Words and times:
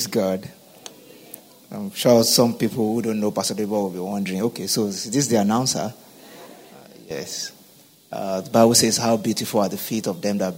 Praise 0.00 0.06
God. 0.06 0.48
I'm 1.70 1.90
sure 1.90 2.24
some 2.24 2.54
people 2.54 2.94
who 2.94 3.02
don't 3.02 3.20
know 3.20 3.30
Pastor 3.30 3.52
Debo 3.52 3.68
will 3.68 3.90
be 3.90 3.98
wondering, 3.98 4.40
okay, 4.44 4.66
so 4.66 4.86
is 4.86 5.10
this 5.10 5.26
the 5.26 5.36
announcer? 5.36 5.92
Uh, 5.92 6.88
yes. 7.06 7.52
Uh, 8.10 8.40
the 8.40 8.48
Bible 8.48 8.74
says, 8.74 8.96
How 8.96 9.18
beautiful 9.18 9.60
are 9.60 9.68
the 9.68 9.76
feet 9.76 10.06
of 10.06 10.22
them 10.22 10.38
that, 10.38 10.54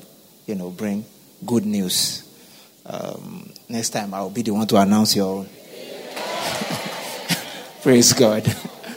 you 0.47 0.55
know, 0.55 0.71
bring 0.71 1.05
good 1.45 1.67
news. 1.67 2.23
Um, 2.87 3.53
next 3.69 3.91
time 3.91 4.15
I'll 4.15 4.31
be 4.31 4.43
the 4.43 4.53
one 4.53 4.69
to 4.69 4.77
announce 4.77 5.17
your. 5.17 5.45
Praise 7.83 8.13
God. 8.13 8.47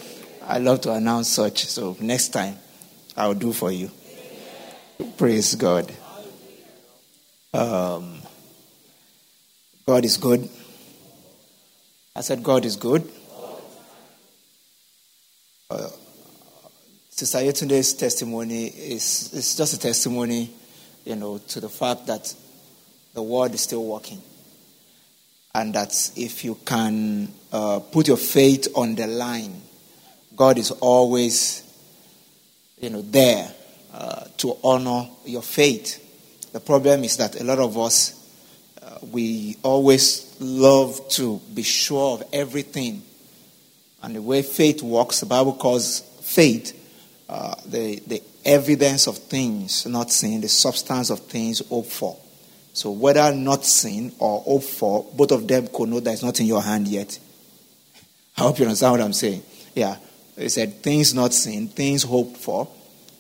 I 0.48 0.60
love 0.60 0.82
to 0.82 0.94
announce 0.94 1.30
such, 1.30 1.66
so 1.66 1.98
next 2.00 2.28
time 2.28 2.56
I'll 3.18 3.34
do 3.34 3.52
for 3.52 3.72
you. 3.72 3.90
Praise 5.18 5.56
God. 5.56 5.92
Um, 7.52 8.15
God 9.88 10.04
is 10.04 10.18
good. 10.18 10.50
I 12.16 12.22
said, 12.22 12.42
God 12.42 12.66
is 12.66 12.76
good. 12.76 13.08
Uh, 15.70 15.90
Sister 17.12 17.38
Yetunde's 17.38 17.94
testimony 17.94 18.66
is, 18.66 19.32
is 19.32 19.56
just 19.56 19.76
a 19.76 19.80
testimony, 19.80 20.50
you 21.06 21.16
know, 21.16 21.38
to 21.38 21.60
the 21.60 21.70
fact 21.70 22.08
that 22.08 22.34
the 23.14 23.22
word 23.22 23.54
is 23.54 23.62
still 23.62 23.86
working. 23.86 24.22
And 25.54 25.76
that 25.76 26.12
if 26.16 26.44
you 26.44 26.56
can 26.66 27.32
uh, 27.52 27.80
put 27.80 28.08
your 28.08 28.18
faith 28.18 28.70
on 28.76 28.96
the 28.96 29.06
line, 29.06 29.62
God 30.36 30.58
is 30.58 30.72
always, 30.72 31.62
you 32.82 32.90
know, 32.90 33.04
there 33.04 33.54
uh, 33.94 34.26
to 34.38 34.58
honor 34.64 35.10
your 35.26 35.44
faith. 35.44 36.52
The 36.54 36.60
problem 36.60 37.04
is 37.04 37.18
that 37.18 37.40
a 37.40 37.44
lot 37.44 37.60
of 37.60 37.78
us, 37.78 38.25
we 39.12 39.58
always 39.64 40.36
love 40.40 41.08
to 41.10 41.40
be 41.54 41.64
sure 41.64 42.16
of 42.16 42.24
everything. 42.34 43.04
And 44.02 44.16
the 44.16 44.22
way 44.22 44.42
faith 44.42 44.82
works, 44.84 45.20
the 45.20 45.26
Bible 45.26 45.54
calls 45.54 46.02
faith 46.22 46.82
uh, 47.28 47.56
the, 47.66 48.00
the 48.06 48.22
evidence 48.44 49.08
of 49.08 49.18
things 49.18 49.86
not 49.86 50.12
seen, 50.12 50.42
the 50.42 50.48
substance 50.48 51.10
of 51.10 51.22
things 51.22 51.68
hoped 51.68 51.92
for. 51.92 52.18
So 52.74 52.92
whether 52.92 53.34
not 53.34 53.66
seen 53.66 54.12
or 54.20 54.42
hoped 54.42 54.66
for, 54.66 55.06
both 55.16 55.32
of 55.32 55.48
them 55.48 55.68
know 55.90 56.00
that 56.02 56.12
it's 56.12 56.24
not 56.24 56.40
in 56.40 56.46
your 56.46 56.62
hand 56.62 56.88
yet. 56.88 57.18
I 58.38 58.42
hope 58.42 58.60
you 58.60 58.66
understand 58.66 58.92
what 58.92 59.02
I'm 59.02 59.14
saying. 59.14 59.44
Yeah. 59.74 59.98
He 60.38 60.50
said 60.50 60.84
things 60.84 61.14
not 61.14 61.34
seen, 61.34 61.70
things 61.70 62.04
hoped 62.04 62.38
for, 62.38 62.68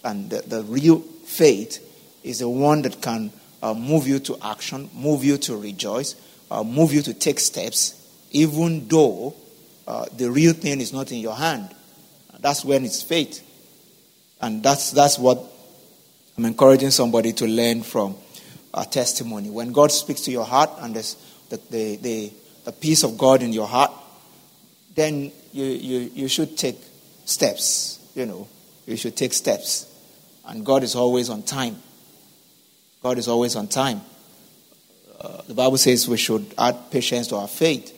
and 0.03 0.29
the, 0.29 0.41
the 0.41 0.63
real 0.63 0.99
faith 0.99 1.81
is 2.23 2.39
the 2.39 2.49
one 2.49 2.81
that 2.81 3.01
can 3.01 3.31
uh, 3.61 3.73
move 3.73 4.07
you 4.07 4.19
to 4.19 4.37
action, 4.41 4.89
move 4.93 5.23
you 5.23 5.37
to 5.37 5.57
rejoice, 5.57 6.15
uh, 6.51 6.63
move 6.63 6.93
you 6.93 7.01
to 7.01 7.13
take 7.13 7.39
steps, 7.39 8.01
even 8.31 8.87
though 8.87 9.35
uh, 9.87 10.05
the 10.17 10.29
real 10.29 10.53
thing 10.53 10.81
is 10.81 10.93
not 10.93 11.11
in 11.11 11.19
your 11.19 11.35
hand. 11.35 11.73
That's 12.39 12.65
when 12.65 12.85
it's 12.85 13.01
faith. 13.01 13.41
And 14.41 14.61
that's, 14.61 14.91
that's 14.91 15.17
what 15.17 15.43
I'm 16.37 16.45
encouraging 16.45 16.91
somebody 16.91 17.33
to 17.33 17.47
learn 17.47 17.81
from 17.83 18.15
a 18.73 18.85
testimony. 18.85 19.49
When 19.49 19.71
God 19.71 19.91
speaks 19.91 20.21
to 20.21 20.31
your 20.31 20.45
heart 20.45 20.69
and 20.79 20.95
there's 20.95 21.15
the, 21.49 21.57
the, 21.69 21.95
the, 21.95 22.33
the 22.65 22.71
peace 22.71 23.03
of 23.03 23.17
God 23.17 23.41
in 23.41 23.53
your 23.53 23.67
heart, 23.67 23.91
then 24.93 25.31
you, 25.53 25.65
you, 25.65 26.11
you 26.13 26.27
should 26.27 26.57
take 26.57 26.77
steps. 27.25 27.99
You 28.15 28.25
know, 28.25 28.47
you 28.85 28.97
should 28.97 29.15
take 29.15 29.33
steps. 29.33 29.91
And 30.45 30.65
God 30.65 30.83
is 30.83 30.95
always 30.95 31.29
on 31.29 31.43
time. 31.43 31.77
God 33.05 33.19
is 33.19 33.27
always 33.27 33.55
on 33.55 33.67
time. 33.67 34.01
Uh, 35.21 35.43
the 35.43 35.53
Bible 35.53 35.77
says 35.77 36.09
we 36.09 36.17
should 36.17 36.55
add 36.57 36.89
patience 36.89 37.27
to 37.27 37.35
our 37.35 37.47
faith. 37.47 37.93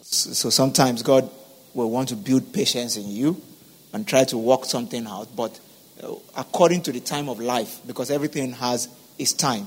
So 0.00 0.48
sometimes 0.48 1.02
God 1.02 1.28
will 1.74 1.90
want 1.90 2.10
to 2.10 2.14
build 2.14 2.52
patience 2.52 2.96
in 2.96 3.08
you 3.08 3.42
and 3.92 4.06
try 4.06 4.22
to 4.26 4.38
work 4.38 4.64
something 4.64 5.08
out, 5.08 5.34
but 5.34 5.58
uh, 6.04 6.14
according 6.36 6.82
to 6.82 6.92
the 6.92 7.00
time 7.00 7.28
of 7.28 7.40
life, 7.40 7.80
because 7.84 8.12
everything 8.12 8.52
has 8.52 8.88
its 9.18 9.32
time, 9.32 9.66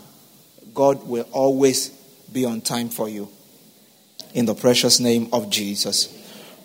God 0.74 1.06
will 1.06 1.28
always 1.34 1.90
be 2.32 2.46
on 2.46 2.62
time 2.62 2.88
for 2.88 3.10
you. 3.10 3.28
In 4.34 4.46
the 4.46 4.56
precious 4.56 5.02
name 5.02 5.28
of 5.34 5.50
Jesus. 5.50 6.18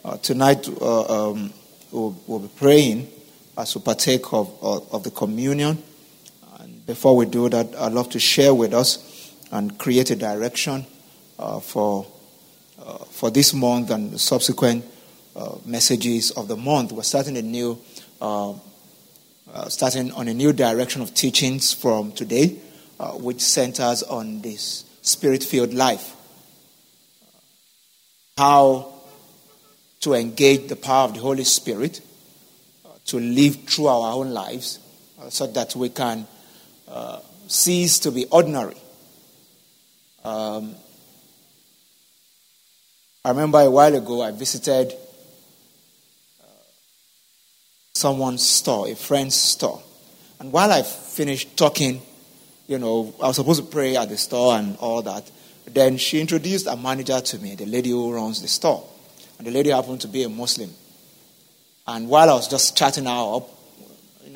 Uh, 0.04 0.16
tonight, 0.18 0.68
uh, 0.80 1.30
um, 1.30 1.52
we'll, 1.90 2.16
we'll, 2.28 2.38
be 2.38 2.48
praying 2.54 3.10
as 3.58 3.74
we 3.74 3.82
partake 3.82 4.32
of, 4.32 4.62
of, 4.62 4.94
of, 4.94 5.02
the 5.02 5.10
communion. 5.10 5.82
Before 6.86 7.16
we 7.16 7.24
do 7.24 7.48
that, 7.48 7.74
I'd 7.76 7.92
love 7.92 8.10
to 8.10 8.20
share 8.20 8.52
with 8.52 8.74
us 8.74 9.32
and 9.50 9.78
create 9.78 10.10
a 10.10 10.16
direction 10.16 10.84
uh, 11.38 11.58
for, 11.58 12.06
uh, 12.78 12.98
for 13.10 13.30
this 13.30 13.54
month 13.54 13.90
and 13.90 14.20
subsequent 14.20 14.84
uh, 15.34 15.56
messages 15.64 16.30
of 16.32 16.46
the 16.46 16.56
month. 16.56 16.92
We're 16.92 17.02
starting 17.02 17.38
a 17.38 17.42
new, 17.42 17.78
uh, 18.20 18.52
uh, 18.52 19.68
starting 19.68 20.12
on 20.12 20.28
a 20.28 20.34
new 20.34 20.52
direction 20.52 21.00
of 21.00 21.14
teachings 21.14 21.72
from 21.72 22.12
today, 22.12 22.58
uh, 23.00 23.12
which 23.12 23.40
centers 23.40 24.02
on 24.02 24.42
this 24.42 24.84
spirit-filled 25.00 25.72
life. 25.72 26.14
How 28.36 28.92
to 30.00 30.12
engage 30.12 30.68
the 30.68 30.76
power 30.76 31.04
of 31.04 31.14
the 31.14 31.20
Holy 31.20 31.44
Spirit 31.44 32.02
to 33.06 33.18
live 33.18 33.56
through 33.64 33.86
our 33.86 34.12
own 34.12 34.32
lives, 34.34 34.80
so 35.30 35.46
that 35.46 35.74
we 35.76 35.88
can 35.88 36.26
cease 37.48 37.98
to 38.00 38.10
be 38.10 38.26
ordinary. 38.26 38.76
Um, 40.24 40.74
I 43.24 43.30
remember 43.30 43.60
a 43.60 43.70
while 43.70 43.94
ago 43.94 44.22
I 44.22 44.30
visited 44.32 44.94
someone's 47.94 48.46
store, 48.46 48.88
a 48.88 48.94
friend's 48.94 49.34
store. 49.34 49.82
And 50.40 50.52
while 50.52 50.70
I 50.72 50.82
finished 50.82 51.56
talking, 51.56 52.02
you 52.66 52.78
know, 52.78 53.14
I 53.22 53.28
was 53.28 53.36
supposed 53.36 53.64
to 53.64 53.70
pray 53.70 53.96
at 53.96 54.08
the 54.08 54.16
store 54.16 54.56
and 54.56 54.76
all 54.78 55.00
that. 55.02 55.30
Then 55.66 55.96
she 55.96 56.20
introduced 56.20 56.66
a 56.66 56.76
manager 56.76 57.20
to 57.20 57.38
me, 57.38 57.54
the 57.54 57.66
lady 57.66 57.90
who 57.90 58.12
runs 58.12 58.42
the 58.42 58.48
store. 58.48 58.84
And 59.38 59.46
the 59.46 59.50
lady 59.50 59.70
happened 59.70 60.00
to 60.02 60.08
be 60.08 60.22
a 60.24 60.28
Muslim. 60.28 60.70
And 61.86 62.08
while 62.08 62.28
I 62.28 62.34
was 62.34 62.48
just 62.48 62.76
chatting 62.76 63.04
her 63.04 63.36
up, 63.36 63.48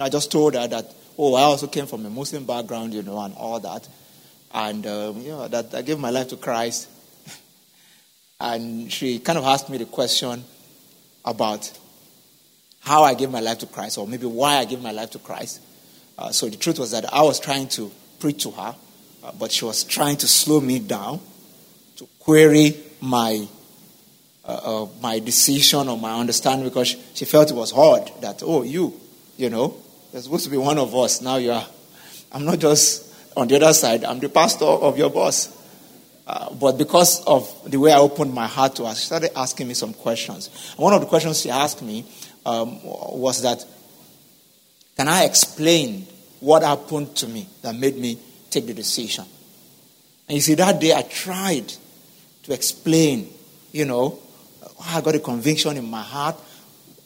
I 0.00 0.08
just 0.08 0.30
told 0.30 0.54
her 0.54 0.66
that, 0.68 0.94
oh, 1.18 1.34
I 1.34 1.42
also 1.42 1.66
came 1.66 1.86
from 1.86 2.06
a 2.06 2.10
Muslim 2.10 2.44
background, 2.44 2.94
you 2.94 3.02
know, 3.02 3.18
and 3.20 3.34
all 3.34 3.58
that. 3.60 3.88
And, 4.54 4.86
um, 4.86 5.20
you 5.20 5.30
know, 5.30 5.48
that 5.48 5.74
I 5.74 5.82
gave 5.82 5.98
my 5.98 6.10
life 6.10 6.28
to 6.28 6.36
Christ. 6.36 6.88
and 8.40 8.90
she 8.90 9.18
kind 9.18 9.36
of 9.36 9.44
asked 9.44 9.68
me 9.68 9.78
the 9.78 9.84
question 9.84 10.44
about 11.24 11.70
how 12.80 13.02
I 13.02 13.14
gave 13.14 13.30
my 13.30 13.40
life 13.40 13.58
to 13.58 13.66
Christ, 13.66 13.98
or 13.98 14.06
maybe 14.06 14.26
why 14.26 14.56
I 14.56 14.64
gave 14.64 14.80
my 14.80 14.92
life 14.92 15.10
to 15.10 15.18
Christ. 15.18 15.60
Uh, 16.16 16.30
so 16.30 16.48
the 16.48 16.56
truth 16.56 16.78
was 16.78 16.92
that 16.92 17.12
I 17.12 17.22
was 17.22 17.40
trying 17.40 17.68
to 17.68 17.90
preach 18.20 18.44
to 18.44 18.52
her, 18.52 18.74
uh, 19.24 19.32
but 19.38 19.52
she 19.52 19.64
was 19.64 19.84
trying 19.84 20.16
to 20.18 20.28
slow 20.28 20.60
me 20.60 20.78
down 20.78 21.20
to 21.96 22.08
query 22.20 22.76
my 23.00 23.46
uh, 24.44 24.82
uh 24.84 24.88
my 25.02 25.18
decision 25.18 25.88
or 25.88 25.98
my 25.98 26.18
understanding 26.18 26.66
because 26.66 26.96
she 27.14 27.24
felt 27.24 27.50
it 27.50 27.54
was 27.54 27.70
hard 27.70 28.10
that 28.20 28.42
oh 28.42 28.62
you 28.62 28.98
you 29.36 29.50
know 29.50 29.76
you're 30.12 30.22
supposed 30.22 30.44
to 30.44 30.50
be 30.50 30.56
one 30.56 30.78
of 30.78 30.94
us 30.94 31.20
now 31.20 31.36
you 31.36 31.52
are 31.52 31.66
I'm 32.32 32.44
not 32.44 32.58
just 32.58 33.14
on 33.36 33.48
the 33.48 33.56
other 33.56 33.72
side 33.72 34.04
I'm 34.04 34.18
the 34.18 34.28
pastor 34.28 34.64
of 34.64 34.98
your 34.98 35.10
boss. 35.10 35.56
Uh, 36.26 36.52
but 36.52 36.76
because 36.76 37.24
of 37.24 37.50
the 37.70 37.78
way 37.78 37.90
I 37.90 37.98
opened 37.98 38.34
my 38.34 38.46
heart 38.46 38.76
to 38.76 38.84
her, 38.84 38.94
she 38.94 39.06
started 39.06 39.30
asking 39.34 39.66
me 39.66 39.72
some 39.72 39.94
questions. 39.94 40.74
And 40.76 40.84
one 40.84 40.92
of 40.92 41.00
the 41.00 41.06
questions 41.06 41.40
she 41.40 41.48
asked 41.48 41.80
me 41.80 42.04
um, 42.44 42.84
was 42.84 43.40
that 43.42 43.64
can 44.98 45.06
I 45.06 45.24
explain 45.24 46.06
what 46.40 46.62
happened 46.62 47.14
to 47.16 47.28
me 47.28 47.48
that 47.62 47.74
made 47.74 47.96
me 47.96 48.18
take 48.50 48.66
the 48.66 48.74
decision? 48.74 49.24
And 50.28 50.34
you 50.34 50.40
see, 50.42 50.54
that 50.54 50.80
day 50.80 50.92
I 50.92 51.02
tried 51.02 51.72
to 52.42 52.52
explain, 52.52 53.32
you 53.72 53.84
know, 53.84 54.18
I 54.84 55.00
got 55.00 55.14
a 55.14 55.20
conviction 55.20 55.76
in 55.76 55.88
my 55.88 56.02
heart 56.02 56.36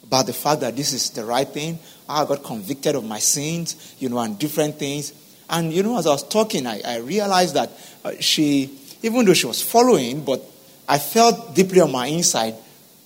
about 0.04 0.26
the 0.26 0.32
fact 0.32 0.62
that 0.62 0.74
this 0.74 0.94
is 0.94 1.10
the 1.10 1.24
right 1.24 1.46
thing. 1.46 1.78
I 2.08 2.24
got 2.24 2.42
convicted 2.42 2.94
of 2.94 3.04
my 3.04 3.18
sins, 3.18 3.94
you 3.98 4.08
know, 4.08 4.18
and 4.18 4.38
different 4.38 4.78
things. 4.78 5.12
And, 5.48 5.72
you 5.72 5.82
know, 5.82 5.98
as 5.98 6.06
I 6.06 6.10
was 6.10 6.26
talking, 6.26 6.66
I, 6.66 6.80
I 6.84 6.96
realized 6.98 7.54
that 7.54 7.70
uh, 8.04 8.12
she, 8.20 8.78
even 9.02 9.24
though 9.24 9.34
she 9.34 9.46
was 9.46 9.62
following, 9.62 10.24
but 10.24 10.42
I 10.88 10.98
felt 10.98 11.54
deeply 11.54 11.80
on 11.80 11.92
my 11.92 12.06
inside 12.06 12.54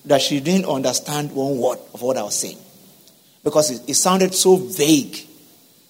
that 0.04 0.22
she 0.22 0.40
didn't 0.40 0.66
understand 0.66 1.32
one 1.32 1.58
word 1.58 1.78
of 1.93 2.02
what 2.02 2.16
I 2.16 2.22
was 2.22 2.38
saying. 2.38 2.58
Because 3.43 3.70
it, 3.70 3.90
it 3.90 3.94
sounded 3.94 4.34
so 4.34 4.56
vague 4.56 5.16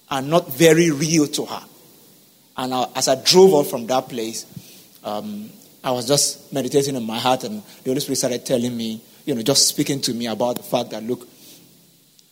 and 0.09 0.29
not 0.29 0.51
very 0.51 0.91
real 0.91 1.27
to 1.27 1.45
her. 1.45 1.63
And 2.57 2.73
I, 2.73 2.87
as 2.95 3.07
I 3.07 3.15
drove 3.23 3.53
off 3.53 3.69
from 3.69 3.85
that 3.87 4.09
place, 4.09 4.45
um, 5.03 5.49
I 5.83 5.91
was 5.91 6.07
just 6.07 6.51
meditating 6.51 6.95
in 6.95 7.03
my 7.03 7.19
heart, 7.19 7.43
and 7.43 7.63
the 7.83 7.91
Holy 7.91 7.99
Spirit 7.99 8.17
started 8.17 8.45
telling 8.45 8.75
me, 8.75 9.01
you 9.25 9.35
know, 9.35 9.41
just 9.41 9.67
speaking 9.67 10.01
to 10.01 10.13
me 10.13 10.25
about 10.25 10.57
the 10.57 10.63
fact 10.63 10.89
that, 10.89 11.03
look, 11.03 11.27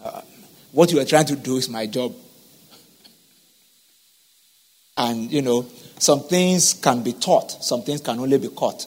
uh, 0.03 0.21
what 0.75 0.91
you 0.91 0.99
are 0.99 1.05
trying 1.05 1.25
to 1.25 1.37
do 1.37 1.55
is 1.55 1.69
my 1.69 1.85
job. 1.85 2.13
And, 4.97 5.31
you 5.31 5.41
know, 5.41 5.65
some 5.97 6.23
things 6.23 6.73
can 6.73 7.01
be 7.01 7.13
taught, 7.13 7.63
some 7.63 7.81
things 7.83 8.01
can 8.01 8.19
only 8.19 8.37
be 8.37 8.49
caught. 8.49 8.85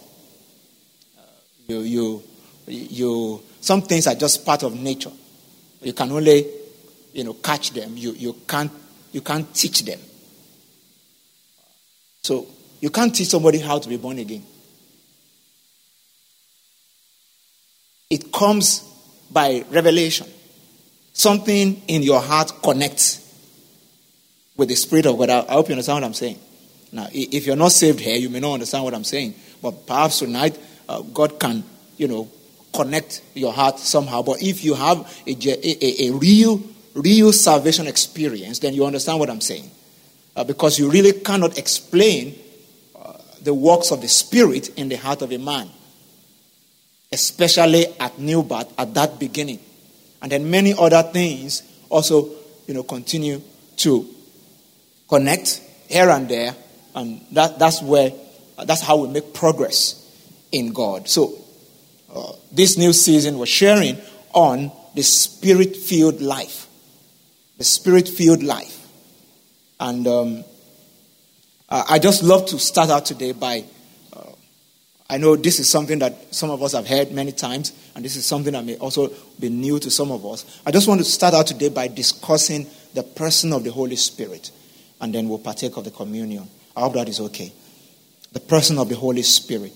You, 1.67 1.81
you, 1.81 2.23
you, 2.67 3.43
some 3.63 3.81
things 3.81 4.07
are 4.07 4.15
just 4.15 4.45
part 4.45 4.65
of 4.65 4.79
nature. 4.79 5.11
You 5.81 5.95
can 5.95 6.13
only, 6.13 6.47
you 7.15 7.25
know, 7.25 7.33
catch 7.33 7.71
them. 7.71 7.97
You, 7.97 8.13
you, 8.13 8.37
can't, 8.47 8.71
you 9.13 9.23
can't 9.23 9.55
teach 9.55 9.83
them. 9.87 9.99
So 12.23 12.49
you 12.81 12.91
can't 12.91 13.15
teach 13.15 13.29
somebody 13.29 13.61
how 13.61 13.79
to 13.79 13.89
be 13.89 13.97
born 13.97 14.19
again. 14.19 14.45
It 18.11 18.31
comes 18.31 18.81
by 19.31 19.65
revelation. 19.71 20.27
Something 21.13 21.83
in 21.89 22.03
your 22.03 22.21
heart 22.21 22.53
connects 22.63 23.25
with 24.57 24.69
the 24.69 24.75
Spirit 24.75 25.07
of 25.07 25.19
God. 25.19 25.31
I 25.31 25.53
hope 25.53 25.69
you 25.69 25.73
understand 25.73 25.97
what 25.97 26.05
I'm 26.05 26.15
saying. 26.15 26.39
Now, 26.93 27.09
if 27.13 27.47
you're 27.47 27.57
not 27.57 27.73
saved 27.73 28.01
here, 28.01 28.17
you 28.17 28.29
may 28.29 28.41
not 28.41 28.55
understand 28.55 28.85
what 28.85 28.95
I'm 28.95 29.05
saying. 29.05 29.35
But 29.63 29.87
perhaps 29.87 30.21
tonight, 30.21 30.59
uh, 30.89 31.03
God 31.03 31.39
can, 31.39 31.65
you 31.97 32.09
know, 32.09 32.29
connect 32.73 33.23
your 33.35 33.53
heart 33.53 33.79
somehow. 33.79 34.23
But 34.23 34.43
if 34.43 34.65
you 34.65 34.75
have 34.75 34.99
a, 35.27 35.33
a, 35.33 36.09
a 36.09 36.13
real, 36.13 36.63
real 36.95 37.33
salvation 37.33 37.87
experience, 37.87 38.61
then 38.61 38.75
you 38.75 38.87
understand 38.87 39.19
what 39.19 39.31
I'm 39.31 39.41
saying. 39.41 39.71
Uh, 40.35 40.45
because 40.45 40.79
you 40.79 40.91
really 40.91 41.13
cannot 41.13 41.59
explain 41.59 42.39
uh, 42.97 43.15
the 43.43 43.53
works 43.53 43.91
of 43.91 44.01
the 44.01 44.09
Spirit 44.09 44.71
in 44.79 44.89
the 44.89 44.97
heart 44.97 45.23
of 45.23 45.33
a 45.33 45.39
man, 45.39 45.69
especially 47.13 47.87
at 47.99 48.19
new 48.19 48.43
birth, 48.43 48.73
at 48.79 48.95
that 48.95 49.19
beginning. 49.19 49.59
And 50.21 50.33
then 50.33 50.51
many 50.51 50.75
other 50.77 51.03
things 51.03 51.63
also, 51.89 52.31
you 52.67 52.75
know, 52.75 52.83
continue 52.83 53.41
to 53.79 54.09
connect 55.09 55.63
here 55.89 56.11
and 56.11 56.29
there. 56.29 56.55
And 56.95 57.25
that, 57.33 57.59
that's 57.59 57.83
where, 57.83 58.13
that's 58.65 58.83
how 58.83 58.97
we 58.97 59.09
make 59.09 59.33
progress 59.33 60.05
in 60.51 60.73
God. 60.73 61.09
So, 61.09 61.35
uh, 62.13 62.33
this 62.51 62.79
new 62.79 62.93
season, 62.93 63.39
we're 63.39 63.47
sharing 63.47 63.99
on 64.33 64.73
the 64.95 65.03
spirit 65.03 65.77
filled 65.77 66.21
life. 66.21 66.67
The 67.59 67.65
spirit 67.65 68.09
filled 68.09 68.43
life. 68.43 68.87
And 69.79 70.07
um, 70.07 70.45
I 71.69 71.99
just 71.99 72.23
love 72.23 72.47
to 72.47 72.59
start 72.59 72.89
out 72.91 73.05
today 73.05 73.33
by 73.33 73.65
I 75.11 75.17
know 75.17 75.37
this 75.37 75.59
is 75.59 75.71
something 75.71 75.99
that 76.01 76.35
some 76.35 76.51
of 76.51 76.63
us 76.63 76.73
have 76.73 76.87
heard 76.87 77.13
many 77.13 77.33
times, 77.33 77.73
and 77.95 78.05
this 78.05 78.17
is 78.17 78.27
something 78.27 78.53
that 78.53 78.65
may 78.65 78.77
also 78.77 79.11
be 79.41 79.49
new 79.49 79.79
to 79.79 79.91
some 79.91 80.11
of 80.11 80.25
us. 80.27 80.61
I 80.67 80.71
just 80.71 80.87
want 80.87 81.01
to 81.01 81.05
start 81.05 81.35
out 81.35 81.47
today 81.47 81.71
by 81.71 81.89
discussing 81.89 82.67
the 82.95 83.03
person 83.03 83.53
of 83.53 83.65
the 83.65 83.71
Holy 83.71 83.97
Spirit, 83.97 84.51
and 85.01 85.15
then 85.15 85.29
we'll 85.29 85.39
partake 85.39 85.77
of 85.77 85.85
the 85.85 85.91
communion. 85.91 86.49
I 86.77 86.81
hope 86.81 86.95
that 86.95 87.09
is 87.09 87.21
okay. 87.21 87.53
The 88.33 88.41
person 88.41 88.79
of 88.79 88.89
the 88.89 88.97
Holy 88.97 89.23
Spirit 89.23 89.73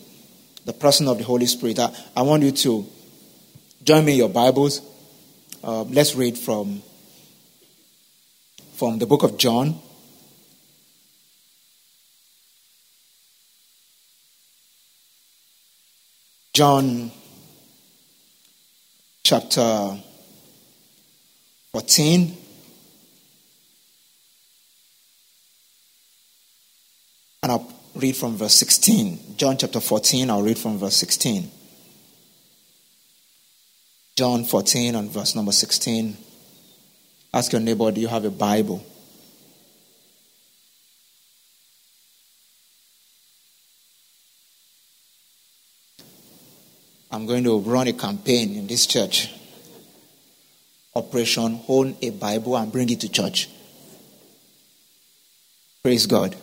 the 0.65 0.73
person 0.73 1.09
of 1.09 1.19
the 1.19 1.25
Holy 1.25 1.47
Spirit. 1.47 1.79
I, 1.79 1.95
I 2.17 2.23
want 2.23 2.43
you 2.43 2.53
to 2.53 2.87
join 3.83 4.05
me 4.05 4.13
in 4.13 4.19
your 4.19 4.29
Bibles. 4.29 4.81
Uh, 5.63 5.83
let's 5.85 6.15
read 6.15 6.39
from, 6.39 6.83
from 8.75 8.99
the 8.99 9.07
book 9.07 9.23
of 9.23 9.39
John. 9.39 9.81
John 16.53 17.11
chapter 19.25 19.97
14. 21.73 22.37
And 27.43 27.53
I'll 27.53 27.73
read 27.95 28.17
from 28.17 28.37
verse 28.37 28.55
16. 28.55 29.37
John 29.39 29.57
chapter 29.57 29.81
14, 29.81 30.29
I'll 30.29 30.43
read 30.43 30.59
from 30.59 30.77
verse 30.77 30.97
16. 30.97 31.51
John 34.15 34.45
14 34.45 34.95
and 34.95 35.11
verse 35.11 35.35
number 35.35 35.53
16. 35.53 36.19
Ask 37.33 37.53
your 37.53 37.63
neighbor, 37.63 37.91
do 37.91 38.03
you 38.03 38.09
have 38.09 38.27
a 38.27 38.31
Bible? 38.31 38.85
I'm 47.23 47.29
going 47.29 47.45
to 47.45 47.61
run 47.61 47.87
a 47.87 47.93
campaign 47.93 48.57
in 48.57 48.67
this 48.67 48.85
church. 48.85 49.33
Operation 50.97 51.61
Own 51.69 51.97
a 52.03 52.11
Bible 52.11 52.57
and 52.57 52.73
Bring 52.73 52.91
it 52.91 52.99
to 52.99 53.09
church. 53.09 53.49
Praise 55.85 56.07
God. 56.07 56.35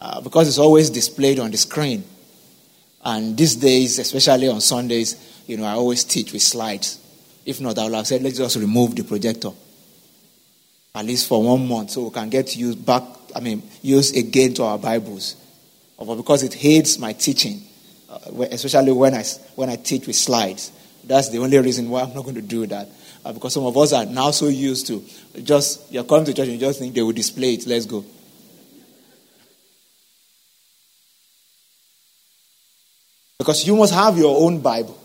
Uh, 0.00 0.20
because 0.20 0.46
it's 0.46 0.58
always 0.58 0.90
displayed 0.90 1.40
on 1.40 1.50
the 1.50 1.56
screen. 1.56 2.04
And 3.04 3.36
these 3.36 3.56
days, 3.56 3.98
especially 3.98 4.48
on 4.48 4.60
Sundays, 4.60 5.42
you 5.48 5.56
know, 5.56 5.64
I 5.64 5.72
always 5.72 6.04
teach 6.04 6.32
with 6.32 6.42
slides. 6.42 7.00
If 7.44 7.60
not, 7.60 7.76
I 7.76 7.86
would 7.86 7.94
have 7.94 8.06
said, 8.06 8.22
let's 8.22 8.38
just 8.38 8.54
remove 8.54 8.94
the 8.94 9.02
projector. 9.02 9.50
At 10.94 11.04
least 11.04 11.26
for 11.26 11.42
one 11.42 11.66
month, 11.66 11.90
so 11.90 12.04
we 12.04 12.10
can 12.10 12.30
get 12.30 12.54
used 12.54 12.86
back, 12.86 13.02
I 13.34 13.40
mean, 13.40 13.60
used 13.82 14.16
again 14.16 14.54
to 14.54 14.62
our 14.62 14.78
Bibles. 14.78 15.34
Because 15.98 16.44
it 16.44 16.54
hates 16.54 16.96
my 16.96 17.12
teaching, 17.12 17.60
especially 18.50 18.92
when 18.92 19.14
I, 19.14 19.24
when 19.54 19.68
I 19.68 19.76
teach 19.76 20.06
with 20.06 20.16
slides. 20.16 20.72
That's 21.04 21.28
the 21.28 21.38
only 21.38 21.58
reason 21.58 21.90
why 21.90 22.02
I'm 22.02 22.14
not 22.14 22.22
going 22.22 22.36
to 22.36 22.42
do 22.42 22.66
that. 22.66 22.88
Uh, 23.24 23.32
because 23.32 23.54
some 23.54 23.64
of 23.64 23.76
us 23.76 23.92
are 23.92 24.04
now 24.06 24.30
so 24.30 24.48
used 24.48 24.86
to 24.86 25.04
just, 25.42 25.90
you're 25.92 26.04
coming 26.04 26.26
to 26.26 26.34
church 26.34 26.48
and 26.48 26.54
you 26.54 26.60
just 26.60 26.78
think 26.78 26.94
they 26.94 27.02
will 27.02 27.12
display 27.12 27.54
it, 27.54 27.66
let's 27.66 27.86
go. 27.86 28.04
Because 33.38 33.66
you 33.66 33.76
must 33.76 33.92
have 33.92 34.16
your 34.16 34.40
own 34.40 34.60
Bible. 34.60 34.98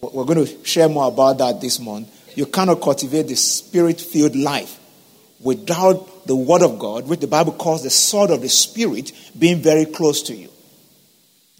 We're 0.00 0.24
going 0.24 0.46
to 0.46 0.64
share 0.64 0.88
more 0.88 1.08
about 1.08 1.38
that 1.38 1.60
this 1.60 1.78
month. 1.78 2.08
You 2.36 2.46
cannot 2.46 2.80
cultivate 2.80 3.24
the 3.24 3.36
spirit 3.36 4.00
filled 4.00 4.34
life 4.34 4.78
without 5.40 6.26
the 6.26 6.36
Word 6.36 6.62
of 6.62 6.78
God, 6.78 7.08
which 7.08 7.20
the 7.20 7.26
Bible 7.26 7.52
calls 7.52 7.82
the 7.82 7.90
sword 7.90 8.30
of 8.30 8.42
the 8.42 8.48
Spirit, 8.48 9.12
being 9.38 9.60
very 9.62 9.86
close 9.86 10.22
to 10.24 10.34
you. 10.34 10.48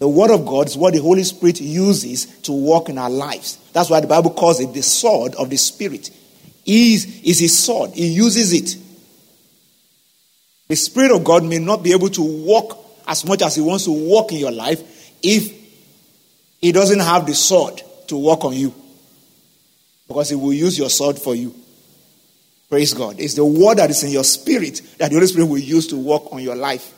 The 0.01 0.09
Word 0.09 0.31
of 0.31 0.47
God 0.47 0.65
is 0.65 0.75
what 0.75 0.93
the 0.93 0.99
Holy 0.99 1.23
Spirit 1.23 1.61
uses 1.61 2.25
to 2.39 2.53
work 2.53 2.89
in 2.89 2.97
our 2.97 3.07
lives. 3.07 3.59
That's 3.71 3.87
why 3.87 3.99
the 3.99 4.07
Bible 4.07 4.31
calls 4.31 4.59
it 4.59 4.73
the 4.73 4.81
sword 4.81 5.35
of 5.35 5.51
the 5.51 5.57
Spirit. 5.57 6.09
He 6.65 6.95
is, 6.95 7.21
is 7.21 7.37
his 7.37 7.59
sword, 7.63 7.91
he 7.91 8.07
uses 8.07 8.51
it. 8.51 8.77
The 10.69 10.75
Spirit 10.75 11.11
of 11.15 11.23
God 11.23 11.43
may 11.43 11.59
not 11.59 11.83
be 11.83 11.91
able 11.91 12.09
to 12.09 12.21
walk 12.23 12.83
as 13.05 13.23
much 13.25 13.43
as 13.43 13.55
he 13.55 13.61
wants 13.61 13.85
to 13.85 13.91
walk 13.91 14.31
in 14.31 14.39
your 14.39 14.51
life 14.51 14.81
if 15.21 15.53
he 16.59 16.71
doesn't 16.71 17.01
have 17.01 17.27
the 17.27 17.35
sword 17.35 17.83
to 18.07 18.17
walk 18.17 18.43
on 18.43 18.53
you. 18.53 18.73
Because 20.07 20.29
he 20.29 20.35
will 20.35 20.51
use 20.51 20.79
your 20.79 20.89
sword 20.89 21.19
for 21.19 21.35
you. 21.35 21.53
Praise 22.71 22.95
God. 22.95 23.19
It's 23.19 23.35
the 23.35 23.45
word 23.45 23.77
that 23.77 23.91
is 23.91 24.03
in 24.03 24.09
your 24.09 24.23
spirit 24.23 24.81
that 24.97 25.09
the 25.09 25.15
Holy 25.15 25.27
Spirit 25.27 25.45
will 25.45 25.59
use 25.59 25.85
to 25.89 25.95
work 25.95 26.33
on 26.33 26.41
your 26.41 26.55
life. 26.55 26.91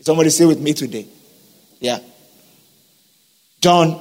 Somebody 0.00 0.30
say 0.30 0.44
with 0.44 0.60
me 0.60 0.72
today. 0.72 1.06
Yeah. 1.80 2.00
John 3.60 4.00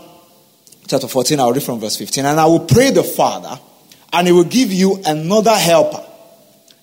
chapter 0.87 1.07
14, 1.07 1.39
I'll 1.39 1.53
read 1.53 1.63
from 1.63 1.79
verse 1.79 1.95
15. 1.97 2.25
And 2.25 2.39
I 2.39 2.45
will 2.45 2.61
pray 2.61 2.91
the 2.91 3.03
Father, 3.03 3.59
and 4.13 4.27
he 4.27 4.33
will 4.33 4.43
give 4.43 4.71
you 4.71 5.01
another 5.05 5.55
helper, 5.55 6.03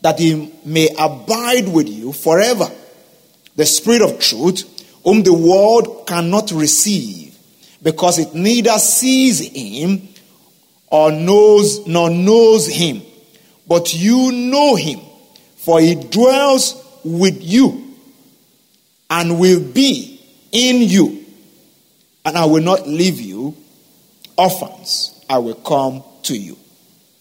that 0.02 0.18
he 0.18 0.52
may 0.64 0.88
abide 0.98 1.68
with 1.68 1.88
you 1.88 2.12
forever. 2.12 2.66
The 3.56 3.66
Spirit 3.66 4.02
of 4.02 4.18
truth 4.20 4.70
whom 5.04 5.22
the 5.22 5.32
world 5.32 6.06
cannot 6.06 6.50
receive, 6.50 7.36
because 7.82 8.18
it 8.18 8.34
neither 8.34 8.78
sees 8.78 9.40
him 9.40 10.08
or 10.88 11.12
knows 11.12 11.86
nor 11.86 12.10
knows 12.10 12.66
him. 12.66 13.02
But 13.66 13.94
you 13.94 14.32
know 14.32 14.74
him, 14.74 15.00
for 15.56 15.80
he 15.80 15.94
dwells 15.94 16.82
with 17.04 17.42
you 17.42 17.94
and 19.10 19.38
will 19.38 19.60
be 19.60 20.13
in 20.54 20.88
you. 20.88 21.26
And 22.24 22.38
I 22.38 22.46
will 22.46 22.62
not 22.62 22.88
leave 22.88 23.20
you 23.20 23.54
orphans. 24.38 25.22
I 25.28 25.38
will 25.38 25.56
come 25.56 26.02
to 26.22 26.36
you. 26.36 26.56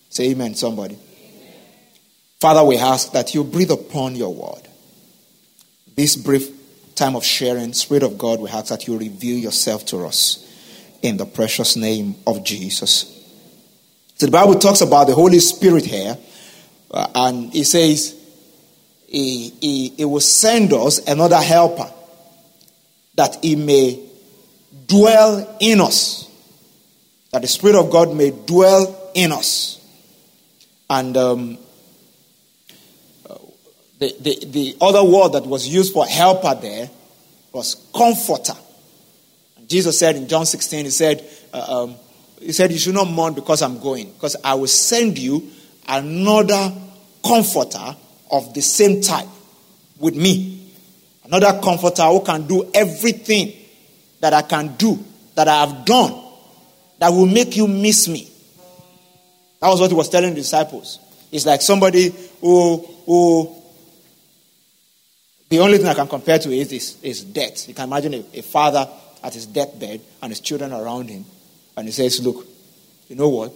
Say 0.09 0.31
amen, 0.31 0.55
somebody. 0.55 0.95
Amen. 0.95 1.53
Father, 2.39 2.63
we 2.63 2.77
ask 2.77 3.11
that 3.11 3.33
you 3.33 3.43
breathe 3.43 3.71
upon 3.71 4.15
your 4.15 4.33
word. 4.33 4.61
This 5.95 6.15
brief 6.15 6.49
time 6.95 7.15
of 7.15 7.25
sharing, 7.25 7.73
Spirit 7.73 8.03
of 8.03 8.17
God, 8.17 8.39
we 8.39 8.49
ask 8.49 8.67
that 8.67 8.87
you 8.87 8.97
reveal 8.97 9.37
yourself 9.37 9.85
to 9.87 10.05
us 10.05 10.39
in 11.01 11.17
the 11.17 11.25
precious 11.25 11.75
name 11.75 12.15
of 12.25 12.43
Jesus. 12.43 13.09
So 14.15 14.27
the 14.27 14.31
Bible 14.31 14.55
talks 14.55 14.81
about 14.81 15.07
the 15.07 15.15
Holy 15.15 15.39
Spirit 15.39 15.85
here, 15.85 16.17
uh, 16.91 17.07
and 17.15 17.53
it 17.55 17.65
says 17.65 18.15
he, 19.07 19.49
he, 19.59 19.89
he 19.89 20.05
will 20.05 20.19
send 20.19 20.71
us 20.71 20.99
another 21.07 21.41
helper 21.41 21.91
that 23.15 23.37
he 23.41 23.55
may 23.55 24.07
dwell 24.87 25.57
in 25.59 25.81
us, 25.81 26.29
that 27.31 27.41
the 27.41 27.47
Spirit 27.47 27.75
of 27.77 27.91
God 27.91 28.15
may 28.15 28.31
dwell 28.31 29.11
in 29.13 29.31
us. 29.31 29.79
And 30.89 31.15
um, 31.17 31.57
The, 34.03 34.15
the, 34.19 34.45
the 34.47 34.77
other 34.81 35.01
word 35.01 35.31
that 35.31 35.45
was 35.45 35.65
used 35.65 35.93
for 35.93 36.05
helper 36.05 36.59
there 36.61 36.89
was 37.53 37.87
comforter. 37.95 38.55
Jesus 39.65 39.97
said 39.97 40.17
in 40.17 40.27
John 40.27 40.45
16, 40.45 40.83
He 40.83 40.91
said, 40.91 41.23
uh, 41.53 41.83
um, 41.83 41.95
He 42.41 42.51
said, 42.51 42.73
You 42.73 42.79
should 42.79 42.95
not 42.95 43.07
mourn 43.07 43.33
because 43.33 43.61
I'm 43.61 43.79
going, 43.79 44.11
because 44.11 44.35
I 44.43 44.55
will 44.55 44.67
send 44.67 45.17
you 45.17 45.49
another 45.87 46.73
comforter 47.25 47.95
of 48.29 48.53
the 48.53 48.61
same 48.61 48.99
type 48.99 49.29
with 49.99 50.17
me. 50.17 50.62
Another 51.33 51.59
comforter 51.61 52.03
who 52.03 52.21
can 52.21 52.45
do 52.45 52.69
everything 52.75 53.51
that 54.19 54.33
I 54.33 54.43
can 54.43 54.75
do, 54.75 55.03
that 55.33 55.47
I 55.47 55.65
have 55.65 55.83
done, 55.83 56.13
that 56.99 57.09
will 57.09 57.25
make 57.25 57.57
you 57.57 57.67
miss 57.67 58.07
me. 58.07 58.31
That 59.59 59.69
was 59.69 59.81
what 59.81 59.89
he 59.89 59.95
was 59.95 60.09
telling 60.09 60.29
the 60.29 60.41
disciples. 60.41 60.99
It's 61.31 61.47
like 61.47 61.63
somebody 61.63 62.13
who, 62.39 62.77
who 63.07 63.63
the 65.49 65.57
only 65.57 65.79
thing 65.79 65.87
I 65.87 65.95
can 65.95 66.07
compare 66.07 66.37
to 66.37 66.51
is, 66.51 66.71
is, 66.71 67.01
is 67.01 67.23
death. 67.23 67.67
You 67.67 67.73
can 67.73 67.85
imagine 67.85 68.13
a, 68.13 68.25
a 68.37 68.41
father 68.43 68.87
at 69.23 69.33
his 69.33 69.47
deathbed 69.47 70.01
and 70.21 70.31
his 70.31 70.39
children 70.39 70.71
around 70.71 71.09
him, 71.09 71.25
and 71.75 71.87
he 71.87 71.91
says, 71.91 72.23
Look, 72.23 72.45
you 73.07 73.15
know 73.15 73.29
what? 73.29 73.51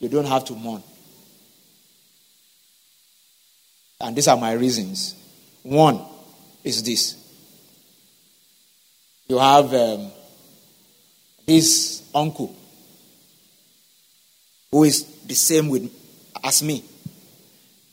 You 0.00 0.10
don't 0.10 0.26
have 0.26 0.44
to 0.44 0.52
mourn. 0.52 0.82
And 4.02 4.14
these 4.14 4.28
are 4.28 4.36
my 4.36 4.52
reasons. 4.52 5.14
One 5.62 6.09
is 6.64 6.82
this 6.82 7.20
you 9.30 9.38
have 9.38 9.72
um, 9.72 10.10
this 11.46 12.02
uncle 12.12 12.52
who 14.72 14.82
is 14.82 15.04
the 15.24 15.34
same 15.34 15.68
with 15.68 15.88
as 16.42 16.64
me. 16.64 16.82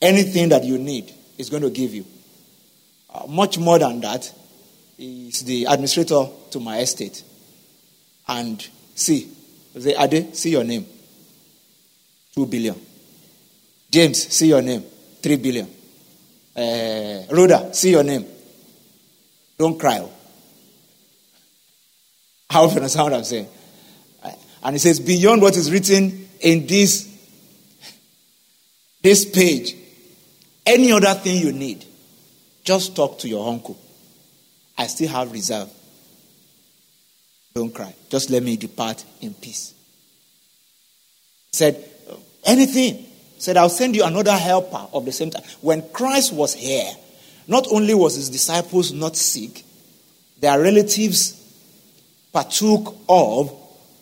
Anything 0.01 0.49
that 0.49 0.63
you 0.63 0.79
need 0.79 1.13
is 1.37 1.51
going 1.51 1.61
to 1.61 1.69
give 1.69 1.93
you. 1.93 2.05
Uh, 3.09 3.27
much 3.27 3.59
more 3.59 3.77
than 3.77 4.01
that, 4.01 4.31
he's 4.97 5.41
the 5.41 5.65
administrator 5.65 6.25
to 6.49 6.59
my 6.59 6.79
estate. 6.79 7.23
And 8.27 8.67
see, 8.95 9.29
say, 9.77 9.95
Ade, 9.95 10.35
see 10.35 10.49
your 10.51 10.63
name. 10.63 10.87
Two 12.33 12.47
billion. 12.47 12.75
James, 13.91 14.27
see 14.27 14.47
your 14.47 14.63
name. 14.63 14.83
Three 15.21 15.37
billion. 15.37 15.67
Uh, 16.55 17.25
Rhoda, 17.31 17.73
see 17.73 17.91
your 17.91 18.03
name. 18.03 18.25
Don't 19.57 19.79
cry. 19.79 20.07
How 22.49 22.63
often 22.63 22.77
understand 22.77 23.03
what 23.05 23.13
I'm 23.13 23.23
saying? 23.23 23.47
And 24.63 24.75
he 24.75 24.79
says, 24.79 24.99
beyond 24.99 25.41
what 25.41 25.55
is 25.55 25.71
written 25.71 26.27
in 26.41 26.67
this, 26.67 27.07
this 29.01 29.25
page, 29.29 29.75
any 30.65 30.91
other 30.91 31.13
thing 31.13 31.41
you 31.45 31.51
need, 31.51 31.85
just 32.63 32.95
talk 32.95 33.19
to 33.19 33.27
your 33.27 33.47
uncle. 33.47 33.77
I 34.77 34.87
still 34.87 35.09
have 35.09 35.31
reserve. 35.31 35.69
Don't 37.53 37.73
cry. 37.73 37.93
Just 38.09 38.29
let 38.29 38.43
me 38.43 38.57
depart 38.57 39.03
in 39.21 39.33
peace. 39.33 39.73
Said, 41.51 41.83
anything 42.45 43.05
said, 43.37 43.57
I'll 43.57 43.69
send 43.69 43.95
you 43.95 44.03
another 44.03 44.33
helper 44.33 44.87
of 44.93 45.05
the 45.05 45.11
same 45.11 45.31
time. 45.31 45.43
When 45.61 45.87
Christ 45.89 46.33
was 46.33 46.53
here, 46.53 46.91
not 47.47 47.67
only 47.71 47.93
was 47.93 48.15
his 48.15 48.29
disciples 48.29 48.91
not 48.91 49.15
sick, 49.15 49.63
their 50.39 50.59
relatives 50.59 51.33
partook 52.31 52.95
of 53.09 53.51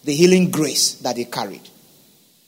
the 0.04 0.14
healing 0.14 0.52
grace 0.52 0.96
that 0.96 1.16
they 1.16 1.26
carried. 1.26 1.62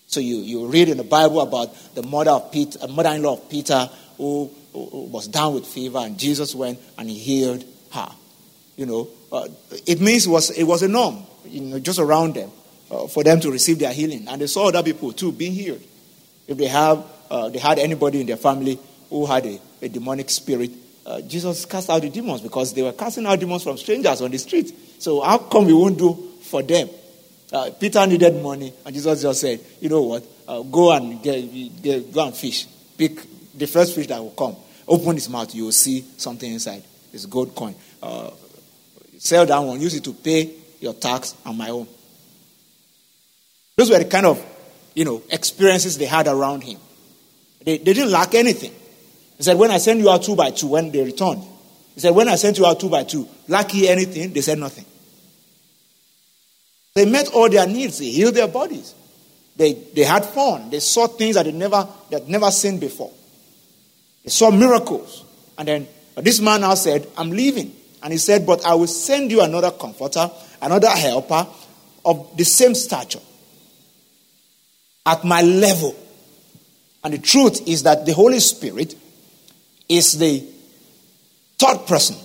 So 0.07 0.19
you, 0.19 0.37
you 0.37 0.67
read 0.67 0.89
in 0.89 0.97
the 0.97 1.03
Bible 1.03 1.41
about 1.41 1.75
the 1.93 2.03
mother 2.03 2.31
of 2.31 2.51
Peter, 2.51 2.79
uh, 2.81 2.87
mother-in-law 2.87 3.33
of 3.33 3.49
Peter 3.49 3.89
who, 4.17 4.49
who, 4.73 5.07
was 5.11 5.27
down 5.27 5.53
with 5.53 5.65
fever, 5.65 5.99
and 5.99 6.17
Jesus 6.17 6.55
went 6.55 6.79
and 6.97 7.09
he 7.09 7.17
healed 7.17 7.63
her. 7.91 8.09
You 8.77 8.85
know, 8.85 9.07
uh, 9.31 9.47
it 9.85 9.99
means 9.99 10.25
it 10.25 10.29
was, 10.29 10.49
it 10.51 10.63
was 10.63 10.83
a 10.83 10.87
norm, 10.87 11.25
you 11.45 11.61
know, 11.61 11.79
just 11.79 11.99
around 11.99 12.35
them 12.35 12.51
uh, 12.89 13.07
for 13.07 13.23
them 13.23 13.39
to 13.41 13.51
receive 13.51 13.79
their 13.79 13.91
healing. 13.91 14.27
And 14.27 14.41
they 14.41 14.47
saw 14.47 14.69
other 14.69 14.83
people 14.83 15.11
too 15.11 15.31
being 15.31 15.53
healed. 15.53 15.83
If 16.47 16.57
they 16.57 16.67
have, 16.67 17.05
uh, 17.29 17.49
they 17.49 17.59
had 17.59 17.79
anybody 17.79 18.21
in 18.21 18.27
their 18.27 18.37
family 18.37 18.79
who 19.09 19.25
had 19.25 19.45
a, 19.45 19.59
a 19.81 19.89
demonic 19.89 20.29
spirit, 20.29 20.71
uh, 21.07 21.21
Jesus 21.21 21.65
cast 21.65 21.89
out 21.89 22.01
the 22.01 22.09
demons 22.09 22.41
because 22.41 22.73
they 22.73 22.81
were 22.83 22.91
casting 22.91 23.25
out 23.25 23.39
demons 23.39 23.63
from 23.63 23.77
strangers 23.77 24.21
on 24.21 24.29
the 24.29 24.37
street. 24.37 24.73
So 24.99 25.21
how 25.21 25.37
come 25.37 25.65
we 25.65 25.73
won't 25.73 25.97
do 25.97 26.13
for 26.43 26.61
them? 26.61 26.89
Uh, 27.51 27.71
Peter 27.79 28.05
needed 28.05 28.41
money, 28.43 28.73
and 28.85 28.93
Jesus 28.93 29.21
just 29.21 29.39
said, 29.39 29.59
"You 29.79 29.89
know 29.89 30.01
what? 30.01 30.23
Uh, 30.47 30.61
go 30.63 30.91
and 30.91 31.23
get, 31.23 31.81
get, 31.81 32.11
go 32.11 32.25
and 32.25 32.35
fish. 32.35 32.67
Pick 32.97 33.19
the 33.57 33.67
first 33.67 33.95
fish 33.95 34.07
that 34.07 34.19
will 34.19 34.31
come. 34.31 34.55
Open 34.87 35.15
his 35.15 35.29
mouth, 35.29 35.53
you 35.55 35.65
will 35.65 35.71
see 35.71 36.05
something 36.17 36.51
inside. 36.51 36.83
It's 37.13 37.25
gold 37.25 37.55
coin. 37.55 37.75
Uh, 38.03 38.31
sell 39.17 39.45
that 39.45 39.59
one. 39.59 39.79
Use 39.79 39.95
it 39.95 40.03
to 40.03 40.13
pay 40.13 40.53
your 40.81 40.93
tax 40.93 41.35
and 41.45 41.57
my 41.57 41.69
own." 41.69 41.87
Those 43.77 43.91
were 43.91 43.99
the 43.99 44.05
kind 44.05 44.25
of 44.25 44.43
you 44.97 45.05
know, 45.05 45.21
experiences 45.29 45.95
they 45.99 46.05
had 46.05 46.25
around 46.25 46.63
him. 46.63 46.79
They, 47.63 47.77
they 47.77 47.93
didn't 47.93 48.09
lack 48.09 48.33
anything. 48.33 48.73
He 49.37 49.43
said, 49.43 49.57
When 49.57 49.71
I 49.71 49.77
send 49.77 49.99
you 49.99 50.09
out 50.09 50.23
two 50.23 50.35
by 50.35 50.51
two, 50.51 50.67
when 50.67 50.91
they 50.91 51.03
returned, 51.03 51.43
he 51.93 52.01
said, 52.01 52.11
When 52.15 52.27
I 52.27 52.35
sent 52.35 52.57
you 52.57 52.65
out 52.65 52.79
two 52.79 52.89
by 52.89 53.03
two, 53.03 53.27
lucky 53.47 53.87
anything? 53.87 54.33
They 54.33 54.41
said 54.41 54.57
nothing. 54.57 54.85
They 56.95 57.05
met 57.05 57.29
all 57.29 57.49
their 57.49 57.67
needs, 57.67 57.99
they 57.99 58.09
healed 58.09 58.35
their 58.35 58.47
bodies. 58.47 58.95
They, 59.55 59.73
they 59.73 60.03
had 60.03 60.23
fun. 60.23 60.69
They 60.69 60.79
saw 60.79 61.07
things 61.07 61.35
that 61.35 61.45
they 61.45 61.51
never 61.51 61.87
that 62.11 62.27
never 62.27 62.51
seen 62.51 62.79
before. 62.79 63.11
They 64.23 64.29
saw 64.29 64.51
miracles. 64.51 65.23
And 65.57 65.67
then 65.67 65.87
this 66.15 66.39
man 66.39 66.61
now 66.61 66.75
said, 66.75 67.07
I'm 67.17 67.31
leaving. 67.31 67.75
And 68.03 68.13
he 68.13 68.19
said, 68.19 68.45
But 68.45 68.65
I 68.65 68.75
will 68.75 68.87
send 68.87 69.31
you 69.31 69.41
another 69.41 69.71
comforter, 69.71 70.29
another 70.61 70.89
helper 70.89 71.47
of 72.05 72.37
the 72.37 72.45
same 72.45 72.75
stature 72.75 73.19
at 75.05 75.23
my 75.23 75.41
level. 75.41 75.95
And 77.03 77.13
the 77.13 77.19
truth 77.19 77.67
is 77.67 77.83
that 77.83 78.05
the 78.05 78.13
Holy 78.13 78.39
Spirit 78.39 78.95
is 79.89 80.17
the 80.17 80.45
third 81.57 81.87
person, 81.87 82.15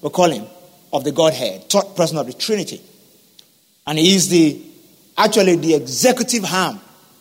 we 0.00 0.10
call 0.10 0.30
him, 0.30 0.46
of 0.92 1.04
the 1.04 1.12
Godhead, 1.12 1.70
third 1.70 1.96
person 1.96 2.18
of 2.18 2.26
the 2.26 2.32
Trinity. 2.32 2.80
And 3.86 3.98
he 3.98 4.14
is 4.14 4.28
the 4.28 4.62
actually 5.16 5.56
the 5.56 5.74
executive 5.74 6.44
arm 6.44 6.80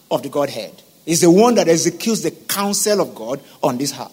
of 0.10 0.24
the 0.24 0.30
Godhead. 0.30 0.82
He's 1.06 1.22
the 1.22 1.32
one 1.32 1.56
that 1.56 1.68
executes 1.68 2.22
the 2.22 2.32
counsel 2.32 3.02
of 3.02 3.16
God 3.16 3.42
on 3.64 3.78
this 3.78 3.92
heart. 3.92 4.12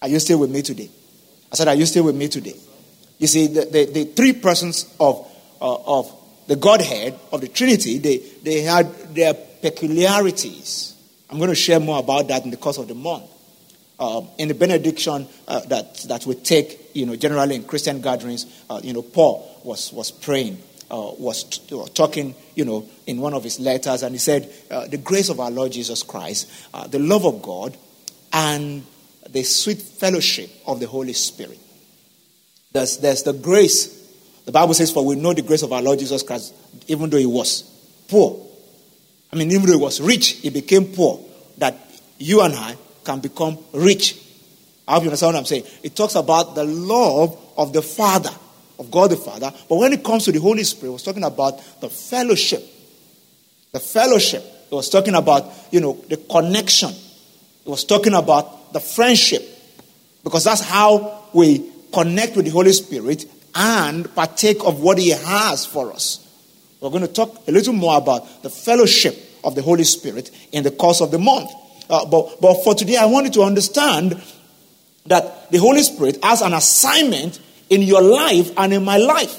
Are 0.00 0.08
you 0.08 0.18
still 0.18 0.40
with 0.40 0.50
me 0.50 0.62
today? 0.62 0.90
I 1.52 1.54
said, 1.54 1.68
Are 1.68 1.74
you 1.74 1.86
still 1.86 2.04
with 2.04 2.16
me 2.16 2.28
today? 2.28 2.56
You 3.18 3.26
see, 3.28 3.46
the, 3.46 3.66
the, 3.66 3.84
the 3.84 4.04
three 4.06 4.32
persons 4.32 4.92
of, 4.98 5.28
uh, 5.60 5.98
of 5.98 6.12
the 6.48 6.56
Godhead, 6.56 7.18
of 7.30 7.40
the 7.40 7.48
Trinity, 7.48 7.98
they, 7.98 8.18
they 8.42 8.62
had 8.62 9.14
their 9.14 9.34
peculiarities. 9.34 10.96
I'm 11.30 11.38
going 11.38 11.50
to 11.50 11.54
share 11.54 11.78
more 11.78 12.00
about 12.00 12.28
that 12.28 12.44
in 12.44 12.50
the 12.50 12.56
course 12.56 12.78
of 12.78 12.88
the 12.88 12.94
month. 12.94 13.24
Uh, 14.02 14.26
in 14.36 14.48
the 14.48 14.54
benediction 14.54 15.28
uh, 15.46 15.60
that, 15.60 15.94
that 16.08 16.26
we 16.26 16.34
take, 16.34 16.90
you 16.92 17.06
know, 17.06 17.14
generally 17.14 17.54
in 17.54 17.62
Christian 17.62 18.00
gatherings, 18.00 18.64
uh, 18.68 18.80
you 18.82 18.92
know, 18.92 19.00
Paul 19.00 19.60
was, 19.62 19.92
was 19.92 20.10
praying, 20.10 20.60
uh, 20.90 21.12
was 21.20 21.44
t- 21.44 21.80
uh, 21.80 21.86
talking, 21.94 22.34
you 22.56 22.64
know, 22.64 22.88
in 23.06 23.20
one 23.20 23.32
of 23.32 23.44
his 23.44 23.60
letters, 23.60 24.02
and 24.02 24.12
he 24.12 24.18
said, 24.18 24.52
uh, 24.72 24.88
The 24.88 24.96
grace 24.96 25.28
of 25.28 25.38
our 25.38 25.52
Lord 25.52 25.70
Jesus 25.70 26.02
Christ, 26.02 26.50
the 26.90 26.98
love 26.98 27.24
of 27.24 27.42
God, 27.42 27.76
and 28.32 28.84
the 29.30 29.44
sweet 29.44 29.80
fellowship 29.80 30.50
of 30.66 30.80
the 30.80 30.88
Holy 30.88 31.12
Spirit. 31.12 31.60
There's, 32.72 32.98
there's 32.98 33.22
the 33.22 33.34
grace. 33.34 33.86
The 34.46 34.52
Bible 34.52 34.74
says, 34.74 34.90
For 34.90 35.04
we 35.04 35.14
know 35.14 35.32
the 35.32 35.42
grace 35.42 35.62
of 35.62 35.72
our 35.72 35.80
Lord 35.80 36.00
Jesus 36.00 36.24
Christ, 36.24 36.52
even 36.88 37.08
though 37.08 37.18
he 37.18 37.26
was 37.26 37.62
poor, 38.08 38.44
I 39.32 39.36
mean, 39.36 39.52
even 39.52 39.66
though 39.66 39.78
he 39.78 39.80
was 39.84 40.00
rich, 40.00 40.30
he 40.30 40.50
became 40.50 40.86
poor. 40.86 41.24
That 41.58 41.78
you 42.18 42.40
and 42.40 42.52
I 42.56 42.76
can 43.04 43.20
become 43.20 43.58
rich. 43.72 44.18
I 44.86 44.94
hope 44.94 45.04
you 45.04 45.08
understand 45.08 45.34
what 45.34 45.40
I'm 45.40 45.46
saying. 45.46 45.64
It 45.82 45.94
talks 45.94 46.14
about 46.14 46.54
the 46.54 46.64
love 46.64 47.38
of 47.56 47.72
the 47.72 47.82
Father, 47.82 48.30
of 48.78 48.90
God 48.90 49.10
the 49.10 49.16
Father. 49.16 49.52
But 49.68 49.76
when 49.76 49.92
it 49.92 50.02
comes 50.02 50.24
to 50.24 50.32
the 50.32 50.40
Holy 50.40 50.64
Spirit, 50.64 50.90
it 50.90 50.92
was 50.94 51.02
talking 51.02 51.24
about 51.24 51.80
the 51.80 51.88
fellowship. 51.88 52.62
The 53.72 53.80
fellowship. 53.80 54.42
It 54.42 54.74
was 54.74 54.88
talking 54.88 55.14
about, 55.14 55.46
you 55.70 55.80
know, 55.80 55.94
the 56.08 56.16
connection. 56.16 56.90
It 56.90 57.68
was 57.68 57.84
talking 57.84 58.14
about 58.14 58.72
the 58.72 58.80
friendship. 58.80 59.42
Because 60.24 60.44
that's 60.44 60.62
how 60.62 61.24
we 61.32 61.70
connect 61.92 62.36
with 62.36 62.46
the 62.46 62.50
Holy 62.50 62.72
Spirit 62.72 63.26
and 63.54 64.12
partake 64.14 64.64
of 64.64 64.80
what 64.80 64.98
He 64.98 65.10
has 65.10 65.66
for 65.66 65.92
us. 65.92 66.26
We're 66.80 66.90
going 66.90 67.02
to 67.02 67.12
talk 67.12 67.46
a 67.46 67.52
little 67.52 67.74
more 67.74 67.98
about 67.98 68.42
the 68.42 68.50
fellowship 68.50 69.16
of 69.44 69.54
the 69.54 69.62
Holy 69.62 69.84
Spirit 69.84 70.30
in 70.52 70.64
the 70.64 70.70
course 70.70 71.00
of 71.00 71.10
the 71.10 71.18
month. 71.18 71.50
Uh, 71.92 72.06
but, 72.06 72.40
but 72.40 72.64
for 72.64 72.74
today, 72.74 72.96
I 72.96 73.04
want 73.04 73.26
you 73.26 73.32
to 73.32 73.42
understand 73.42 74.20
that 75.04 75.50
the 75.50 75.58
Holy 75.58 75.82
Spirit 75.82 76.18
has 76.24 76.40
an 76.40 76.54
assignment 76.54 77.38
in 77.68 77.82
your 77.82 78.00
life 78.00 78.50
and 78.56 78.72
in 78.72 78.82
my 78.82 78.96
life. 78.96 79.38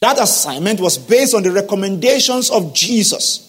That 0.00 0.18
assignment 0.18 0.80
was 0.80 0.98
based 0.98 1.34
on 1.34 1.44
the 1.44 1.52
recommendations 1.52 2.50
of 2.50 2.74
Jesus. 2.74 3.46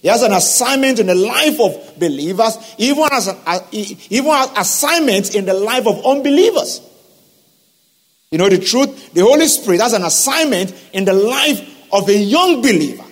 He 0.00 0.08
has 0.08 0.22
an 0.22 0.32
assignment 0.32 1.00
in 1.00 1.08
the 1.08 1.14
life 1.14 1.60
of 1.60 1.98
believers, 1.98 2.56
even 2.78 3.04
as 3.12 3.26
an 3.26 3.36
even 3.72 4.30
as 4.30 4.50
assignment 4.56 5.34
in 5.34 5.44
the 5.44 5.54
life 5.54 5.86
of 5.86 6.06
unbelievers. 6.06 6.80
You 8.30 8.38
know 8.38 8.48
the 8.48 8.58
truth? 8.58 9.12
The 9.12 9.20
Holy 9.20 9.48
Spirit 9.48 9.80
has 9.80 9.92
an 9.92 10.04
assignment 10.04 10.72
in 10.94 11.04
the 11.04 11.14
life 11.14 11.92
of 11.92 12.08
a 12.08 12.16
young 12.16 12.62
believer. 12.62 13.04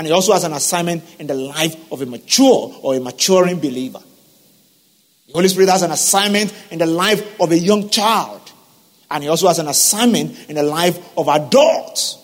And 0.00 0.06
he 0.06 0.14
also 0.14 0.32
has 0.32 0.44
an 0.44 0.54
assignment 0.54 1.04
in 1.20 1.26
the 1.26 1.34
life 1.34 1.92
of 1.92 2.00
a 2.00 2.06
mature 2.06 2.74
or 2.80 2.94
a 2.94 3.00
maturing 3.00 3.60
believer. 3.60 4.00
The 5.26 5.34
Holy 5.34 5.46
Spirit 5.46 5.68
has 5.68 5.82
an 5.82 5.90
assignment 5.90 6.54
in 6.70 6.78
the 6.78 6.86
life 6.86 7.38
of 7.38 7.52
a 7.52 7.58
young 7.58 7.90
child. 7.90 8.40
And 9.10 9.22
he 9.22 9.28
also 9.28 9.46
has 9.48 9.58
an 9.58 9.68
assignment 9.68 10.48
in 10.48 10.56
the 10.56 10.62
life 10.62 10.98
of 11.18 11.28
adults. 11.28 12.16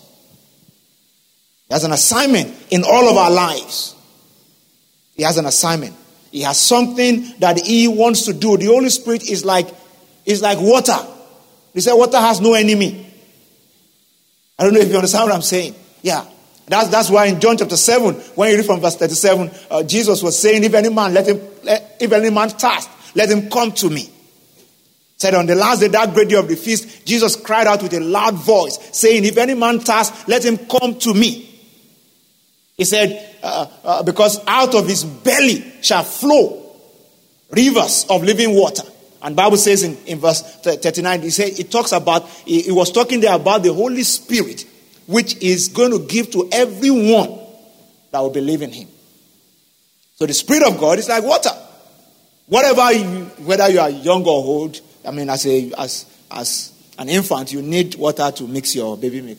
He 1.67 1.75
has 1.75 1.83
an 1.83 1.91
assignment 1.91 2.51
in 2.71 2.83
all 2.83 3.11
of 3.11 3.15
our 3.15 3.29
lives. 3.29 3.93
He 5.13 5.21
has 5.21 5.37
an 5.37 5.45
assignment. 5.45 5.95
He 6.31 6.41
has 6.41 6.59
something 6.59 7.31
that 7.37 7.63
he 7.63 7.87
wants 7.87 8.25
to 8.25 8.33
do. 8.33 8.57
The 8.57 8.65
Holy 8.65 8.89
Spirit 8.89 9.29
is 9.29 9.45
like, 9.45 9.67
is 10.25 10.41
like 10.41 10.57
water. 10.59 10.97
They 11.75 11.81
say 11.81 11.93
water 11.93 12.17
has 12.17 12.41
no 12.41 12.55
enemy. 12.55 13.05
I 14.57 14.63
don't 14.63 14.73
know 14.73 14.79
if 14.79 14.89
you 14.89 14.95
understand 14.95 15.25
what 15.25 15.35
I'm 15.35 15.43
saying. 15.43 15.75
Yeah. 16.01 16.25
That's, 16.67 16.89
that's 16.89 17.09
why 17.09 17.27
in 17.27 17.39
John 17.39 17.57
chapter 17.57 17.77
7, 17.77 18.13
when 18.35 18.51
you 18.51 18.57
read 18.57 18.65
from 18.65 18.81
verse 18.81 18.97
37, 18.97 19.51
uh, 19.71 19.83
Jesus 19.83 20.21
was 20.21 20.37
saying, 20.37 20.63
If 20.63 20.73
any 20.73 20.89
man 20.89 21.13
let 21.13 21.27
him 21.27 21.41
let, 21.63 21.97
if 21.99 22.11
any 22.11 22.29
man 22.29 22.49
thirst, 22.49 22.89
let 23.15 23.29
him 23.29 23.49
come 23.49 23.71
to 23.73 23.89
me. 23.89 24.09
Said 25.15 25.33
on 25.33 25.47
the 25.47 25.55
last 25.55 25.79
day, 25.79 25.87
that 25.87 26.13
great 26.13 26.29
day 26.29 26.35
of 26.35 26.47
the 26.47 26.55
feast, 26.55 27.05
Jesus 27.05 27.35
cried 27.35 27.67
out 27.67 27.81
with 27.81 27.93
a 27.93 27.99
loud 27.99 28.35
voice, 28.35 28.77
saying, 28.91 29.23
If 29.25 29.37
any 29.37 29.55
man 29.55 29.79
thirst, 29.79 30.27
let 30.27 30.45
him 30.45 30.57
come 30.57 30.99
to 30.99 31.13
me. 31.13 31.43
He 32.75 32.83
said, 32.83 33.35
uh, 33.41 33.67
uh, 33.83 34.03
Because 34.03 34.39
out 34.45 34.75
of 34.75 34.87
his 34.87 35.03
belly 35.03 35.63
shall 35.81 36.03
flow 36.03 36.63
rivers 37.49 38.05
of 38.09 38.23
living 38.23 38.53
water. 38.53 38.83
And 39.21 39.35
Bible 39.35 39.57
says 39.57 39.83
in, 39.83 39.97
in 40.05 40.19
verse 40.19 40.41
39, 40.41 41.21
he 41.21 41.29
said, 41.31 41.59
it 41.59 41.71
talks 41.71 41.91
about, 41.91 42.27
he, 42.29 42.61
he 42.61 42.71
was 42.71 42.91
talking 42.91 43.19
there 43.19 43.35
about 43.35 43.63
the 43.63 43.73
Holy 43.73 44.03
Spirit, 44.03 44.65
which 45.07 45.41
is 45.41 45.69
going 45.69 45.91
to 45.91 46.05
give 46.05 46.29
to 46.31 46.47
everyone 46.51 47.39
that 48.11 48.19
will 48.19 48.29
believe 48.29 48.61
in 48.61 48.71
him. 48.71 48.87
So 50.15 50.25
the 50.25 50.33
Spirit 50.33 50.67
of 50.67 50.79
God 50.79 50.99
is 50.99 51.09
like 51.09 51.23
water. 51.23 51.51
Whatever 52.47 52.93
you, 52.93 53.25
whether 53.45 53.69
you 53.69 53.79
are 53.79 53.89
young 53.89 54.23
or 54.23 54.43
old, 54.43 54.79
I 55.05 55.11
mean, 55.11 55.29
as, 55.29 55.45
a, 55.45 55.71
as, 55.77 56.05
as 56.31 56.73
an 56.97 57.09
infant, 57.09 57.51
you 57.51 57.61
need 57.61 57.95
water 57.95 58.31
to 58.31 58.47
mix 58.47 58.75
your 58.75 58.97
baby 58.97 59.21
milk 59.21 59.37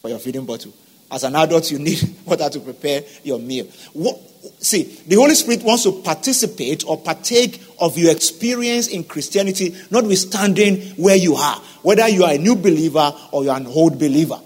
for 0.00 0.08
your 0.08 0.18
feeding 0.18 0.44
bottle. 0.44 0.72
As 1.10 1.24
an 1.24 1.36
adult, 1.36 1.70
you 1.70 1.78
need 1.78 2.00
water 2.24 2.48
to 2.48 2.60
prepare 2.60 3.02
your 3.22 3.38
meal. 3.38 3.66
What, 3.92 4.18
see, 4.58 4.82
the 5.06 5.16
Holy 5.16 5.34
Spirit 5.34 5.62
wants 5.62 5.84
to 5.84 5.92
participate 6.02 6.84
or 6.86 6.98
partake 6.98 7.62
of 7.78 7.96
your 7.96 8.10
experience 8.10 8.88
in 8.88 9.04
Christianity, 9.04 9.76
notwithstanding 9.90 10.80
where 10.96 11.16
you 11.16 11.34
are, 11.34 11.56
whether 11.82 12.08
you 12.08 12.24
are 12.24 12.32
a 12.32 12.38
new 12.38 12.56
believer 12.56 13.14
or 13.30 13.44
you 13.44 13.50
are 13.50 13.58
an 13.58 13.66
old 13.66 13.98
believer. 13.98 14.40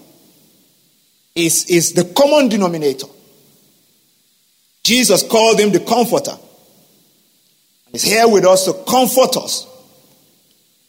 Is 1.37 1.65
is 1.69 1.93
the 1.93 2.03
common 2.03 2.49
denominator. 2.49 3.07
Jesus 4.83 5.23
called 5.23 5.59
him 5.59 5.71
the 5.71 5.79
comforter. 5.79 6.35
He's 7.91 8.03
here 8.03 8.27
with 8.27 8.45
us 8.45 8.65
to 8.65 8.73
comfort 8.85 9.37
us 9.37 9.67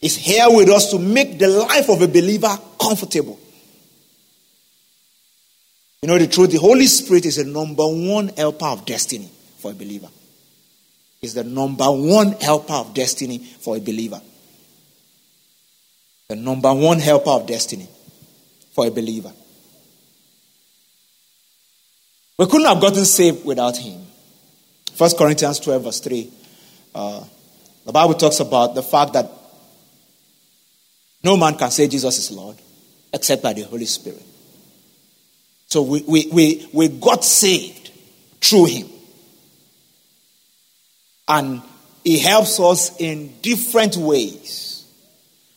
is 0.01 0.15
here 0.15 0.45
with 0.47 0.69
us 0.69 0.91
to 0.91 0.99
make 0.99 1.37
the 1.37 1.47
life 1.47 1.89
of 1.89 2.01
a 2.01 2.07
believer 2.07 2.57
comfortable. 2.79 3.39
You 6.01 6.07
know 6.07 6.17
the 6.17 6.27
truth? 6.27 6.51
The 6.51 6.57
Holy 6.57 6.87
Spirit 6.87 7.25
is 7.25 7.35
the 7.35 7.43
number 7.43 7.83
one 7.83 8.29
helper 8.29 8.65
of 8.65 8.85
destiny 8.85 9.29
for 9.57 9.71
a 9.71 9.73
believer. 9.73 10.07
Is 11.21 11.33
the 11.33 11.43
number 11.43 11.91
one 11.91 12.31
helper 12.33 12.73
of 12.73 12.93
destiny 12.93 13.39
for 13.39 13.75
a 13.75 13.81
believer. 13.81 14.21
The 16.29 16.37
number 16.37 16.73
one 16.73 16.99
helper 16.99 17.31
of 17.31 17.47
destiny 17.47 17.89
for 18.71 18.87
a 18.87 18.91
believer. 18.91 19.33
We 22.39 22.45
couldn't 22.45 22.67
have 22.67 22.79
gotten 22.79 23.03
saved 23.03 23.43
without 23.43 23.75
him. 23.75 23.99
1 24.97 25.11
Corinthians 25.17 25.59
12, 25.59 25.83
verse 25.83 25.99
3. 25.99 26.31
Uh, 26.95 27.23
the 27.85 27.91
Bible 27.91 28.13
talks 28.13 28.39
about 28.39 28.75
the 28.75 28.81
fact 28.81 29.11
that 29.11 29.29
no 31.21 31.35
man 31.35 31.55
can 31.55 31.69
say 31.69 31.89
Jesus 31.89 32.17
is 32.17 32.31
Lord 32.31 32.55
except 33.11 33.43
by 33.43 33.51
the 33.51 33.63
Holy 33.63 33.83
Spirit. 33.83 34.23
So 35.67 35.81
we, 35.81 36.01
we, 36.07 36.29
we, 36.31 36.69
we 36.71 36.87
got 36.87 37.25
saved 37.25 37.91
through 38.39 38.65
him. 38.67 38.87
And 41.27 41.61
he 42.05 42.19
helps 42.19 42.57
us 42.61 43.01
in 43.01 43.33
different 43.41 43.97
ways. 43.97 44.89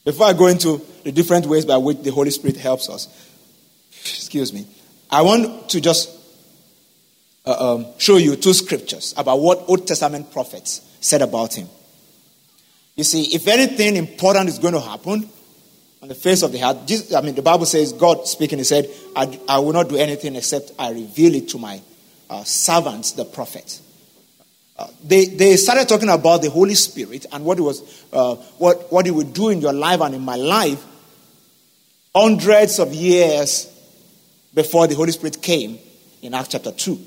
Before 0.05 0.27
I 0.27 0.33
go 0.33 0.49
into 0.49 0.85
the 1.05 1.13
different 1.13 1.47
ways 1.47 1.65
by 1.65 1.77
which 1.77 1.99
the 1.99 2.11
Holy 2.11 2.31
Spirit 2.33 2.57
helps 2.57 2.91
us, 2.91 3.07
excuse 3.93 4.53
me, 4.53 4.67
I 5.09 5.23
want 5.23 5.69
to 5.71 5.81
just 5.81 6.19
uh, 7.45 7.75
um, 7.75 7.87
show 7.99 8.17
you 8.17 8.37
two 8.37 8.53
scriptures 8.53 9.15
about 9.17 9.41
what 9.41 9.65
Old 9.69 9.87
Testament 9.87 10.33
prophets 10.33 10.81
said 11.01 11.23
about 11.23 11.55
him. 11.55 11.69
You 12.97 13.05
see, 13.05 13.35
if 13.35 13.49
anything 13.49 13.97
important 13.97 14.49
is 14.49 14.59
going 14.59 14.75
to 14.75 14.81
happen, 14.81 15.29
on 16.03 16.09
the 16.09 16.15
face 16.17 16.43
of 16.43 16.51
the 16.51 16.63
earth. 16.65 17.15
I 17.15 17.21
mean, 17.21 17.37
the 17.37 17.43
Bible 17.43 17.65
says, 17.65 17.93
God 17.93 18.27
speaking, 18.27 18.59
He 18.59 18.65
said, 18.65 18.91
I, 19.15 19.39
I 19.49 19.61
will 19.61 19.73
not 19.73 19.89
do 19.89 19.97
anything 19.97 20.35
except 20.35 20.73
I 20.79 20.91
reveal 20.91 21.37
it 21.37 21.49
to 21.51 21.59
my 21.59 21.81
uh, 22.29 22.43
servants, 22.43 23.13
the 23.13 23.25
prophets. 23.25 23.81
Uh, 24.77 24.89
they, 25.05 25.27
they 25.27 25.57
started 25.57 25.89
talking 25.89 26.09
about 26.09 26.43
the 26.43 26.51
Holy 26.51 26.75
Spirit 26.75 27.27
and 27.31 27.45
what 27.45 27.59
it 27.59 27.63
was, 27.63 28.05
uh, 28.13 28.35
what, 28.59 28.91
what 28.91 29.07
He 29.07 29.13
would 29.13 29.33
do 29.33 29.51
in 29.51 29.61
your 29.61 29.73
life 29.73 30.01
and 30.01 30.17
in 30.17 30.23
my 30.23 30.35
life 30.35 30.85
hundreds 32.15 32.81
of 32.81 32.93
years 32.93 33.69
before 34.55 34.89
the 34.89 34.97
Holy 34.97 35.13
Spirit 35.13 35.41
came 35.41 35.79
in 36.21 36.35
Acts 36.35 36.49
chapter 36.49 36.73
2, 36.73 36.99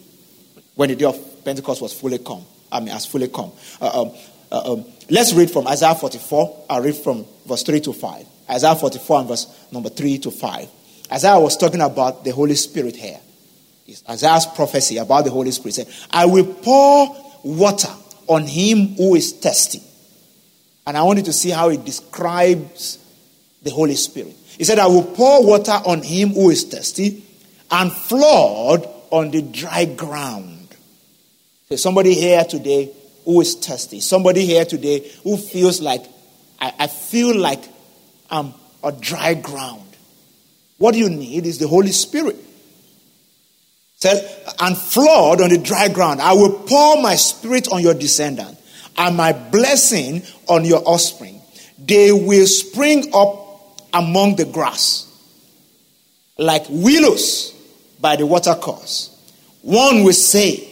when 0.76 0.90
the 0.90 0.96
day 0.96 1.06
of 1.06 1.44
Pentecost 1.44 1.82
was 1.82 1.94
fully 1.94 2.20
come. 2.20 2.44
I 2.72 2.80
mean, 2.80 2.90
has 2.90 3.06
fully 3.06 3.30
come. 3.30 3.52
Uh, 3.82 4.02
um, 4.02 4.12
uh, 4.52 4.74
um, 4.74 4.86
let's 5.10 5.34
read 5.34 5.50
from 5.50 5.68
Isaiah 5.68 5.96
44. 5.96 6.66
I'll 6.70 6.82
read 6.82 6.96
from 6.96 7.26
verse 7.46 7.64
3 7.64 7.80
to 7.82 7.94
5. 7.94 8.26
Isaiah 8.50 8.76
44 8.76 9.20
and 9.20 9.28
verse 9.28 9.68
number 9.72 9.90
3 9.90 10.20
to 10.20 10.32
5. 10.32 10.70
Isaiah 11.12 11.40
was 11.40 11.58
talking 11.58 11.82
about 11.82 12.24
the 12.24 12.32
Holy 12.32 12.56
Spirit 12.56 12.96
here. 12.96 13.20
It's 13.88 14.04
Isaiah's 14.10 14.48
prophecy 14.48 14.98
about 14.98 15.26
the 15.26 15.32
Holy 15.32 15.52
Spirit 15.52 15.76
said, 15.76 15.88
I 16.12 16.26
will 16.26 16.46
pour 16.46 17.16
water 17.44 17.92
on 18.28 18.44
him 18.44 18.96
who 18.96 19.16
is 19.16 19.34
thirsty. 19.34 19.82
And 20.88 20.98
I 20.98 21.04
want 21.04 21.20
you 21.20 21.26
to 21.26 21.34
see 21.34 21.52
how 21.52 21.70
he 21.70 21.78
describes 21.78 23.00
the 23.62 23.72
Holy 23.72 23.96
Spirit. 23.96 24.36
He 24.58 24.64
said, 24.64 24.80
I 24.80 24.88
will 24.88 25.04
pour 25.04 25.46
water 25.46 25.80
on 25.86 26.02
him 26.02 26.30
who 26.30 26.50
is 26.50 26.64
thirsty 26.64 27.24
and 27.70 27.92
flood 27.92 28.88
on 29.12 29.32
the 29.32 29.42
dry 29.42 29.86
ground. 29.86 30.55
There's 31.76 31.84
somebody 31.84 32.14
here 32.14 32.46
today 32.46 32.90
who 33.26 33.42
is 33.42 33.56
thirsty. 33.56 34.00
Somebody 34.00 34.46
here 34.46 34.64
today 34.64 35.12
who 35.26 35.36
feels 35.36 35.82
like, 35.82 36.06
I, 36.58 36.74
I 36.80 36.88
feel 36.88 37.38
like 37.38 37.62
I'm 38.30 38.54
a 38.82 38.94
dry 38.94 39.34
ground. 39.34 39.82
What 40.78 40.96
you 40.96 41.10
need 41.10 41.46
is 41.46 41.58
the 41.58 41.68
Holy 41.68 41.92
Spirit. 41.92 42.38
Said, 43.98 44.24
and 44.58 44.78
flood 44.78 45.42
on 45.42 45.50
the 45.50 45.58
dry 45.58 45.90
ground. 45.90 46.22
I 46.22 46.32
will 46.32 46.60
pour 46.60 47.02
my 47.02 47.16
spirit 47.16 47.68
on 47.74 47.82
your 47.82 47.94
descendant 47.94 48.58
and 48.98 49.18
my 49.18 49.34
blessing 49.34 50.24
on 50.48 50.64
your 50.64 50.82
offspring. 50.86 51.42
They 51.78 52.14
will 52.14 52.48
spring 52.48 53.12
up 53.14 53.82
among 53.94 54.38
the 54.38 54.46
grass 54.46 55.12
like 56.38 56.64
willows 56.70 57.54
by 58.00 58.16
the 58.16 58.26
watercourse. 58.26 59.12
One 59.62 60.06
will 60.06 60.14
say, 60.14 60.72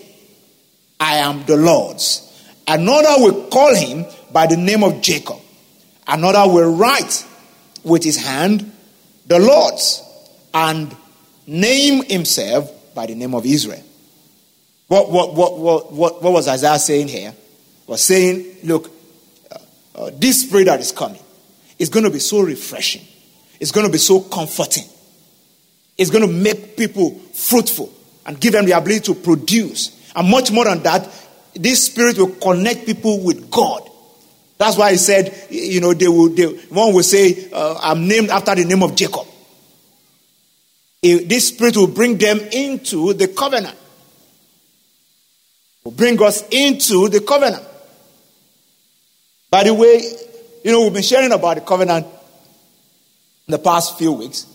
I 1.03 1.17
am 1.17 1.43
the 1.43 1.57
Lord's. 1.57 2.31
Another 2.65 3.21
will 3.21 3.49
call 3.49 3.75
him 3.75 4.05
by 4.31 4.47
the 4.47 4.55
name 4.55 4.85
of 4.85 5.01
Jacob. 5.01 5.37
Another 6.07 6.49
will 6.49 6.73
write 6.73 7.25
with 7.83 8.05
his 8.05 8.15
hand 8.15 8.71
the 9.27 9.37
Lord's 9.37 10.01
and 10.53 10.95
name 11.45 12.05
himself 12.05 12.71
by 12.95 13.05
the 13.07 13.15
name 13.15 13.35
of 13.35 13.45
Israel. 13.45 13.83
What, 14.87 15.11
what, 15.11 15.33
what, 15.33 15.57
what, 15.57 15.91
what, 15.91 16.23
what 16.23 16.31
was 16.31 16.47
Isaiah 16.47 16.79
saying 16.79 17.09
here? 17.09 17.33
Was 17.85 18.01
saying, 18.01 18.59
look, 18.63 18.89
uh, 19.51 19.57
uh, 19.95 20.11
this 20.13 20.43
spirit 20.43 20.65
that 20.65 20.79
is 20.79 20.93
coming 20.93 21.21
is 21.79 21.89
going 21.89 22.05
to 22.05 22.11
be 22.11 22.19
so 22.19 22.39
refreshing. 22.43 23.05
It's 23.59 23.71
going 23.71 23.85
to 23.85 23.91
be 23.91 23.97
so 23.97 24.21
comforting. 24.21 24.85
It's 25.97 26.11
going 26.11 26.25
to 26.25 26.33
make 26.33 26.77
people 26.77 27.11
fruitful 27.33 27.93
and 28.25 28.39
give 28.39 28.53
them 28.53 28.63
the 28.65 28.71
ability 28.71 29.13
to 29.13 29.15
produce. 29.15 29.99
And 30.15 30.29
much 30.29 30.51
more 30.51 30.65
than 30.65 30.83
that, 30.83 31.09
this 31.55 31.85
spirit 31.85 32.17
will 32.17 32.35
connect 32.35 32.85
people 32.85 33.23
with 33.23 33.49
God. 33.49 33.89
That's 34.57 34.77
why 34.77 34.91
he 34.91 34.97
said, 34.97 35.47
you 35.49 35.81
know, 35.81 35.93
they 35.93 36.07
will, 36.07 36.29
they, 36.29 36.45
one 36.45 36.93
will 36.93 37.03
say, 37.03 37.51
uh, 37.51 37.79
I'm 37.81 38.07
named 38.07 38.29
after 38.29 38.55
the 38.55 38.65
name 38.65 38.83
of 38.83 38.95
Jacob. 38.95 39.25
this 41.01 41.49
spirit 41.49 41.75
will 41.75 41.87
bring 41.87 42.17
them 42.17 42.39
into 42.51 43.13
the 43.13 43.27
covenant. 43.27 43.77
will 45.83 45.91
bring 45.91 46.21
us 46.21 46.47
into 46.49 47.09
the 47.09 47.19
covenant. 47.19 47.63
By 49.49 49.63
the 49.65 49.73
way, 49.73 50.01
you 50.63 50.71
know, 50.71 50.83
we've 50.83 50.93
been 50.93 51.03
sharing 51.03 51.31
about 51.31 51.55
the 51.55 51.61
covenant 51.61 52.07
in 53.47 53.51
the 53.51 53.59
past 53.59 53.97
few 53.97 54.13
weeks. 54.13 54.47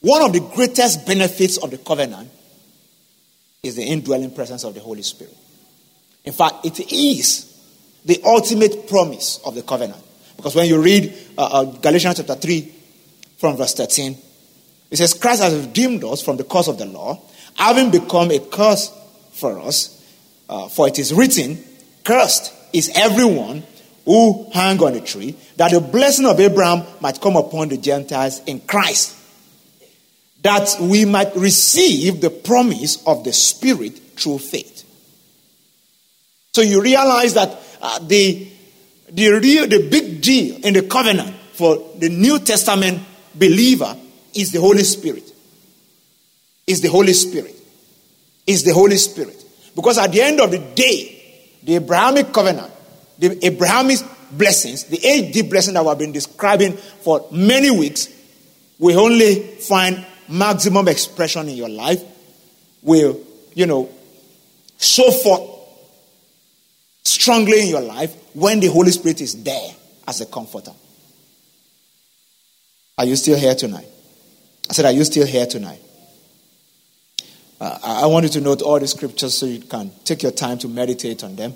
One 0.00 0.22
of 0.22 0.32
the 0.32 0.40
greatest 0.40 1.06
benefits 1.06 1.56
of 1.58 1.70
the 1.70 1.78
covenant 1.78 2.30
is 3.62 3.76
the 3.76 3.82
indwelling 3.84 4.34
presence 4.34 4.64
of 4.64 4.74
the 4.74 4.80
Holy 4.80 5.02
Spirit. 5.02 5.36
In 6.24 6.32
fact, 6.32 6.64
it 6.64 6.92
is 6.92 7.46
the 8.04 8.20
ultimate 8.24 8.88
promise 8.88 9.40
of 9.44 9.54
the 9.54 9.62
covenant. 9.62 10.02
Because 10.36 10.54
when 10.54 10.66
you 10.66 10.80
read 10.80 11.12
uh, 11.36 11.44
uh, 11.44 11.64
Galatians 11.64 12.16
chapter 12.16 12.34
3 12.34 12.74
from 13.36 13.56
verse 13.56 13.74
13, 13.74 14.16
it 14.90 14.96
says, 14.96 15.14
Christ 15.14 15.42
has 15.42 15.66
redeemed 15.66 16.02
us 16.04 16.22
from 16.22 16.36
the 16.36 16.44
curse 16.44 16.68
of 16.68 16.78
the 16.78 16.86
law, 16.86 17.20
having 17.54 17.90
become 17.90 18.30
a 18.30 18.38
curse 18.38 18.90
for 19.32 19.60
us. 19.60 19.96
Uh, 20.48 20.68
for 20.68 20.88
it 20.88 20.98
is 20.98 21.14
written, 21.14 21.62
Cursed 22.02 22.52
is 22.72 22.90
everyone 22.96 23.62
who 24.04 24.50
hang 24.52 24.82
on 24.82 24.94
a 24.94 25.00
tree, 25.00 25.36
that 25.56 25.70
the 25.70 25.80
blessing 25.80 26.26
of 26.26 26.40
Abraham 26.40 26.84
might 27.00 27.20
come 27.20 27.36
upon 27.36 27.68
the 27.68 27.76
Gentiles 27.76 28.40
in 28.46 28.60
Christ, 28.60 29.16
that 30.42 30.76
we 30.80 31.04
might 31.04 31.34
receive 31.36 32.20
the 32.20 32.30
promise 32.30 33.06
of 33.06 33.24
the 33.24 33.32
Spirit 33.32 33.98
through 34.16 34.38
faith. 34.38 34.84
So 36.52 36.62
you 36.62 36.82
realize 36.82 37.34
that 37.34 37.58
uh, 37.80 37.98
the, 38.00 38.48
the 39.10 39.28
real, 39.28 39.68
the 39.68 39.88
big 39.88 40.20
deal 40.20 40.64
in 40.64 40.74
the 40.74 40.82
covenant 40.82 41.34
for 41.52 41.76
the 41.98 42.08
New 42.08 42.38
Testament 42.38 43.00
believer 43.34 43.96
is 44.34 44.50
the 44.52 44.60
Holy 44.60 44.82
Spirit. 44.82 45.30
Is 46.66 46.80
the 46.80 46.88
Holy 46.88 47.12
Spirit. 47.12 47.54
Is 48.46 48.64
the 48.64 48.72
Holy 48.72 48.96
Spirit. 48.96 49.44
Because 49.74 49.98
at 49.98 50.12
the 50.12 50.22
end 50.22 50.40
of 50.40 50.50
the 50.50 50.58
day, 50.58 51.16
the 51.62 51.76
Abrahamic 51.76 52.32
covenant, 52.32 52.72
the 53.18 53.44
Abrahamic 53.44 53.98
blessings, 54.32 54.84
the 54.84 55.04
eight 55.04 55.32
deep 55.32 55.50
blessings 55.50 55.74
that 55.74 55.82
we 55.82 55.88
have 55.88 55.98
been 55.98 56.12
describing 56.12 56.72
for 56.76 57.26
many 57.30 57.70
weeks, 57.70 58.08
we 58.78 58.96
only 58.96 59.34
find 59.40 60.04
maximum 60.30 60.88
expression 60.88 61.48
in 61.48 61.56
your 61.56 61.68
life, 61.68 62.02
will, 62.82 63.20
you 63.54 63.66
know, 63.66 63.88
show 64.78 65.10
forth 65.10 65.50
strongly 67.04 67.62
in 67.62 67.68
your 67.68 67.82
life 67.82 68.14
when 68.34 68.60
the 68.60 68.68
Holy 68.68 68.90
Spirit 68.90 69.20
is 69.20 69.42
there 69.42 69.70
as 70.06 70.20
a 70.20 70.26
comforter. 70.26 70.72
Are 72.96 73.04
you 73.04 73.16
still 73.16 73.38
here 73.38 73.54
tonight? 73.54 73.88
I 74.68 74.72
said, 74.72 74.84
Are 74.84 74.92
you 74.92 75.04
still 75.04 75.26
here 75.26 75.46
tonight? 75.46 75.80
Uh, 77.60 77.78
I 77.82 78.06
want 78.06 78.24
you 78.24 78.30
to 78.30 78.40
note 78.40 78.62
all 78.62 78.78
the 78.78 78.86
scriptures 78.86 79.36
so 79.36 79.46
you 79.46 79.60
can 79.60 79.90
take 80.04 80.22
your 80.22 80.32
time 80.32 80.58
to 80.58 80.68
meditate 80.68 81.22
on 81.24 81.36
them. 81.36 81.54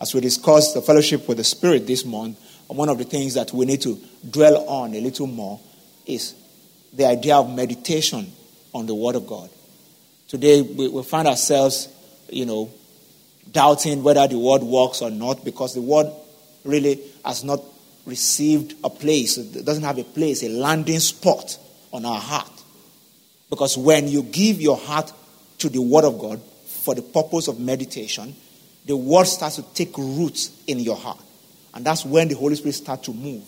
As 0.00 0.14
we 0.14 0.20
discuss 0.20 0.72
the 0.72 0.82
fellowship 0.82 1.28
with 1.28 1.38
the 1.38 1.44
Spirit 1.44 1.86
this 1.86 2.04
month, 2.04 2.38
one 2.68 2.88
of 2.88 2.98
the 2.98 3.04
things 3.04 3.34
that 3.34 3.52
we 3.52 3.66
need 3.66 3.80
to 3.82 3.98
dwell 4.28 4.68
on 4.68 4.94
a 4.94 5.00
little 5.00 5.26
more 5.26 5.60
is 6.06 6.34
the 6.98 7.06
idea 7.06 7.36
of 7.36 7.54
meditation 7.54 8.30
on 8.74 8.86
the 8.86 8.94
Word 8.94 9.14
of 9.14 9.26
God. 9.26 9.48
Today, 10.26 10.60
we, 10.60 10.88
we 10.88 11.02
find 11.04 11.28
ourselves, 11.28 11.88
you 12.28 12.44
know, 12.44 12.70
doubting 13.50 14.02
whether 14.02 14.26
the 14.26 14.36
Word 14.38 14.62
works 14.62 15.00
or 15.00 15.08
not 15.10 15.44
because 15.44 15.74
the 15.74 15.80
Word 15.80 16.12
really 16.64 17.00
has 17.24 17.44
not 17.44 17.62
received 18.04 18.74
a 18.82 18.90
place, 18.90 19.38
it 19.38 19.64
doesn't 19.64 19.84
have 19.84 19.98
a 19.98 20.04
place, 20.04 20.42
a 20.42 20.48
landing 20.48 20.98
spot 20.98 21.56
on 21.92 22.04
our 22.04 22.20
heart. 22.20 22.50
Because 23.48 23.78
when 23.78 24.08
you 24.08 24.24
give 24.24 24.60
your 24.60 24.76
heart 24.76 25.12
to 25.58 25.68
the 25.68 25.80
Word 25.80 26.04
of 26.04 26.18
God 26.18 26.42
for 26.66 26.96
the 26.96 27.02
purpose 27.02 27.46
of 27.46 27.60
meditation, 27.60 28.34
the 28.86 28.96
Word 28.96 29.26
starts 29.26 29.56
to 29.56 29.62
take 29.74 29.96
roots 29.96 30.50
in 30.66 30.80
your 30.80 30.96
heart. 30.96 31.20
And 31.74 31.84
that's 31.84 32.04
when 32.04 32.26
the 32.26 32.34
Holy 32.34 32.56
Spirit 32.56 32.74
starts 32.74 33.06
to 33.06 33.14
move. 33.14 33.44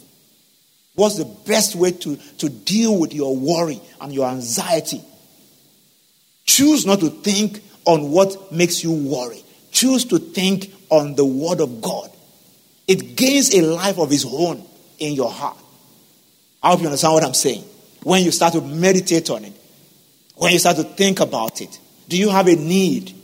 What's 0.94 1.16
the 1.16 1.24
best 1.24 1.76
way 1.76 1.92
to, 1.92 2.16
to 2.16 2.48
deal 2.48 2.98
with 2.98 3.14
your 3.14 3.36
worry 3.36 3.80
and 4.00 4.12
your 4.12 4.28
anxiety? 4.28 5.02
Choose 6.44 6.84
not 6.84 7.00
to 7.00 7.10
think 7.10 7.62
on 7.84 8.10
what 8.10 8.52
makes 8.52 8.82
you 8.82 8.92
worry. 8.92 9.42
Choose 9.70 10.04
to 10.06 10.18
think 10.18 10.72
on 10.90 11.14
the 11.14 11.24
Word 11.24 11.60
of 11.60 11.80
God. 11.80 12.10
It 12.88 13.16
gains 13.16 13.54
a 13.54 13.62
life 13.62 13.98
of 13.98 14.12
its 14.12 14.26
own 14.26 14.64
in 14.98 15.14
your 15.14 15.30
heart. 15.30 15.56
I 16.62 16.70
hope 16.70 16.80
you 16.80 16.86
understand 16.86 17.14
what 17.14 17.24
I'm 17.24 17.34
saying. 17.34 17.64
When 18.02 18.24
you 18.24 18.32
start 18.32 18.54
to 18.54 18.60
meditate 18.60 19.30
on 19.30 19.44
it, 19.44 19.52
when 20.34 20.52
you 20.52 20.58
start 20.58 20.76
to 20.76 20.84
think 20.84 21.20
about 21.20 21.60
it, 21.60 21.78
do 22.08 22.18
you 22.18 22.30
have 22.30 22.48
a 22.48 22.56
need 22.56 23.14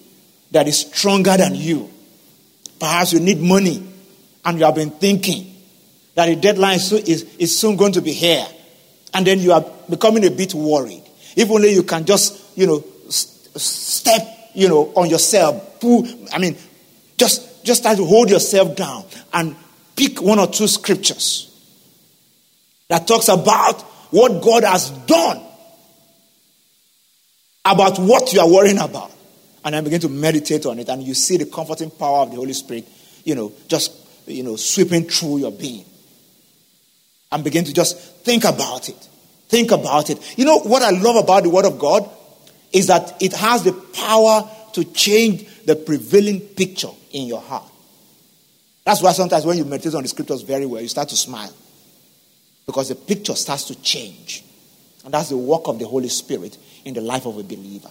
that 0.52 0.68
is 0.68 0.78
stronger 0.78 1.36
than 1.36 1.54
you? 1.54 1.90
Perhaps 2.78 3.12
you 3.12 3.20
need 3.20 3.40
money 3.40 3.82
and 4.44 4.58
you 4.58 4.64
have 4.64 4.74
been 4.74 4.90
thinking 4.90 5.55
that 6.16 6.26
the 6.26 6.36
deadline 6.36 6.76
is, 6.76 6.92
is, 6.92 7.58
soon 7.58 7.76
going 7.76 7.92
to 7.92 8.00
be 8.00 8.12
here. 8.12 8.46
And 9.14 9.26
then 9.26 9.38
you 9.38 9.52
are 9.52 9.64
becoming 9.88 10.24
a 10.24 10.30
bit 10.30 10.54
worried. 10.54 11.04
If 11.36 11.50
only 11.50 11.72
you 11.72 11.82
can 11.82 12.06
just, 12.06 12.58
you 12.58 12.66
know, 12.66 12.82
step, 13.08 14.22
you 14.54 14.68
know, 14.68 14.92
on 14.96 15.10
yourself. 15.10 15.78
Pull, 15.78 16.08
I 16.32 16.38
mean, 16.38 16.56
just, 17.18 17.64
just 17.64 17.82
try 17.82 17.94
to 17.94 18.04
hold 18.04 18.30
yourself 18.30 18.74
down 18.74 19.04
and 19.34 19.54
pick 19.94 20.20
one 20.22 20.38
or 20.38 20.46
two 20.46 20.66
scriptures 20.66 21.52
that 22.88 23.06
talks 23.06 23.28
about 23.28 23.82
what 24.10 24.42
God 24.42 24.64
has 24.64 24.90
done 24.90 25.42
about 27.62 27.98
what 27.98 28.32
you 28.32 28.40
are 28.40 28.48
worrying 28.48 28.78
about. 28.78 29.12
And 29.64 29.76
I 29.76 29.80
begin 29.82 30.00
to 30.02 30.08
meditate 30.08 30.64
on 30.64 30.78
it, 30.78 30.88
and 30.88 31.02
you 31.02 31.12
see 31.12 31.36
the 31.36 31.46
comforting 31.46 31.90
power 31.90 32.22
of 32.22 32.30
the 32.30 32.36
Holy 32.36 32.52
Spirit, 32.52 32.88
you 33.24 33.34
know, 33.34 33.52
just, 33.68 33.92
you 34.26 34.44
know, 34.44 34.56
sweeping 34.56 35.04
through 35.04 35.38
your 35.38 35.50
being. 35.50 35.84
And 37.32 37.42
begin 37.42 37.64
to 37.64 37.72
just 37.72 37.98
think 38.24 38.44
about 38.44 38.88
it. 38.88 39.08
Think 39.48 39.70
about 39.70 40.10
it. 40.10 40.38
You 40.38 40.44
know 40.44 40.58
what 40.58 40.82
I 40.82 40.90
love 40.90 41.16
about 41.16 41.42
the 41.42 41.50
Word 41.50 41.64
of 41.64 41.78
God 41.78 42.08
is 42.72 42.88
that 42.88 43.20
it 43.22 43.32
has 43.32 43.62
the 43.62 43.72
power 43.72 44.48
to 44.72 44.84
change 44.84 45.46
the 45.64 45.76
prevailing 45.76 46.40
picture 46.40 46.90
in 47.12 47.26
your 47.26 47.40
heart. 47.40 47.64
That's 48.84 49.02
why 49.02 49.12
sometimes 49.12 49.44
when 49.44 49.58
you 49.58 49.64
meditate 49.64 49.94
on 49.94 50.02
the 50.02 50.08
scriptures 50.08 50.42
very 50.42 50.66
well, 50.66 50.80
you 50.80 50.88
start 50.88 51.08
to 51.08 51.16
smile. 51.16 51.52
Because 52.66 52.88
the 52.88 52.94
picture 52.94 53.34
starts 53.34 53.64
to 53.64 53.80
change. 53.80 54.44
And 55.04 55.14
that's 55.14 55.28
the 55.28 55.36
work 55.36 55.62
of 55.66 55.78
the 55.78 55.86
Holy 55.86 56.08
Spirit 56.08 56.56
in 56.84 56.94
the 56.94 57.00
life 57.00 57.26
of 57.26 57.38
a 57.38 57.42
believer. 57.42 57.90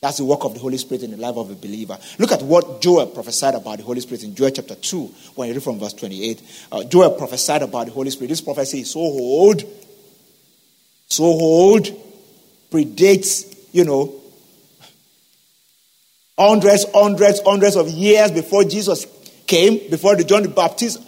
That's 0.00 0.18
the 0.18 0.24
work 0.24 0.44
of 0.44 0.54
the 0.54 0.60
Holy 0.60 0.78
Spirit 0.78 1.02
in 1.02 1.10
the 1.10 1.16
life 1.16 1.36
of 1.36 1.50
a 1.50 1.54
believer. 1.54 1.98
Look 2.18 2.30
at 2.30 2.42
what 2.42 2.80
Joel 2.80 3.08
prophesied 3.08 3.54
about 3.54 3.78
the 3.78 3.84
Holy 3.84 4.00
Spirit 4.00 4.22
in 4.22 4.34
Joel 4.34 4.50
chapter 4.50 4.76
2, 4.76 5.10
when 5.34 5.48
you 5.48 5.54
read 5.54 5.62
from 5.62 5.80
verse 5.80 5.92
28. 5.94 6.42
Uh, 6.70 6.84
Joel 6.84 7.10
prophesied 7.10 7.62
about 7.62 7.86
the 7.86 7.92
Holy 7.92 8.10
Spirit. 8.10 8.28
This 8.28 8.40
prophecy 8.40 8.80
is 8.82 8.92
so 8.92 9.00
old, 9.00 9.62
so 11.08 11.24
old, 11.24 11.88
predates, 12.70 13.56
you 13.72 13.84
know, 13.84 14.14
hundreds, 16.38 16.86
hundreds, 16.94 17.40
hundreds 17.40 17.74
of 17.74 17.88
years 17.88 18.30
before 18.30 18.62
Jesus 18.62 19.04
came, 19.48 19.90
before 19.90 20.14
the 20.14 20.22
John 20.22 20.44
the 20.44 20.48
Baptist, 20.48 21.02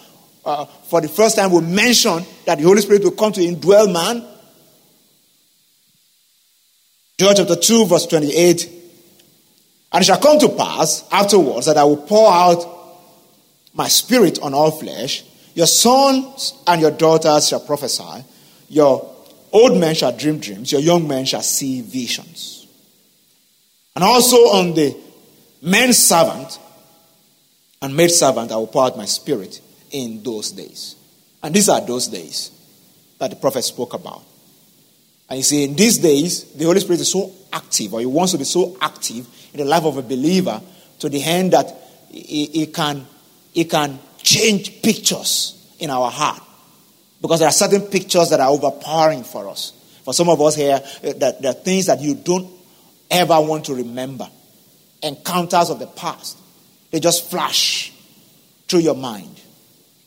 uh, 0.44 0.64
for 0.64 1.00
the 1.00 1.08
first 1.08 1.36
time, 1.36 1.52
we 1.52 1.60
mention 1.60 2.24
that 2.44 2.58
the 2.58 2.64
Holy 2.64 2.80
Spirit 2.80 3.04
will 3.04 3.12
come 3.12 3.30
to 3.32 3.40
indwell 3.40 3.92
man. 3.92 4.26
Joel 7.18 7.34
chapter 7.34 7.54
2, 7.54 7.86
verse 7.86 8.06
28. 8.06 8.78
And 9.92 10.02
it 10.02 10.04
shall 10.04 10.20
come 10.20 10.38
to 10.38 10.48
pass 10.50 11.04
afterwards 11.10 11.66
that 11.66 11.76
I 11.76 11.84
will 11.84 11.96
pour 11.96 12.30
out 12.30 12.64
my 13.74 13.88
spirit 13.88 14.38
on 14.40 14.54
all 14.54 14.70
flesh. 14.70 15.24
Your 15.54 15.66
sons 15.66 16.54
and 16.66 16.80
your 16.80 16.92
daughters 16.92 17.48
shall 17.48 17.60
prophesy. 17.60 18.24
Your 18.68 19.10
old 19.52 19.78
men 19.78 19.94
shall 19.94 20.16
dream 20.16 20.38
dreams. 20.38 20.70
Your 20.70 20.80
young 20.80 21.08
men 21.08 21.24
shall 21.24 21.42
see 21.42 21.80
visions. 21.80 22.66
And 23.94 24.04
also 24.04 24.36
on 24.36 24.74
the 24.74 24.96
men 25.62 25.92
servant 25.92 26.58
and 27.82 27.96
maid 27.96 28.10
servant, 28.10 28.52
I 28.52 28.56
will 28.56 28.66
pour 28.66 28.84
out 28.84 28.96
my 28.96 29.06
spirit 29.06 29.60
in 29.90 30.22
those 30.22 30.52
days. 30.52 30.96
And 31.42 31.54
these 31.54 31.68
are 31.68 31.80
those 31.80 32.08
days 32.08 32.52
that 33.18 33.30
the 33.30 33.36
prophet 33.36 33.62
spoke 33.62 33.94
about. 33.94 34.22
And 35.28 35.38
you 35.38 35.42
see, 35.42 35.64
in 35.64 35.74
these 35.74 35.98
days, 35.98 36.44
the 36.52 36.64
Holy 36.64 36.80
Spirit 36.80 37.00
is 37.00 37.10
so 37.10 37.32
active, 37.52 37.94
or 37.94 38.00
He 38.00 38.06
wants 38.06 38.32
to 38.32 38.38
be 38.38 38.44
so 38.44 38.76
active 38.80 39.26
in 39.52 39.60
the 39.60 39.64
life 39.64 39.84
of 39.84 39.96
a 39.96 40.02
believer 40.02 40.60
to 41.00 41.08
the 41.08 41.22
end 41.22 41.52
that 41.52 41.74
He, 42.10 42.66
can, 42.66 43.06
he 43.52 43.64
can 43.64 43.98
change 44.22 44.82
pictures 44.82 45.74
in 45.78 45.90
our 45.90 46.10
heart. 46.10 46.42
Because 47.20 47.40
there 47.40 47.48
are 47.48 47.52
certain 47.52 47.82
pictures 47.82 48.30
that 48.30 48.40
are 48.40 48.48
overpowering 48.48 49.24
for 49.24 49.48
us. 49.48 49.72
For 50.04 50.14
some 50.14 50.28
of 50.28 50.40
us 50.40 50.56
here, 50.56 50.80
eh, 51.02 51.12
that 51.18 51.42
there 51.42 51.50
are 51.50 51.54
things 51.54 51.86
that 51.86 52.00
you 52.00 52.14
don't 52.14 52.50
ever 53.10 53.40
want 53.40 53.66
to 53.66 53.74
remember. 53.74 54.28
Encounters 55.02 55.70
of 55.70 55.78
the 55.78 55.86
past. 55.86 56.38
They 56.90 57.00
just 57.00 57.30
flash 57.30 57.92
through 58.68 58.80
your 58.80 58.94
mind. 58.94 59.40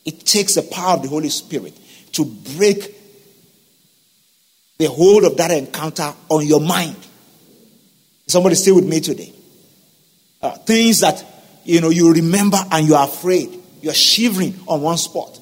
It 0.06 0.26
takes 0.26 0.56
the 0.56 0.64
power 0.64 0.96
of 0.96 1.04
the 1.04 1.10
Holy 1.10 1.30
Spirit 1.30 1.78
to 2.14 2.26
break 2.26 2.96
the 4.78 4.88
hold 4.88 5.24
of 5.24 5.38
that 5.38 5.52
encounter 5.52 6.14
on 6.30 6.46
your 6.46 6.60
mind. 6.60 6.98
Somebody 8.28 8.56
stay 8.56 8.72
with 8.72 8.86
me 8.86 9.00
today. 9.00 9.34
Uh, 10.42 10.52
things 10.52 11.02
that, 11.02 11.24
you 11.64 11.82
know, 11.82 11.90
you 11.90 12.14
remember 12.14 12.58
and 12.72 12.88
you 12.88 12.96
are 12.96 13.06
afraid. 13.06 13.50
You're 13.82 13.94
shivering 13.94 14.60
on 14.68 14.82
one 14.82 14.98
spot. 14.98 15.40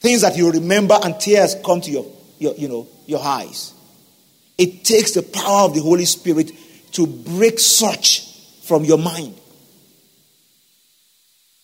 Things 0.00 0.22
that 0.22 0.36
you 0.36 0.50
remember 0.50 0.98
and 1.02 1.18
tears 1.18 1.56
come 1.64 1.80
to 1.80 1.90
your, 1.90 2.06
your, 2.38 2.54
you 2.54 2.68
know, 2.68 2.86
your 3.06 3.22
eyes. 3.22 3.72
It 4.58 4.84
takes 4.84 5.12
the 5.12 5.22
power 5.22 5.62
of 5.62 5.74
the 5.74 5.80
Holy 5.80 6.04
Spirit 6.04 6.52
to 6.92 7.06
break 7.06 7.58
such 7.58 8.26
from 8.62 8.84
your 8.84 8.98
mind. 8.98 9.34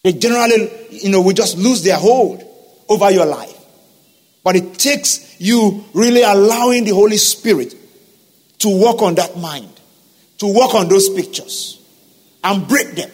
They 0.04 0.12
generally, 0.12 0.70
you 0.90 1.11
know, 1.11 1.22
will 1.22 1.32
just 1.32 1.56
lose 1.56 1.82
their 1.82 1.96
hold 1.96 2.42
over 2.88 3.11
your 3.11 3.26
life. 3.26 3.56
But 4.44 4.56
it 4.56 4.74
takes 4.74 5.40
you 5.40 5.85
really 5.94 6.22
allowing 6.22 6.85
the 6.85 6.90
Holy 6.90 7.16
Spirit 7.16 7.74
to 8.58 8.82
work 8.82 9.00
on 9.02 9.14
that 9.16 9.37
mind, 9.37 9.71
to 10.42 10.52
work 10.52 10.74
on 10.74 10.88
those 10.88 11.09
pictures, 11.09 11.81
and 12.42 12.66
break 12.66 12.96
them, 12.96 13.09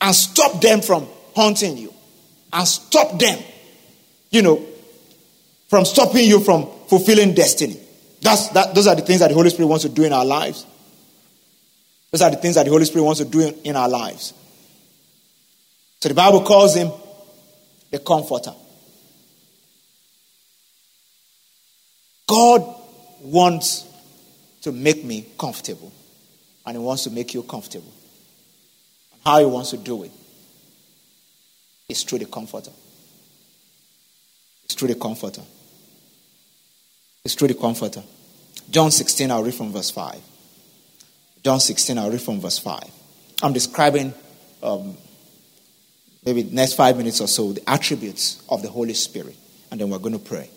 and 0.00 0.14
stop 0.14 0.60
them 0.60 0.80
from 0.80 1.04
haunting 1.34 1.76
you, 1.76 1.92
and 2.52 2.66
stop 2.66 3.18
them, 3.18 3.42
you 4.30 4.40
know, 4.40 4.64
from 5.66 5.84
stopping 5.84 6.24
you 6.24 6.38
from 6.38 6.68
fulfilling 6.86 7.34
destiny. 7.34 7.76
That's, 8.22 8.50
that, 8.50 8.72
those 8.72 8.86
are 8.86 8.94
the 8.94 9.02
things 9.02 9.18
that 9.18 9.28
the 9.28 9.34
Holy 9.34 9.50
Spirit 9.50 9.66
wants 9.66 9.82
to 9.82 9.88
do 9.90 10.04
in 10.04 10.12
our 10.12 10.24
lives. 10.24 10.64
Those 12.12 12.22
are 12.22 12.30
the 12.30 12.36
things 12.36 12.54
that 12.54 12.64
the 12.64 12.70
Holy 12.70 12.84
Spirit 12.84 13.04
wants 13.04 13.18
to 13.18 13.26
do 13.26 13.40
in, 13.40 13.54
in 13.64 13.76
our 13.76 13.88
lives. 13.88 14.32
So 16.00 16.08
the 16.08 16.14
Bible 16.14 16.42
calls 16.42 16.76
him 16.76 16.92
the 17.90 17.98
comforter. 17.98 18.54
God 22.28 22.62
wants 23.22 23.86
to 24.62 24.70
make 24.70 25.02
me 25.02 25.26
comfortable, 25.36 25.92
and 26.68 26.76
He 26.76 26.82
wants 26.82 27.04
to 27.04 27.10
make 27.10 27.32
you 27.32 27.42
comfortable. 27.42 27.92
How 29.24 29.38
He 29.38 29.46
wants 29.46 29.70
to 29.70 29.78
do 29.78 30.02
it 30.02 30.10
is 31.88 32.02
through 32.02 32.18
the 32.18 32.26
comforter. 32.26 32.70
It's 34.64 34.74
through 34.74 34.88
the 34.88 34.94
comforter. 34.94 35.42
It's 37.24 37.34
through 37.34 37.48
the 37.48 37.54
comforter. 37.54 38.02
John 38.70 38.90
16, 38.90 39.30
I'll 39.30 39.42
read 39.42 39.54
from 39.54 39.72
verse 39.72 39.90
5. 39.90 40.20
John 41.42 41.58
16, 41.58 41.96
I'll 41.96 42.10
read 42.10 42.20
from 42.20 42.40
verse 42.40 42.58
5. 42.58 42.82
I'm 43.42 43.54
describing 43.54 44.12
um, 44.62 44.98
maybe 46.26 46.42
next 46.42 46.74
five 46.74 46.98
minutes 46.98 47.22
or 47.22 47.28
so 47.28 47.52
the 47.52 47.70
attributes 47.70 48.42
of 48.50 48.60
the 48.60 48.68
Holy 48.68 48.92
Spirit, 48.92 49.36
and 49.70 49.80
then 49.80 49.88
we're 49.88 49.98
going 49.98 50.12
to 50.12 50.18
pray. 50.18 50.50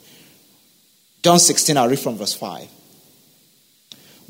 John 1.24 1.40
16, 1.40 1.78
I'll 1.78 1.88
read 1.88 2.00
from 2.00 2.18
verse 2.18 2.34
5. 2.34 2.68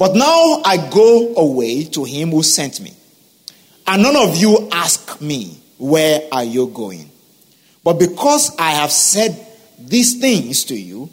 But 0.01 0.15
now 0.15 0.63
I 0.65 0.89
go 0.89 1.35
away 1.35 1.83
to 1.83 2.03
him 2.03 2.31
who 2.31 2.41
sent 2.41 2.81
me. 2.81 2.91
And 3.85 4.01
none 4.01 4.15
of 4.15 4.35
you 4.35 4.67
ask 4.71 5.21
me, 5.21 5.59
Where 5.77 6.27
are 6.31 6.43
you 6.43 6.69
going? 6.69 7.11
But 7.83 7.99
because 7.99 8.57
I 8.57 8.71
have 8.71 8.91
said 8.91 9.45
these 9.77 10.19
things 10.19 10.63
to 10.63 10.75
you, 10.75 11.07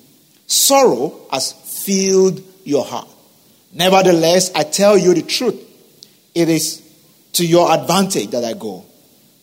sorrow 0.46 1.20
has 1.30 1.52
filled 1.84 2.42
your 2.64 2.82
heart. 2.82 3.08
Nevertheless, 3.74 4.52
I 4.54 4.62
tell 4.62 4.96
you 4.96 5.12
the 5.12 5.20
truth. 5.20 5.60
It 6.34 6.48
is 6.48 6.80
to 7.34 7.46
your 7.46 7.70
advantage 7.70 8.30
that 8.30 8.42
I 8.42 8.54
go. 8.54 8.86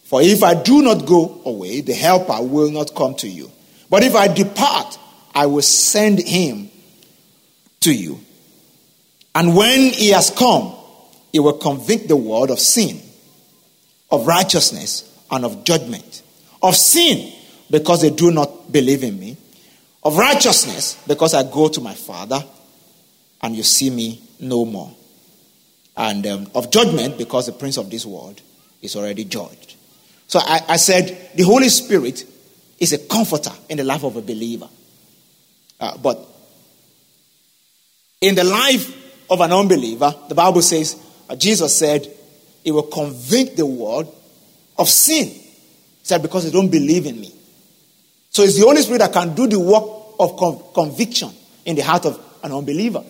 For 0.05 0.23
if 0.23 0.41
I 0.41 0.55
do 0.55 0.81
not 0.81 1.05
go 1.05 1.43
away, 1.45 1.81
the 1.81 1.93
helper 1.93 2.41
will 2.41 2.71
not 2.71 2.95
come 2.95 3.13
to 3.17 3.27
you. 3.27 3.51
But 3.91 4.01
if 4.01 4.15
I 4.15 4.27
depart, 4.27 4.97
I 5.35 5.45
will 5.45 5.61
send 5.61 6.17
him 6.17 6.71
to 7.81 7.93
you. 7.93 8.24
And 9.35 9.53
when 9.53 9.91
he 9.91 10.09
has 10.11 10.31
come, 10.31 10.73
he 11.33 11.39
will 11.39 11.57
convict 11.57 12.07
the 12.07 12.15
world 12.15 12.49
of 12.49 12.59
sin, 12.59 13.01
of 14.09 14.25
righteousness, 14.25 15.11
and 15.29 15.43
of 15.43 15.65
judgment. 15.65 16.23
Of 16.63 16.75
sin, 16.77 17.33
because 17.69 18.01
they 18.01 18.11
do 18.11 18.31
not 18.31 18.71
believe 18.71 19.03
in 19.03 19.19
me. 19.19 19.35
Of 20.03 20.17
righteousness, 20.17 20.97
because 21.05 21.33
I 21.33 21.43
go 21.43 21.67
to 21.67 21.81
my 21.81 21.93
Father, 21.93 22.41
and 23.41 23.55
you 23.55 23.63
see 23.63 23.89
me 23.89 24.21
no 24.39 24.63
more. 24.63 24.95
And 25.97 26.25
um, 26.25 26.47
of 26.55 26.71
judgment, 26.71 27.17
because 27.17 27.47
the 27.47 27.51
prince 27.51 27.77
of 27.77 27.89
this 27.89 28.05
world 28.05 28.41
is 28.81 28.95
already 28.95 29.25
judged. 29.25 29.75
So 30.27 30.39
I, 30.39 30.61
I 30.69 30.77
said, 30.77 31.31
the 31.35 31.43
Holy 31.43 31.69
Spirit 31.69 32.25
is 32.79 32.93
a 32.93 32.99
comforter 32.99 33.51
in 33.67 33.77
the 33.77 33.83
life 33.83 34.03
of 34.03 34.15
a 34.15 34.21
believer. 34.21 34.69
Uh, 35.79 35.97
but 35.97 36.25
in 38.21 38.35
the 38.35 38.43
life 38.45 39.04
of 39.29 39.41
an 39.41 39.51
unbeliever, 39.51 40.13
the 40.29 40.35
Bible 40.35 40.61
says, 40.61 40.95
Jesus 41.37 41.77
said, 41.77 42.07
it 42.63 42.71
will 42.71 42.83
convict 42.83 43.57
the 43.57 43.65
world 43.65 44.13
of 44.77 44.89
sin. 44.89 45.27
He 45.27 45.51
said, 46.03 46.21
because 46.21 46.45
they 46.45 46.51
don't 46.51 46.69
believe 46.69 47.05
in 47.05 47.19
me. 47.19 47.33
So 48.29 48.43
it's 48.43 48.57
the 48.59 48.65
Holy 48.65 48.81
Spirit 48.81 48.99
that 48.99 49.13
can 49.13 49.33
do 49.33 49.47
the 49.47 49.59
work 49.59 49.83
of 50.19 50.37
con- 50.37 50.61
conviction 50.73 51.31
in 51.65 51.75
the 51.75 51.83
heart 51.83 52.05
of 52.05 52.19
an 52.43 52.51
unbeliever. 52.51 53.03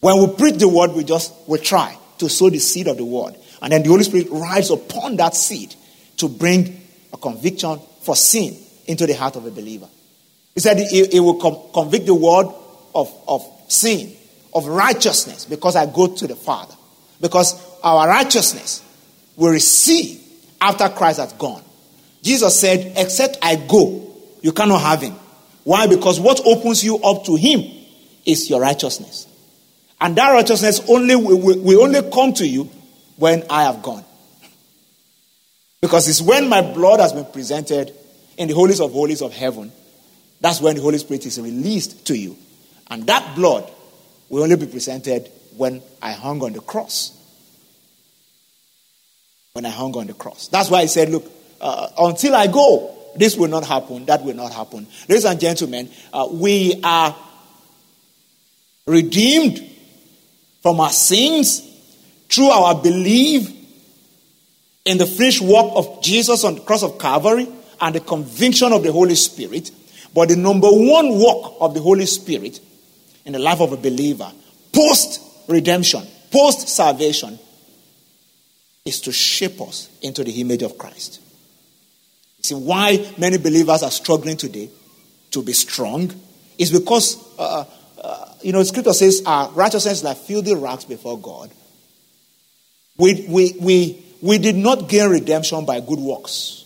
When 0.00 0.18
we 0.20 0.34
preach 0.34 0.56
the 0.56 0.68
word, 0.68 0.92
we 0.92 1.04
just 1.04 1.32
we 1.46 1.58
try 1.58 1.96
to 2.18 2.28
sow 2.28 2.48
the 2.48 2.58
seed 2.58 2.86
of 2.86 2.96
the 2.96 3.04
word. 3.04 3.34
And 3.60 3.72
then 3.72 3.82
the 3.82 3.88
Holy 3.88 4.04
Spirit 4.04 4.28
rides 4.30 4.70
upon 4.70 5.16
that 5.16 5.34
seed 5.34 5.74
to 6.18 6.28
bring 6.28 6.80
a 7.12 7.16
conviction 7.16 7.80
for 8.02 8.14
sin 8.14 8.56
into 8.86 9.06
the 9.06 9.14
heart 9.14 9.36
of 9.36 9.46
a 9.46 9.50
believer. 9.50 9.88
He 10.54 10.60
said 10.60 10.76
"It 10.78 11.20
will 11.20 11.40
com- 11.40 11.58
convict 11.72 12.06
the 12.06 12.14
world 12.14 12.54
of, 12.94 13.12
of 13.26 13.44
sin, 13.68 14.15
of 14.56 14.66
righteousness, 14.66 15.44
because 15.44 15.76
I 15.76 15.86
go 15.86 16.08
to 16.08 16.26
the 16.26 16.36
Father. 16.36 16.74
Because 17.20 17.54
our 17.82 18.08
righteousness 18.08 18.82
we 19.36 19.50
receive 19.50 20.20
after 20.60 20.88
Christ 20.88 21.18
has 21.18 21.32
gone. 21.34 21.62
Jesus 22.22 22.58
said, 22.58 22.94
Except 22.96 23.38
I 23.42 23.56
go, 23.56 24.14
you 24.40 24.52
cannot 24.52 24.80
have 24.80 25.02
him. 25.02 25.14
Why? 25.64 25.86
Because 25.86 26.18
what 26.20 26.40
opens 26.44 26.82
you 26.84 26.98
up 26.98 27.24
to 27.24 27.36
him 27.36 27.62
is 28.24 28.48
your 28.50 28.60
righteousness. 28.60 29.26
And 30.00 30.16
that 30.16 30.30
righteousness 30.30 30.80
only 30.88 31.16
will, 31.16 31.38
will 31.38 31.82
only 31.82 32.10
come 32.10 32.32
to 32.34 32.46
you 32.46 32.64
when 33.16 33.44
I 33.48 33.64
have 33.64 33.82
gone. 33.82 34.04
Because 35.80 36.08
it's 36.08 36.20
when 36.20 36.48
my 36.48 36.60
blood 36.60 37.00
has 37.00 37.12
been 37.12 37.24
presented 37.26 37.94
in 38.36 38.48
the 38.48 38.54
holies 38.54 38.80
of 38.80 38.92
holies 38.92 39.22
of 39.22 39.32
heaven 39.32 39.72
that's 40.40 40.60
when 40.60 40.76
the 40.76 40.82
Holy 40.82 40.98
Spirit 40.98 41.26
is 41.26 41.40
released 41.40 42.06
to 42.06 42.16
you. 42.16 42.36
And 42.88 43.06
that 43.06 43.34
blood 43.34 43.70
will 44.28 44.42
only 44.42 44.56
be 44.56 44.66
presented 44.66 45.30
when 45.56 45.82
I 46.02 46.12
hung 46.12 46.42
on 46.42 46.52
the 46.52 46.60
cross. 46.60 47.12
When 49.52 49.64
I 49.64 49.70
hung 49.70 49.96
on 49.96 50.06
the 50.06 50.14
cross. 50.14 50.48
That's 50.48 50.70
why 50.70 50.82
he 50.82 50.88
said, 50.88 51.08
Look, 51.08 51.24
uh, 51.60 51.88
until 51.98 52.34
I 52.34 52.46
go, 52.46 52.94
this 53.16 53.36
will 53.36 53.48
not 53.48 53.64
happen, 53.64 54.04
that 54.06 54.22
will 54.22 54.34
not 54.34 54.52
happen. 54.52 54.86
Ladies 55.08 55.24
and 55.24 55.40
gentlemen, 55.40 55.90
uh, 56.12 56.28
we 56.30 56.80
are 56.84 57.16
redeemed 58.86 59.60
from 60.62 60.80
our 60.80 60.90
sins 60.90 61.62
through 62.28 62.50
our 62.50 62.74
belief 62.74 63.50
in 64.84 64.98
the 64.98 65.06
finished 65.06 65.40
work 65.40 65.72
of 65.74 66.02
Jesus 66.02 66.44
on 66.44 66.56
the 66.56 66.60
cross 66.60 66.82
of 66.82 66.98
Calvary 66.98 67.48
and 67.80 67.94
the 67.94 68.00
conviction 68.00 68.72
of 68.72 68.82
the 68.82 68.92
Holy 68.92 69.14
Spirit. 69.14 69.70
But 70.14 70.28
the 70.28 70.36
number 70.36 70.68
one 70.68 71.18
work 71.18 71.54
of 71.60 71.74
the 71.74 71.80
Holy 71.80 72.06
Spirit 72.06 72.60
in 73.26 73.32
the 73.32 73.38
life 73.38 73.60
of 73.60 73.72
a 73.72 73.76
believer, 73.76 74.30
post 74.72 75.20
redemption, 75.48 76.02
post 76.30 76.68
salvation, 76.68 77.38
is 78.84 79.00
to 79.00 79.12
shape 79.12 79.60
us 79.60 79.90
into 80.00 80.22
the 80.22 80.40
image 80.40 80.62
of 80.62 80.78
Christ. 80.78 81.20
See, 82.40 82.54
why 82.54 83.12
many 83.18 83.36
believers 83.36 83.82
are 83.82 83.90
struggling 83.90 84.36
today 84.36 84.70
to 85.32 85.42
be 85.42 85.52
strong 85.52 86.12
is 86.56 86.70
because, 86.70 87.22
uh, 87.36 87.64
uh, 88.02 88.32
you 88.42 88.52
know, 88.52 88.62
Scripture 88.62 88.92
says 88.92 89.22
our 89.26 89.50
righteousness 89.50 89.98
is 89.98 90.04
like 90.04 90.16
filthy 90.18 90.54
rags 90.54 90.84
before 90.84 91.18
God. 91.18 91.50
We, 92.96 93.26
we, 93.28 93.54
we, 93.60 94.04
we 94.22 94.38
did 94.38 94.54
not 94.54 94.88
gain 94.88 95.10
redemption 95.10 95.64
by 95.64 95.80
good 95.80 95.98
works. 95.98 96.64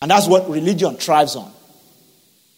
And 0.00 0.10
that's 0.10 0.26
what 0.26 0.48
religion 0.48 0.96
thrives 0.96 1.36
on. 1.36 1.52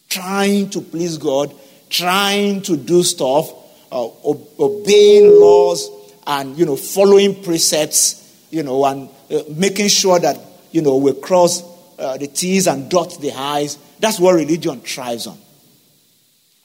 Trying 0.09 0.71
to 0.71 0.81
please 0.81 1.17
God, 1.17 1.53
trying 1.89 2.63
to 2.63 2.75
do 2.75 3.03
stuff, 3.03 3.51
uh, 3.91 4.09
obeying 4.25 5.39
laws, 5.39 5.89
and 6.25 6.57
you 6.57 6.65
know, 6.65 6.75
following 6.75 7.43
precepts, 7.43 8.47
you 8.49 8.63
know, 8.63 8.83
and 8.85 9.09
uh, 9.31 9.43
making 9.55 9.87
sure 9.87 10.19
that 10.19 10.39
you 10.71 10.81
know 10.81 10.97
we 10.97 11.13
cross 11.13 11.63
uh, 11.99 12.17
the 12.17 12.27
T's 12.27 12.67
and 12.67 12.89
dot 12.89 13.19
the 13.21 13.31
I's. 13.31 13.77
That's 13.99 14.19
what 14.19 14.33
religion 14.33 14.79
thrives 14.81 15.27
on. 15.27 15.37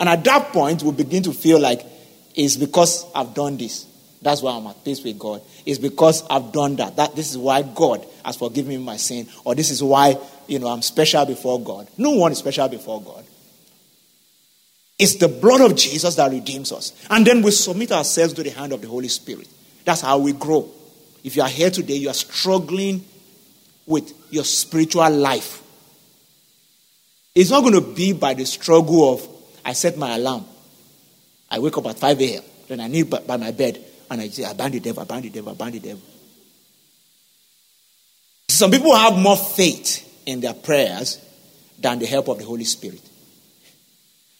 And 0.00 0.08
at 0.08 0.24
that 0.24 0.52
point, 0.52 0.82
we 0.82 0.92
begin 0.92 1.22
to 1.24 1.32
feel 1.32 1.60
like 1.60 1.84
it's 2.34 2.56
because 2.56 3.06
I've 3.14 3.34
done 3.34 3.56
this. 3.56 3.86
That's 4.22 4.40
why 4.40 4.56
I'm 4.56 4.66
at 4.66 4.82
peace 4.84 5.04
with 5.04 5.18
God. 5.18 5.42
It's 5.66 5.78
because 5.78 6.24
I've 6.30 6.50
done 6.50 6.76
that. 6.76 6.96
That 6.96 7.14
this 7.14 7.30
is 7.30 7.36
why 7.36 7.62
God 7.62 8.06
has 8.24 8.36
forgiven 8.36 8.70
me 8.70 8.78
my 8.78 8.96
sin, 8.96 9.28
or 9.44 9.54
this 9.54 9.70
is 9.70 9.82
why 9.82 10.16
you 10.46 10.58
know 10.58 10.68
I'm 10.68 10.82
special 10.82 11.26
before 11.26 11.60
God. 11.60 11.88
No 11.98 12.12
one 12.12 12.32
is 12.32 12.38
special 12.38 12.68
before 12.68 13.02
God. 13.02 13.24
It's 14.98 15.16
the 15.16 15.28
blood 15.28 15.60
of 15.60 15.76
Jesus 15.76 16.14
that 16.16 16.30
redeems 16.30 16.70
us. 16.72 16.92
And 17.10 17.26
then 17.26 17.42
we 17.42 17.50
submit 17.50 17.90
ourselves 17.92 18.32
to 18.34 18.42
the 18.42 18.50
hand 18.50 18.72
of 18.72 18.80
the 18.80 18.88
Holy 18.88 19.08
Spirit. 19.08 19.48
That's 19.84 20.00
how 20.00 20.18
we 20.18 20.32
grow. 20.32 20.70
If 21.24 21.36
you 21.36 21.42
are 21.42 21.48
here 21.48 21.70
today, 21.70 21.94
you 21.94 22.08
are 22.10 22.14
struggling 22.14 23.04
with 23.86 24.12
your 24.30 24.44
spiritual 24.44 25.10
life. 25.10 25.62
It's 27.34 27.50
not 27.50 27.62
going 27.62 27.74
to 27.74 27.80
be 27.80 28.12
by 28.12 28.34
the 28.34 28.46
struggle 28.46 29.14
of, 29.14 29.28
I 29.64 29.72
set 29.72 29.96
my 29.96 30.14
alarm. 30.14 30.44
I 31.50 31.58
wake 31.58 31.76
up 31.76 31.86
at 31.86 31.98
5 31.98 32.20
a.m. 32.20 32.42
Then 32.68 32.80
I 32.80 32.86
kneel 32.86 33.06
by 33.06 33.36
my 33.36 33.50
bed 33.50 33.84
and 34.10 34.20
I 34.20 34.28
say, 34.28 34.44
I 34.44 34.52
bind 34.52 34.74
the 34.74 34.80
devil, 34.80 35.02
I 35.02 35.06
bind 35.06 35.24
the 35.24 35.30
devil, 35.30 35.50
I 35.50 35.54
bind 35.54 35.74
the 35.74 35.80
devil. 35.80 36.02
Some 38.48 38.70
people 38.70 38.94
have 38.94 39.18
more 39.18 39.36
faith 39.36 40.22
in 40.26 40.40
their 40.40 40.54
prayers 40.54 41.18
than 41.78 41.98
the 41.98 42.06
help 42.06 42.28
of 42.28 42.38
the 42.38 42.44
Holy 42.44 42.64
Spirit. 42.64 43.00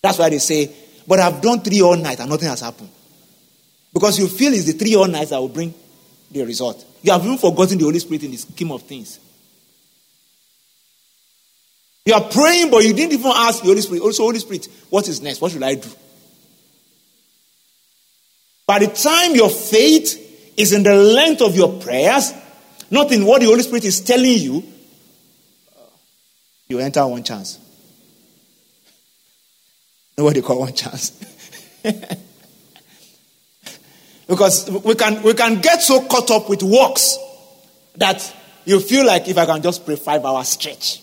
That's 0.04 0.18
why 0.18 0.28
they 0.28 0.38
say, 0.38 0.70
but 1.06 1.18
I've 1.18 1.40
done 1.40 1.60
three 1.60 1.80
all 1.80 1.96
night 1.96 2.20
and 2.20 2.28
nothing 2.28 2.50
has 2.50 2.60
happened. 2.60 2.90
Because 3.90 4.18
you 4.18 4.28
feel 4.28 4.52
it's 4.52 4.66
the 4.66 4.72
three 4.72 4.94
all 4.96 5.08
nights 5.08 5.30
that 5.30 5.40
will 5.40 5.48
bring 5.48 5.72
the 6.30 6.44
result. 6.44 6.84
You 7.00 7.10
have 7.10 7.24
even 7.24 7.38
forgotten 7.38 7.78
the 7.78 7.84
Holy 7.84 7.98
Spirit 8.00 8.22
in 8.24 8.32
the 8.32 8.36
scheme 8.36 8.70
of 8.70 8.82
things. 8.82 9.18
You 12.04 12.12
are 12.12 12.20
praying, 12.20 12.70
but 12.70 12.84
you 12.84 12.92
didn't 12.92 13.14
even 13.14 13.32
ask 13.34 13.62
the 13.62 13.68
Holy 13.68 13.80
Spirit. 13.80 14.02
Oh, 14.02 14.08
also, 14.08 14.24
Holy 14.24 14.40
Spirit, 14.40 14.68
what 14.90 15.08
is 15.08 15.22
next? 15.22 15.40
What 15.40 15.52
should 15.52 15.62
I 15.62 15.76
do? 15.76 15.88
By 18.66 18.80
the 18.80 18.88
time 18.88 19.34
your 19.34 19.48
faith 19.48 20.52
is 20.58 20.74
in 20.74 20.82
the 20.82 20.94
length 20.94 21.40
of 21.40 21.56
your 21.56 21.80
prayers, 21.80 22.30
not 22.90 23.10
in 23.10 23.24
what 23.24 23.40
the 23.40 23.46
Holy 23.46 23.62
Spirit 23.62 23.86
is 23.86 24.02
telling 24.02 24.36
you, 24.36 24.62
you 26.68 26.78
enter 26.78 27.06
one 27.06 27.22
chance. 27.22 27.63
What 30.16 30.34
they 30.34 30.42
call 30.42 30.60
one 30.60 30.72
chance? 30.72 31.10
because 34.28 34.70
we 34.70 34.94
can, 34.94 35.22
we 35.22 35.34
can 35.34 35.60
get 35.60 35.82
so 35.82 36.06
caught 36.06 36.30
up 36.30 36.48
with 36.48 36.62
works 36.62 37.18
that 37.96 38.34
you 38.64 38.80
feel 38.80 39.04
like 39.04 39.28
if 39.28 39.36
I 39.36 39.46
can 39.46 39.60
just 39.62 39.84
pray 39.84 39.96
five 39.96 40.24
hours 40.24 40.48
stretch 40.48 41.02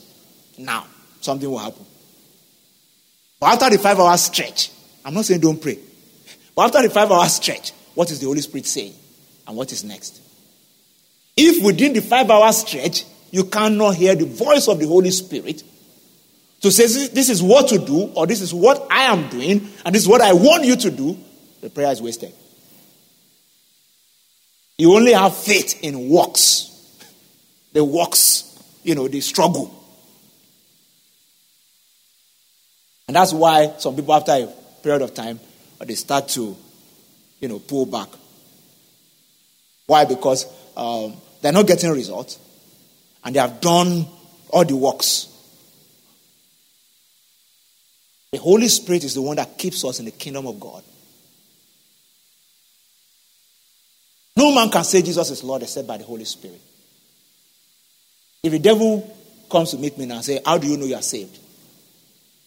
now, 0.58 0.86
something 1.20 1.50
will 1.50 1.58
happen. 1.58 1.86
But 3.40 3.54
after 3.54 3.76
the 3.76 3.82
five 3.82 4.00
hours 4.00 4.22
stretch, 4.22 4.72
I'm 5.04 5.14
not 5.14 5.26
saying 5.26 5.42
don't 5.42 5.62
pray. 5.62 5.78
But 6.56 6.66
after 6.66 6.88
the 6.88 6.94
five 6.94 7.12
hours 7.12 7.34
stretch, 7.34 7.72
what 7.96 8.12
is 8.12 8.20
the 8.20 8.28
Holy 8.28 8.42
Spirit 8.42 8.66
saying? 8.66 8.94
And 9.48 9.58
what 9.58 9.72
is 9.72 9.84
next? 9.84 10.22
If 11.36 11.64
within 11.64 11.94
the 11.94 12.02
five 12.02 12.30
hours 12.30 12.58
stretch, 12.58 13.06
you 13.32 13.46
cannot 13.46 13.96
hear 13.96 14.16
the 14.16 14.26
voice 14.26 14.68
of 14.68 14.80
the 14.80 14.88
Holy 14.88 15.12
Spirit, 15.12 15.64
to 16.62 16.72
say 16.72 16.84
this 17.08 17.30
is 17.30 17.42
what 17.42 17.68
to 17.70 17.80
do, 17.80 18.12
or 18.16 18.28
this 18.28 18.42
is 18.42 18.54
what 18.54 18.88
I 18.92 19.04
am 19.04 19.30
doing, 19.30 19.68
and 19.84 19.96
this 19.96 20.04
is 20.04 20.08
what 20.08 20.22
I 20.22 20.34
want 20.34 20.64
you 20.64 20.76
to 20.76 20.92
do, 20.92 21.18
the 21.62 21.70
prayer 21.70 21.92
is 21.92 22.02
wasted. 22.02 22.34
You 24.78 24.96
only 24.96 25.14
have 25.14 25.36
faith 25.36 25.84
in 25.84 26.10
works. 26.10 26.68
The 27.74 27.84
works, 27.84 28.58
you 28.84 28.96
know, 28.96 29.08
the 29.08 29.22
struggle. 29.22 29.74
And 33.08 33.16
that's 33.16 33.34
why 33.34 33.74
some 33.78 33.96
people, 33.96 34.14
after 34.14 34.32
a 34.32 34.48
period 34.82 35.02
of 35.02 35.14
time, 35.14 35.40
they 35.80 35.96
start 35.96 36.30
to, 36.30 36.56
you 37.40 37.48
know, 37.48 37.60
pull 37.60 37.86
back. 37.86 38.10
Why? 39.88 40.06
Because 40.06 40.46
um, 40.78 41.16
they're 41.42 41.52
not 41.52 41.68
getting 41.68 41.92
results, 41.92 42.40
and 43.24 43.36
they 43.36 43.40
have 43.40 43.62
done 43.62 44.06
all 44.50 44.66
the 44.66 44.76
works. 44.76 45.28
The 48.32 48.38
Holy 48.38 48.70
Spirit 48.70 49.04
is 49.04 49.14
the 49.14 49.22
one 49.22 49.36
that 49.36 49.58
keeps 49.58 49.84
us 49.84 50.00
in 50.00 50.06
the 50.06 50.12
kingdom 50.12 50.48
of 50.48 50.60
God. 50.60 50.84
No 54.38 54.56
man 54.56 54.70
can 54.70 54.84
say 54.84 55.02
Jesus 55.02 55.30
is 55.32 55.44
Lord 55.44 55.64
except 55.64 55.88
by 55.88 55.98
the 55.98 56.06
Holy 56.06 56.24
Spirit. 56.24 56.62
If 58.44 58.52
the 58.52 58.60
devil 58.60 59.16
comes 59.52 59.72
to 59.72 59.78
meet 59.78 59.98
me 59.98 60.10
and 60.10 60.24
say, 60.24 60.40
How 60.46 60.58
do 60.58 60.68
you 60.68 60.78
know 60.78 60.86
you 60.86 60.96
are 60.96 61.02
saved? 61.02 61.38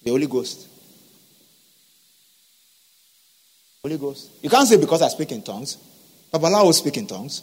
The 0.02 0.10
Holy 0.10 0.26
Ghost. 0.26 0.68
Holy 3.82 3.98
Ghost. 3.98 4.30
You 4.42 4.48
can't 4.48 4.66
say 4.66 4.78
because 4.78 5.02
I 5.02 5.08
speak 5.08 5.32
in 5.32 5.42
tongues. 5.42 5.76
Babalawo 6.32 6.72
speak 6.72 6.96
in 6.96 7.06
tongues. 7.06 7.42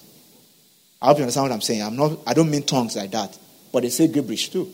I 0.99 1.07
hope 1.07 1.17
you 1.17 1.23
understand 1.23 1.43
what 1.43 1.51
I'm 1.51 1.61
saying. 1.61 1.83
I'm 1.83 1.95
not, 1.95 2.19
I 2.25 2.33
don't 2.33 2.49
mean 2.49 2.63
tongues 2.63 2.95
like 2.95 3.11
that. 3.11 3.37
But 3.71 3.83
they 3.83 3.89
say 3.89 4.07
gibberish 4.07 4.49
too. 4.49 4.73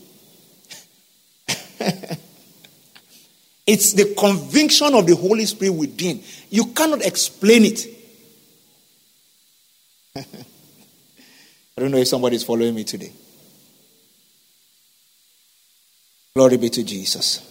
it's 3.68 3.92
the 3.92 4.14
conviction 4.14 4.94
of 4.94 5.06
the 5.06 5.14
Holy 5.14 5.44
Spirit 5.44 5.72
within. 5.72 6.22
You 6.48 6.72
cannot 6.72 7.04
explain 7.04 7.66
it. 7.66 7.86
I 10.16 10.24
don't 11.76 11.90
know 11.90 11.98
if 11.98 12.08
somebody 12.08 12.36
is 12.36 12.44
following 12.44 12.74
me 12.74 12.84
today. 12.84 13.12
Glory 16.34 16.56
be 16.56 16.70
to 16.70 16.82
Jesus. 16.82 17.44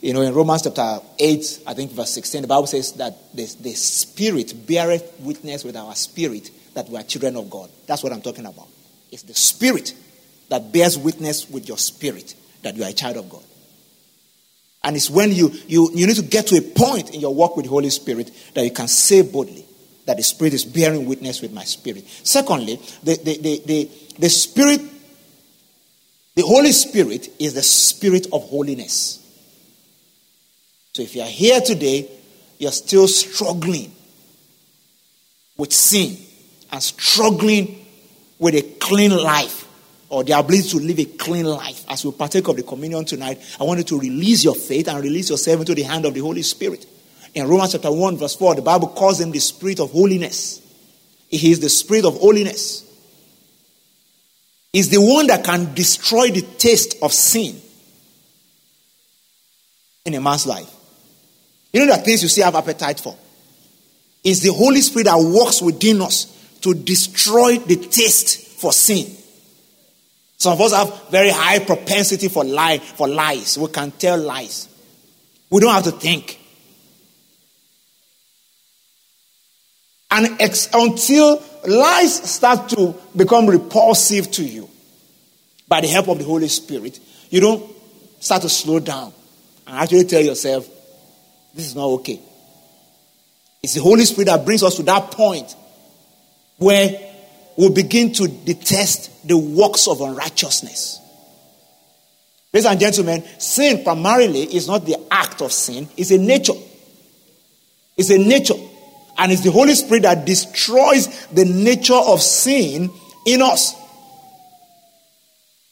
You 0.00 0.14
know, 0.14 0.22
in 0.22 0.32
Romans 0.32 0.62
chapter 0.62 1.00
8, 1.18 1.60
I 1.66 1.74
think 1.74 1.92
verse 1.92 2.12
16, 2.12 2.40
the 2.40 2.48
Bible 2.48 2.66
says 2.66 2.92
that 2.92 3.36
the, 3.36 3.54
the 3.60 3.74
Spirit 3.74 4.66
beareth 4.66 5.20
witness 5.20 5.62
with 5.62 5.76
our 5.76 5.94
spirit 5.94 6.50
that 6.72 6.88
we 6.88 6.96
are 6.96 7.02
children 7.02 7.36
of 7.36 7.50
God. 7.50 7.68
That's 7.86 8.02
what 8.02 8.14
I'm 8.14 8.22
talking 8.22 8.46
about. 8.46 8.68
It's 9.12 9.24
the 9.24 9.34
Spirit 9.34 9.92
that 10.48 10.72
bears 10.72 10.96
witness 10.96 11.50
with 11.50 11.68
your 11.68 11.76
spirit 11.76 12.34
that 12.62 12.76
you 12.76 12.84
are 12.84 12.88
a 12.88 12.94
child 12.94 13.18
of 13.18 13.28
God. 13.28 13.44
And 14.82 14.96
it's 14.96 15.10
when 15.10 15.32
you, 15.32 15.52
you, 15.66 15.90
you 15.94 16.06
need 16.06 16.16
to 16.16 16.22
get 16.22 16.46
to 16.48 16.56
a 16.56 16.62
point 16.62 17.14
in 17.14 17.20
your 17.20 17.34
walk 17.34 17.56
with 17.56 17.66
the 17.66 17.70
Holy 17.70 17.90
Spirit 17.90 18.30
that 18.54 18.64
you 18.64 18.70
can 18.70 18.88
say 18.88 19.22
boldly 19.22 19.66
that 20.06 20.16
the 20.16 20.22
Spirit 20.22 20.54
is 20.54 20.64
bearing 20.64 21.06
witness 21.06 21.42
with 21.42 21.52
my 21.52 21.64
spirit. 21.64 22.04
Secondly, 22.24 22.80
the, 23.02 23.16
the, 23.16 23.38
the, 23.38 23.62
the, 23.66 23.90
the 24.18 24.30
Spirit, 24.30 24.80
the 26.34 26.42
Holy 26.42 26.72
Spirit 26.72 27.28
is 27.38 27.54
the 27.54 27.62
Spirit 27.62 28.26
of 28.32 28.42
holiness. 28.48 29.18
So 30.94 31.02
if 31.02 31.14
you 31.14 31.22
are 31.22 31.28
here 31.28 31.60
today, 31.60 32.10
you're 32.58 32.72
still 32.72 33.06
struggling 33.06 33.92
with 35.56 35.72
sin 35.72 36.16
and 36.72 36.82
struggling 36.82 37.86
with 38.38 38.54
a 38.54 38.62
clean 38.80 39.16
life 39.16 39.59
or 40.10 40.24
the 40.24 40.36
ability 40.38 40.68
to 40.68 40.76
live 40.78 40.98
a 40.98 41.04
clean 41.04 41.46
life, 41.46 41.84
as 41.88 42.04
we 42.04 42.10
partake 42.10 42.46
of 42.48 42.56
the 42.56 42.64
communion 42.64 43.04
tonight, 43.04 43.40
I 43.60 43.64
want 43.64 43.78
you 43.78 43.84
to 43.84 44.00
release 44.00 44.44
your 44.44 44.56
faith 44.56 44.88
and 44.88 45.02
release 45.02 45.30
yourself 45.30 45.60
into 45.60 45.74
the 45.74 45.84
hand 45.84 46.04
of 46.04 46.12
the 46.12 46.20
Holy 46.20 46.42
Spirit. 46.42 46.84
In 47.32 47.46
Romans 47.48 47.72
chapter 47.72 47.92
1, 47.92 48.16
verse 48.16 48.34
4, 48.34 48.56
the 48.56 48.62
Bible 48.62 48.88
calls 48.88 49.20
him 49.20 49.30
the 49.30 49.38
Spirit 49.38 49.78
of 49.78 49.92
holiness. 49.92 50.60
He 51.28 51.52
is 51.52 51.60
the 51.60 51.68
Spirit 51.68 52.04
of 52.04 52.18
holiness. 52.18 52.84
He's 54.72 54.88
the 54.88 55.00
one 55.00 55.28
that 55.28 55.44
can 55.44 55.74
destroy 55.74 56.30
the 56.30 56.42
taste 56.42 56.96
of 57.02 57.12
sin 57.12 57.60
in 60.04 60.14
a 60.14 60.20
man's 60.20 60.46
life. 60.46 60.74
You 61.72 61.86
know 61.86 61.96
the 61.96 62.02
things 62.02 62.24
you 62.24 62.28
still 62.28 62.46
have 62.46 62.56
appetite 62.56 62.98
for. 62.98 63.16
It's 64.24 64.40
the 64.40 64.52
Holy 64.52 64.80
Spirit 64.80 65.04
that 65.04 65.18
works 65.18 65.62
within 65.62 66.02
us 66.02 66.36
to 66.62 66.74
destroy 66.74 67.58
the 67.58 67.76
taste 67.76 68.60
for 68.60 68.72
sin. 68.72 69.18
Some 70.40 70.54
of 70.54 70.60
us 70.62 70.72
have 70.72 71.10
very 71.10 71.28
high 71.28 71.58
propensity 71.58 72.28
for 72.28 72.44
lie, 72.44 72.78
for 72.78 73.06
lies. 73.06 73.58
We 73.58 73.68
can 73.68 73.90
tell 73.90 74.18
lies. 74.18 74.68
We 75.50 75.60
don't 75.60 75.70
have 75.70 75.84
to 75.84 75.90
think. 75.90 76.40
And 80.10 80.40
ex- 80.40 80.70
until 80.72 81.42
lies 81.68 82.30
start 82.30 82.70
to 82.70 82.94
become 83.14 83.48
repulsive 83.48 84.30
to 84.32 84.42
you 84.42 84.70
by 85.68 85.82
the 85.82 85.88
help 85.88 86.08
of 86.08 86.16
the 86.18 86.24
Holy 86.24 86.48
Spirit, 86.48 86.98
you 87.28 87.40
don't 87.40 87.70
start 88.18 88.40
to 88.40 88.48
slow 88.48 88.80
down 88.80 89.12
and 89.66 89.76
actually 89.76 90.04
tell 90.04 90.22
yourself, 90.22 90.66
this 91.54 91.66
is 91.66 91.76
not 91.76 91.84
okay. 91.84 92.18
It's 93.62 93.74
the 93.74 93.82
Holy 93.82 94.06
Spirit 94.06 94.28
that 94.28 94.46
brings 94.46 94.62
us 94.62 94.76
to 94.76 94.84
that 94.84 95.10
point 95.10 95.54
where 96.56 97.09
we 97.60 97.68
begin 97.68 98.10
to 98.10 98.26
detest 98.26 99.28
the 99.28 99.36
works 99.36 99.86
of 99.86 100.00
unrighteousness. 100.00 100.98
Ladies 102.54 102.64
and 102.64 102.80
gentlemen, 102.80 103.22
sin 103.38 103.84
primarily 103.84 104.44
is 104.44 104.66
not 104.66 104.86
the 104.86 104.96
act 105.10 105.42
of 105.42 105.52
sin, 105.52 105.86
it's 105.94 106.10
a 106.10 106.16
nature. 106.16 106.54
It's 107.98 108.08
a 108.08 108.16
nature. 108.16 108.54
And 109.18 109.30
it's 109.30 109.42
the 109.42 109.50
Holy 109.50 109.74
Spirit 109.74 110.04
that 110.04 110.24
destroys 110.24 111.26
the 111.26 111.44
nature 111.44 111.92
of 111.92 112.22
sin 112.22 112.90
in 113.26 113.42
us. 113.42 113.74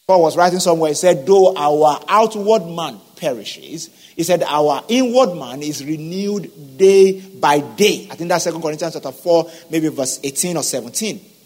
Paul 0.07 0.21
was 0.21 0.37
writing 0.37 0.61
somewhere, 0.61 0.91
he 0.91 0.95
said, 0.95 1.25
Though 1.25 1.57
our 1.57 2.05
outward 2.07 2.67
man 2.67 3.01
perishes, 3.17 3.89
he 4.15 4.25
said, 4.25 4.43
Our 4.43 4.85
inward 4.89 5.35
man 5.37 5.63
is 5.63 5.83
renewed 5.83 6.77
day 6.77 7.19
by 7.19 7.61
day. 7.61 8.09
I 8.11 8.17
think 8.17 8.29
that's 8.29 8.45
2 8.45 8.61
Corinthians 8.61 8.93
chapter 8.93 9.13
4, 9.13 9.51
maybe 9.71 9.89
verse 9.89 10.21
18 10.23 10.59
or 10.59 10.63
17. 10.63 11.38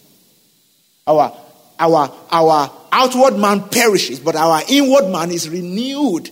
Our, 1.06 1.36
our, 1.78 2.12
our 2.30 2.70
outward 2.92 3.36
man 3.36 3.68
perishes, 3.68 4.20
but 4.20 4.36
our 4.36 4.62
inward 4.68 5.10
man 5.10 5.30
is 5.30 5.48
renewed 5.48 6.30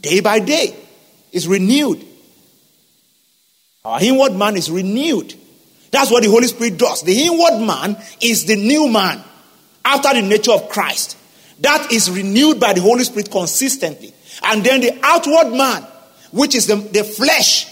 day 0.00 0.20
by 0.20 0.38
day. 0.38 0.74
is 1.32 1.46
renewed. 1.46 2.04
Our 3.84 4.02
inward 4.02 4.34
man 4.34 4.56
is 4.56 4.70
renewed. 4.70 5.34
That's 5.90 6.10
what 6.10 6.22
the 6.22 6.30
Holy 6.30 6.46
Spirit 6.46 6.78
does. 6.78 7.02
The 7.02 7.26
inward 7.26 7.64
man 7.64 7.96
is 8.20 8.46
the 8.46 8.56
new 8.56 8.88
man 8.88 9.22
after 9.84 10.14
the 10.14 10.22
nature 10.22 10.52
of 10.52 10.68
Christ. 10.68 11.16
That 11.60 11.92
is 11.92 12.10
renewed 12.10 12.58
by 12.58 12.72
the 12.72 12.80
Holy 12.80 13.04
Spirit 13.04 13.30
consistently. 13.30 14.12
And 14.44 14.64
then 14.64 14.80
the 14.80 14.98
outward 15.02 15.56
man, 15.56 15.86
which 16.32 16.54
is 16.54 16.66
the, 16.66 16.76
the 16.76 17.04
flesh, 17.04 17.66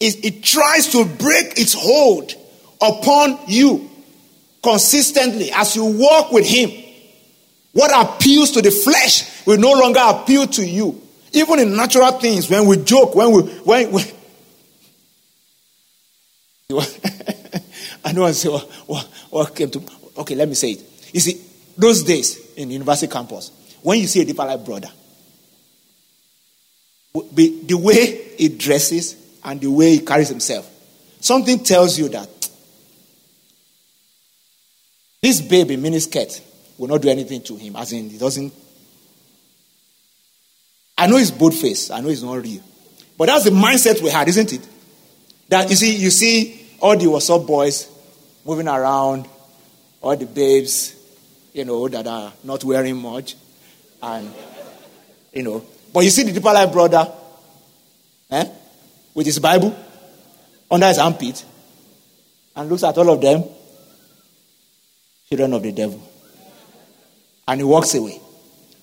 is, 0.00 0.16
it 0.16 0.42
tries 0.42 0.88
to 0.92 1.04
break 1.04 1.58
its 1.58 1.74
hold 1.74 2.34
upon 2.80 3.38
you 3.46 3.89
consistently 4.62 5.50
as 5.52 5.76
you 5.76 5.84
walk 5.84 6.32
with 6.32 6.46
Him. 6.46 6.70
What 7.72 7.90
appeals 7.94 8.50
to 8.52 8.62
the 8.62 8.70
flesh 8.70 9.46
will 9.46 9.58
no 9.58 9.72
longer 9.72 10.00
appeal 10.02 10.46
to 10.46 10.66
you. 10.66 11.00
Even 11.32 11.60
in 11.60 11.76
natural 11.76 12.12
things, 12.12 12.50
when 12.50 12.66
we 12.66 12.78
joke, 12.78 13.14
when 13.14 13.30
we, 13.30 13.42
when, 13.42 13.92
when 13.92 14.04
I 18.04 18.12
know 18.12 18.24
I 18.24 18.32
say, 18.32 18.48
what, 18.48 18.68
what, 18.86 19.04
what 19.30 19.54
came 19.54 19.70
to, 19.70 19.82
okay, 20.18 20.34
let 20.34 20.48
me 20.48 20.54
say 20.54 20.72
it. 20.72 20.82
You 21.12 21.20
see, 21.20 21.40
those 21.76 22.02
days 22.02 22.54
in 22.56 22.70
university 22.70 23.12
campus, 23.12 23.50
when 23.82 23.98
you 23.98 24.06
see 24.06 24.22
a 24.22 24.24
deeper 24.24 24.44
life 24.44 24.64
brother, 24.64 24.88
the 27.12 27.74
way 27.74 28.34
he 28.36 28.48
dresses 28.48 29.16
and 29.44 29.60
the 29.60 29.70
way 29.70 29.92
he 29.92 30.00
carries 30.00 30.28
himself, 30.28 30.68
something 31.20 31.58
tells 31.62 31.98
you 31.98 32.08
that 32.08 32.39
this 35.22 35.40
baby 35.40 35.76
miniskirt 35.76 36.40
will 36.78 36.88
not 36.88 37.02
do 37.02 37.08
anything 37.08 37.42
to 37.42 37.56
him, 37.56 37.76
as 37.76 37.92
in, 37.92 38.08
he 38.08 38.18
doesn't. 38.18 38.52
I 40.96 41.06
know 41.06 41.16
he's 41.16 41.30
bold 41.30 41.54
face, 41.54 41.90
I 41.90 42.00
know 42.00 42.08
he's 42.08 42.22
not 42.22 42.34
real. 42.34 42.62
But 43.16 43.26
that's 43.26 43.44
the 43.44 43.50
mindset 43.50 44.02
we 44.02 44.10
had, 44.10 44.28
isn't 44.28 44.52
it? 44.52 44.66
That 45.48 45.68
you 45.68 45.76
see, 45.76 45.96
you 45.96 46.10
see 46.10 46.66
all 46.80 46.96
the 46.96 47.06
what's 47.06 47.28
up 47.28 47.46
boys 47.46 47.88
moving 48.44 48.68
around, 48.68 49.28
all 50.00 50.16
the 50.16 50.26
babes, 50.26 50.94
you 51.52 51.64
know, 51.64 51.88
that 51.88 52.06
are 52.06 52.32
not 52.44 52.64
wearing 52.64 52.96
much. 52.96 53.36
And, 54.02 54.32
you 55.32 55.42
know, 55.42 55.64
but 55.92 56.00
you 56.00 56.10
see 56.10 56.22
the 56.22 56.32
deeper 56.32 56.52
life 56.52 56.72
brother, 56.72 57.12
eh, 58.30 58.44
with 59.14 59.26
his 59.26 59.38
Bible 59.38 59.76
under 60.70 60.86
his 60.86 60.98
armpit 60.98 61.44
and 62.56 62.68
looks 62.68 62.84
at 62.84 62.96
all 62.96 63.10
of 63.10 63.20
them, 63.20 63.44
children 65.32 65.52
of 65.52 65.62
the 65.62 65.70
devil. 65.70 66.02
And 67.46 67.60
he 67.60 67.64
walks 67.64 67.94
away. 67.94 68.20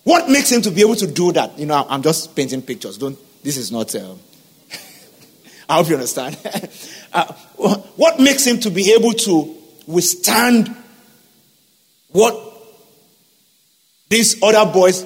What 0.05 0.29
makes 0.29 0.49
him 0.49 0.61
to 0.61 0.71
be 0.71 0.79
able 0.79 0.95
to 0.95 1.05
do 1.05 1.33
that? 1.33 1.59
You 1.59 1.65
know, 1.65 1.85
I'm 1.89 2.01
just 2.01 2.33
painting 2.37 2.61
pictures. 2.61 2.97
Don't, 2.97 3.19
this 3.43 3.57
is 3.57 3.69
not, 3.69 3.93
um, 3.95 4.17
I 5.69 5.75
hope 5.75 5.89
you 5.89 5.95
understand. 5.95 6.37
uh, 7.13 7.33
what 7.97 8.21
makes 8.21 8.47
him 8.47 8.61
to 8.61 8.69
be 8.69 8.93
able 8.93 9.11
to 9.11 9.57
withstand 9.87 10.73
what 12.11 12.33
these 14.07 14.41
other 14.41 14.71
boys 14.71 15.05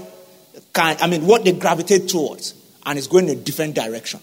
can, 0.75 0.97
I 1.01 1.07
mean, 1.07 1.25
what 1.25 1.43
they 1.43 1.53
gravitate 1.53 2.07
towards, 2.07 2.53
and 2.85 2.99
is 2.99 3.07
going 3.07 3.27
in 3.27 3.39
a 3.39 3.41
different 3.41 3.73
direction. 3.73 4.19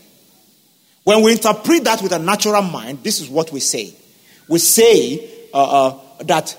When 1.03 1.25
we 1.25 1.33
interpret 1.33 1.83
that 1.83 2.01
with 2.01 2.12
a 2.12 2.21
natural 2.21 2.62
mind, 2.62 3.03
this 3.03 3.21
is 3.21 3.29
what 3.29 3.51
we 3.51 3.59
say. 3.59 3.93
We 4.49 4.61
say 4.61 5.49
uh, 5.53 5.89
uh, 5.89 6.01
that 6.23 6.57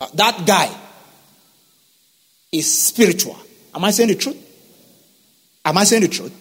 uh, 0.00 0.06
that 0.14 0.46
guy 0.46 0.74
is 2.52 2.86
spiritual. 2.86 3.38
Am 3.74 3.84
I 3.84 3.90
saying 3.90 4.10
the 4.10 4.14
truth? 4.14 4.44
Am 5.64 5.76
I 5.76 5.84
saying 5.84 6.02
the 6.02 6.08
truth? 6.08 6.32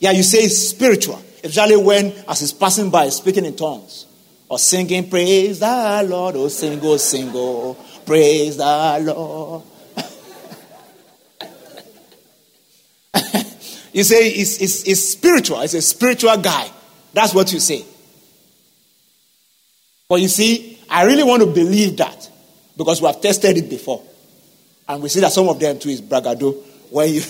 Yeah, 0.00 0.10
you 0.10 0.22
say 0.22 0.48
spiritual, 0.48 1.22
especially 1.42 1.76
when, 1.76 2.12
as 2.28 2.40
he's 2.40 2.52
passing 2.52 2.90
by, 2.90 3.08
speaking 3.08 3.44
in 3.44 3.56
tongues 3.56 4.06
or 4.48 4.58
singing, 4.58 5.08
Praise 5.08 5.60
the 5.60 6.04
Lord, 6.06 6.36
oh, 6.36 6.48
sing, 6.48 6.80
oh, 6.82 6.96
sing, 6.96 7.30
oh, 7.32 7.76
praise 8.04 8.56
the 8.56 8.98
Lord. 9.00 9.62
you 13.92 14.02
say 14.02 14.28
it's, 14.28 14.60
it's, 14.60 14.86
it's 14.86 15.00
spiritual, 15.00 15.60
it's 15.60 15.74
a 15.74 15.82
spiritual 15.82 16.36
guy. 16.38 16.68
That's 17.12 17.32
what 17.32 17.52
you 17.52 17.60
say. 17.60 17.84
But 20.08 20.20
you 20.20 20.28
see, 20.28 20.80
I 20.90 21.04
really 21.04 21.22
want 21.22 21.42
to 21.42 21.48
believe 21.48 21.96
that 21.98 22.28
because 22.76 23.00
we 23.00 23.06
have 23.06 23.20
tested 23.20 23.56
it 23.56 23.68
before. 23.68 24.02
And 24.88 25.02
we 25.02 25.08
see 25.08 25.20
that 25.20 25.32
some 25.32 25.48
of 25.48 25.58
them 25.58 25.78
too 25.78 25.88
is 25.88 26.02
bragado. 26.02 26.54
When 26.90 27.12
you 27.14 27.22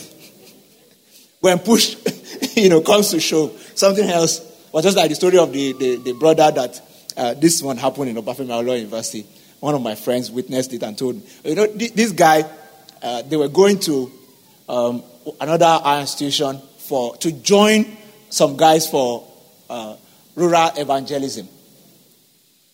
when 1.41 1.59
push, 1.59 1.97
you 2.57 2.69
know, 2.69 2.81
comes 2.81 3.11
to 3.11 3.21
show 3.21 3.49
something 3.75 4.09
else. 4.09 4.53
Was 4.73 4.85
just 4.85 4.97
like 4.97 5.09
the 5.09 5.15
story 5.15 5.39
of 5.39 5.53
the, 5.53 5.73
the, 5.73 5.97
the 5.97 6.13
brother 6.15 6.51
that 6.51 6.83
uh, 7.17 7.35
this 7.35 7.63
one 7.63 7.77
happened 7.77 8.11
in 8.11 8.17
Obafemi 8.17 8.49
Awolowo 8.49 8.77
University. 8.77 9.25
One 9.61 9.75
of 9.75 9.83
my 9.83 9.95
friends 9.95 10.31
witnessed 10.31 10.73
it 10.73 10.83
and 10.83 10.99
told 10.99 11.17
me, 11.17 11.23
you 11.45 11.55
know, 11.55 11.67
this 11.67 12.11
guy, 12.11 12.45
uh, 13.01 13.23
they 13.23 13.37
were 13.37 13.49
going 13.49 13.79
to 13.81 14.11
um, 14.69 15.03
another 15.41 15.81
institution 16.01 16.61
for 16.79 17.17
to 17.19 17.31
join 17.31 17.97
some 18.31 18.57
guys 18.57 18.89
for 18.89 19.27
uh, 19.71 19.97
rural 20.35 20.71
evangelism. 20.77 21.49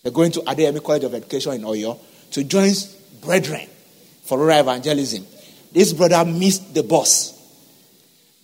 They're 0.01 0.11
going 0.11 0.31
to 0.31 0.39
Adeyemi 0.39 0.83
College 0.83 1.03
of 1.03 1.13
Education 1.13 1.53
in 1.53 1.61
Oyo 1.61 1.99
to 2.31 2.43
join 2.43 2.71
brethren 3.21 3.67
for 4.23 4.37
rural 4.37 4.59
evangelism. 4.59 5.25
This 5.71 5.93
brother 5.93 6.25
missed 6.25 6.73
the 6.73 6.83
bus. 6.83 7.37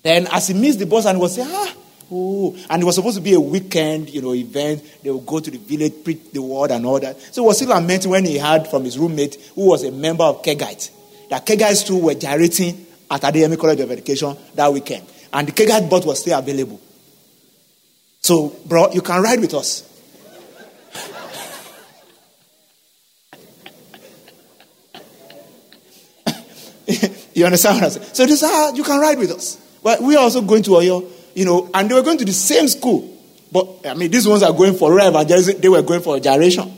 Then, 0.04 0.28
as 0.28 0.48
he 0.48 0.54
missed 0.54 0.80
the 0.80 0.86
bus 0.86 1.06
and 1.06 1.20
was 1.20 1.36
saying, 1.36 1.50
ah, 1.52 1.74
oh, 2.12 2.58
and 2.70 2.82
it 2.82 2.86
was 2.86 2.96
supposed 2.96 3.18
to 3.18 3.22
be 3.24 3.34
a 3.34 3.40
weekend, 3.40 4.10
you 4.10 4.22
know, 4.22 4.34
event. 4.34 4.84
They 5.04 5.12
would 5.12 5.26
go 5.26 5.40
to 5.40 5.52
the 5.52 5.58
village, 5.58 6.04
preach 6.04 6.20
the 6.32 6.42
word 6.42 6.72
and 6.72 6.86
all 6.86 7.00
that. 7.00 7.20
So 7.34 7.44
it 7.44 7.48
was 7.48 7.58
still 7.58 7.70
lamenting 7.70 8.12
when 8.12 8.26
he 8.26 8.38
heard 8.38 8.68
from 8.68 8.86
his 8.86 8.98
roommate, 8.98 9.36
who 9.56 9.70
was 9.70 9.84
a 9.84 9.92
member 9.92 10.24
of 10.24 10.42
Kegite, 10.42 10.90
that 11.30 11.46
Kegites 11.46 11.86
too 11.86 11.98
were 11.98 12.14
gyrating 12.14 12.86
at 13.10 13.22
Adeyemi 13.22 13.58
College 13.60 13.82
of 13.82 13.92
Education 13.92 14.38
that 14.56 14.72
weekend. 14.72 15.06
And 15.34 15.48
the 15.48 15.52
Kegite 15.52 15.90
bus 15.90 16.06
was 16.06 16.22
still 16.22 16.40
available. 16.40 16.80
So, 18.22 18.56
bro, 18.66 18.92
you 18.92 19.02
can 19.02 19.22
ride 19.22 19.40
with 19.40 19.54
us. 19.54 19.84
You 27.38 27.46
understand 27.46 27.76
what 27.76 27.84
I'm 27.84 27.90
saying? 27.92 28.10
So 28.14 28.26
this 28.26 28.42
ah, 28.44 28.74
you 28.74 28.84
can 28.84 29.00
ride 29.00 29.20
with 29.20 29.30
us. 29.30 29.58
But 29.84 30.02
we 30.02 30.16
are 30.16 30.24
also 30.24 30.42
going 30.42 30.64
to 30.64 30.72
Oyo, 30.72 31.08
you 31.36 31.46
know, 31.46 31.70
and 31.72 31.88
they 31.88 31.94
were 31.94 32.02
going 32.02 32.18
to 32.18 32.26
the 32.26 32.34
same 32.34 32.68
school. 32.68 33.16
But 33.52 33.86
I 33.86 33.94
mean, 33.94 34.10
these 34.10 34.28
ones 34.28 34.42
are 34.42 34.52
going 34.52 34.74
for. 34.74 34.90
They 35.00 35.70
were 35.70 35.82
going 35.84 36.02
for 36.02 36.18
a 36.18 36.20
gyration, 36.20 36.74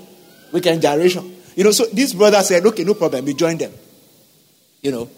weekend 0.52 0.82
gyration. 0.82 1.38
You 1.56 1.64
know, 1.64 1.72
so 1.72 1.86
this 1.86 2.14
brother 2.14 2.42
said, 2.44 2.66
okay, 2.66 2.84
no 2.84 2.94
problem, 2.94 3.24
we 3.24 3.36
join 3.36 3.58
them. 3.58 3.72
You 4.82 4.92
know, 4.92 5.10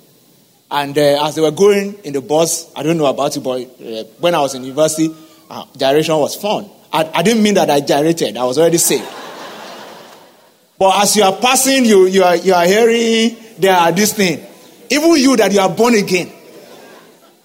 and 0.70 0.96
uh, 0.96 1.26
as 1.26 1.34
they 1.34 1.42
were 1.42 1.52
going 1.52 1.96
in 2.04 2.14
the 2.14 2.22
bus, 2.22 2.72
I 2.76 2.84
don't 2.84 3.00
know 3.00 3.08
about 3.08 3.36
you, 3.36 3.42
but 3.42 3.62
uh, 3.62 4.04
when 4.20 4.36
I 4.36 4.42
was 4.42 4.54
in 4.54 4.64
university, 4.64 5.10
uh, 5.50 5.66
gyration 5.76 6.18
was 6.18 6.36
fun. 6.36 6.70
I, 6.94 7.10
I 7.16 7.24
didn't 7.24 7.42
mean 7.42 7.56
that 7.56 7.70
I 7.72 7.80
gyrated; 7.80 8.38
I 8.38 8.44
was 8.44 8.60
already 8.60 8.78
saved. 8.78 9.10
but 10.78 11.02
as 11.02 11.16
you 11.16 11.24
are 11.24 11.36
passing, 11.36 11.86
you 11.86 12.06
you 12.06 12.24
are 12.24 12.36
you 12.36 12.54
are 12.54 12.66
hearing 12.66 13.38
there 13.58 13.76
are 13.76 13.92
this 13.92 14.14
thing. 14.14 14.51
Even 14.92 15.16
you 15.16 15.36
that 15.38 15.52
you 15.52 15.60
are 15.60 15.70
born 15.70 15.96
again, 15.96 16.32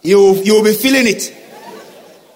you 0.03 0.35
you 0.43 0.55
will 0.55 0.65
be 0.65 0.75
feeling 0.75 1.07
it. 1.07 1.33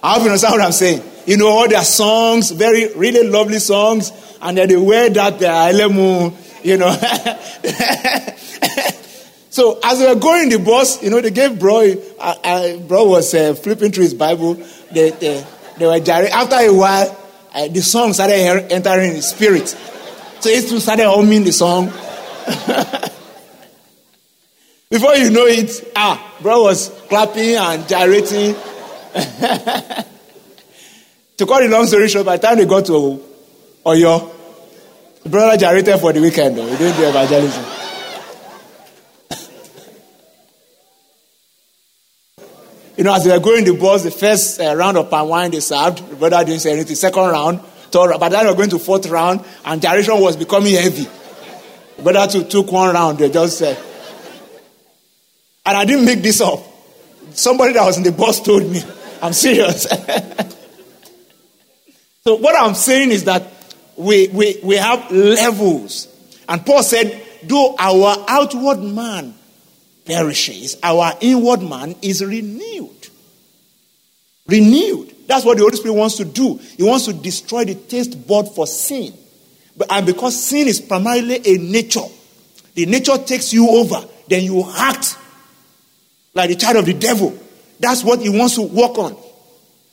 I 0.03 0.15
hope 0.15 0.23
you 0.23 0.29
understand 0.29 0.53
what 0.53 0.63
I'm 0.63 0.73
saying. 0.73 1.03
You 1.27 1.37
know 1.37 1.49
all 1.49 1.69
their 1.69 1.85
songs, 1.85 2.51
very 2.51 2.95
really 2.95 3.29
lovely 3.29 3.59
songs, 3.59 4.13
and 4.41 4.57
then 4.57 4.69
they 4.69 4.77
wear 4.77 5.11
that 5.11 5.39
their 5.39 5.53
elemu, 5.53 6.35
you 6.65 6.79
know. 6.79 6.97
So 9.51 9.81
as 9.83 9.99
we 9.99 10.07
were 10.07 10.15
going 10.15 10.45
in 10.45 10.49
the 10.49 10.59
bus, 10.59 11.03
you 11.03 11.11
know, 11.11 11.21
they 11.21 11.33
gave 11.33 11.59
bro, 11.59 11.93
uh, 12.19 12.35
uh, 12.45 12.77
bro 12.79 13.05
was 13.05 13.35
uh, 13.35 13.55
flipping 13.55 13.91
through 13.91 14.05
his 14.05 14.15
Bible. 14.15 14.55
They, 14.93 15.11
they, 15.11 15.45
they 15.77 15.87
were 15.87 15.99
gyrating. 15.99 16.33
After 16.33 16.55
a 16.55 16.71
while, 16.73 17.19
uh, 17.53 17.67
the 17.67 17.83
song 17.83 18.13
started 18.13 18.73
entering 18.73 19.17
his 19.17 19.29
spirit. 19.29 19.69
So 20.39 20.51
he 20.51 20.61
started 20.61 21.07
humming 21.07 21.43
the 21.43 21.53
song. 21.53 21.93
Before 24.91 25.15
you 25.15 25.31
know 25.31 25.47
it, 25.47 25.93
ah, 25.95 26.35
bro 26.43 26.65
was 26.65 26.89
clapping 27.09 27.55
and 27.55 27.87
gyrating. 27.87 28.55
to 29.15 30.05
cut 31.47 31.61
the 31.61 31.69
long 31.69 31.87
story 31.87 32.09
short, 32.09 32.27
by 32.27 32.37
the 32.37 32.43
time 32.45 32.59
they 32.59 32.67
got 32.67 32.87
to 32.87 33.23
Oyo, 33.87 34.35
the 35.23 35.29
brother 35.29 35.57
gyrated 35.57 36.01
for 36.01 36.13
the 36.13 36.21
weekend. 36.21 36.59
Though. 36.59 36.67
He 36.67 36.77
didn't 36.77 36.97
do 36.97 37.09
evangelism. 37.09 37.65
You 42.97 43.05
know, 43.05 43.15
as 43.15 43.25
they 43.25 43.31
were 43.31 43.39
going 43.39 43.65
the 43.65 43.73
bus, 43.73 44.03
the 44.03 44.11
first 44.11 44.61
uh, 44.61 44.75
round 44.75 44.99
of 44.99 45.09
palm 45.09 45.29
wine 45.31 45.53
they 45.53 45.61
served, 45.61 46.07
the 46.11 46.17
brother 46.17 46.45
didn't 46.45 46.61
say 46.61 46.73
anything. 46.73 46.97
Second 46.97 47.31
round, 47.31 47.61
third 47.93 48.09
round. 48.09 48.21
By 48.21 48.29
then 48.29 48.45
we 48.45 48.51
were 48.51 48.57
going 48.57 48.69
to 48.71 48.79
fourth 48.79 49.07
round, 49.07 49.43
and 49.65 49.81
gyration 49.81 50.21
was 50.21 50.37
becoming 50.37 50.75
heavy. 50.75 51.07
The 51.97 52.03
brother 52.03 52.27
took, 52.31 52.51
took 52.51 52.73
one 52.73 52.93
round, 52.93 53.19
they 53.19 53.31
just 53.31 53.57
said. 53.57 53.79
And 55.65 55.77
I 55.77 55.85
didn't 55.85 56.05
make 56.05 56.23
this 56.23 56.41
up. 56.41 56.61
Somebody 57.33 57.75
that 57.75 57.85
was 57.85 57.97
in 57.97 58.03
the 58.03 58.13
bus 58.13 58.41
told 58.41 58.69
me. 58.69 58.83
I'm 59.23 59.33
serious. 59.33 59.83
so 62.25 62.37
what 62.37 62.59
I'm 62.59 62.75
saying 62.75 63.11
is 63.11 63.25
that 63.25 63.47
we, 63.97 64.29
we, 64.29 64.59
we 64.63 64.77
have 64.77 65.11
levels. 65.11 66.09
And 66.49 66.65
Paul 66.65 66.83
said, 66.83 67.23
though 67.45 67.75
our 67.79 68.25
outward 68.29 68.81
man 68.81 69.35
perishes, 70.05 70.79
our 70.83 71.13
inward 71.21 71.63
man 71.63 71.95
is 72.03 72.25
renewed. 72.25 73.09
Renewed. 74.47 75.15
That's 75.27 75.45
what 75.45 75.59
the 75.59 75.63
Holy 75.63 75.77
Spirit 75.77 75.95
wants 75.95 76.17
to 76.17 76.25
do. 76.25 76.59
He 76.77 76.83
wants 76.83 77.05
to 77.05 77.13
destroy 77.13 77.65
the 77.65 77.75
taste 77.75 78.27
bud 78.27 78.53
for 78.55 78.67
sin. 78.67 79.15
But, 79.77 79.93
and 79.93 80.05
because 80.05 80.43
sin 80.43 80.67
is 80.67 80.81
primarily 80.81 81.41
a 81.45 81.59
nature, 81.59 82.01
the 82.75 82.87
nature 82.87 83.17
takes 83.19 83.53
you 83.53 83.69
over, 83.69 84.03
then 84.29 84.43
you 84.43 84.65
act 84.77 85.17
like 86.35 86.51
the 86.51 86.57
child 86.57 86.77
of 86.77 86.87
the 86.87 86.95
devil. 86.95 87.37
That's 87.79 88.05
what 88.05 88.21
he 88.21 88.29
wants 88.29 88.57
to 88.57 88.63
work 88.63 88.99
on. 88.99 89.17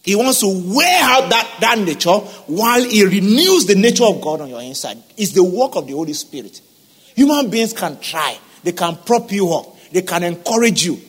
He 0.03 0.15
wants 0.15 0.39
to 0.39 0.73
wear 0.73 1.03
out 1.03 1.29
that, 1.29 1.57
that 1.59 1.79
nature 1.79 2.11
while 2.47 2.81
he 2.81 3.03
renews 3.03 3.65
the 3.65 3.75
nature 3.75 4.05
of 4.05 4.21
God 4.21 4.41
on 4.41 4.49
your 4.49 4.61
inside. 4.61 4.97
It's 5.17 5.31
the 5.31 5.43
work 5.43 5.75
of 5.75 5.85
the 5.87 5.93
Holy 5.93 6.13
Spirit. 6.13 6.61
Human 7.15 7.49
beings 7.49 7.73
can 7.73 7.99
try, 7.99 8.37
they 8.63 8.71
can 8.71 8.95
prop 8.95 9.31
you 9.31 9.51
up, 9.53 9.77
they 9.91 10.03
can 10.03 10.23
encourage 10.23 10.85
you. 10.85 10.99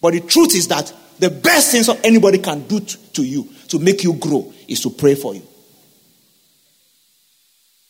But 0.00 0.12
the 0.12 0.20
truth 0.20 0.54
is 0.54 0.68
that 0.68 0.92
the 1.18 1.30
best 1.30 1.72
thing 1.72 1.96
anybody 2.04 2.38
can 2.38 2.66
do 2.68 2.80
to, 2.80 3.12
to 3.14 3.24
you 3.24 3.48
to 3.68 3.78
make 3.78 4.04
you 4.04 4.12
grow 4.14 4.52
is 4.68 4.80
to 4.82 4.90
pray 4.90 5.14
for 5.14 5.34
you. 5.34 5.42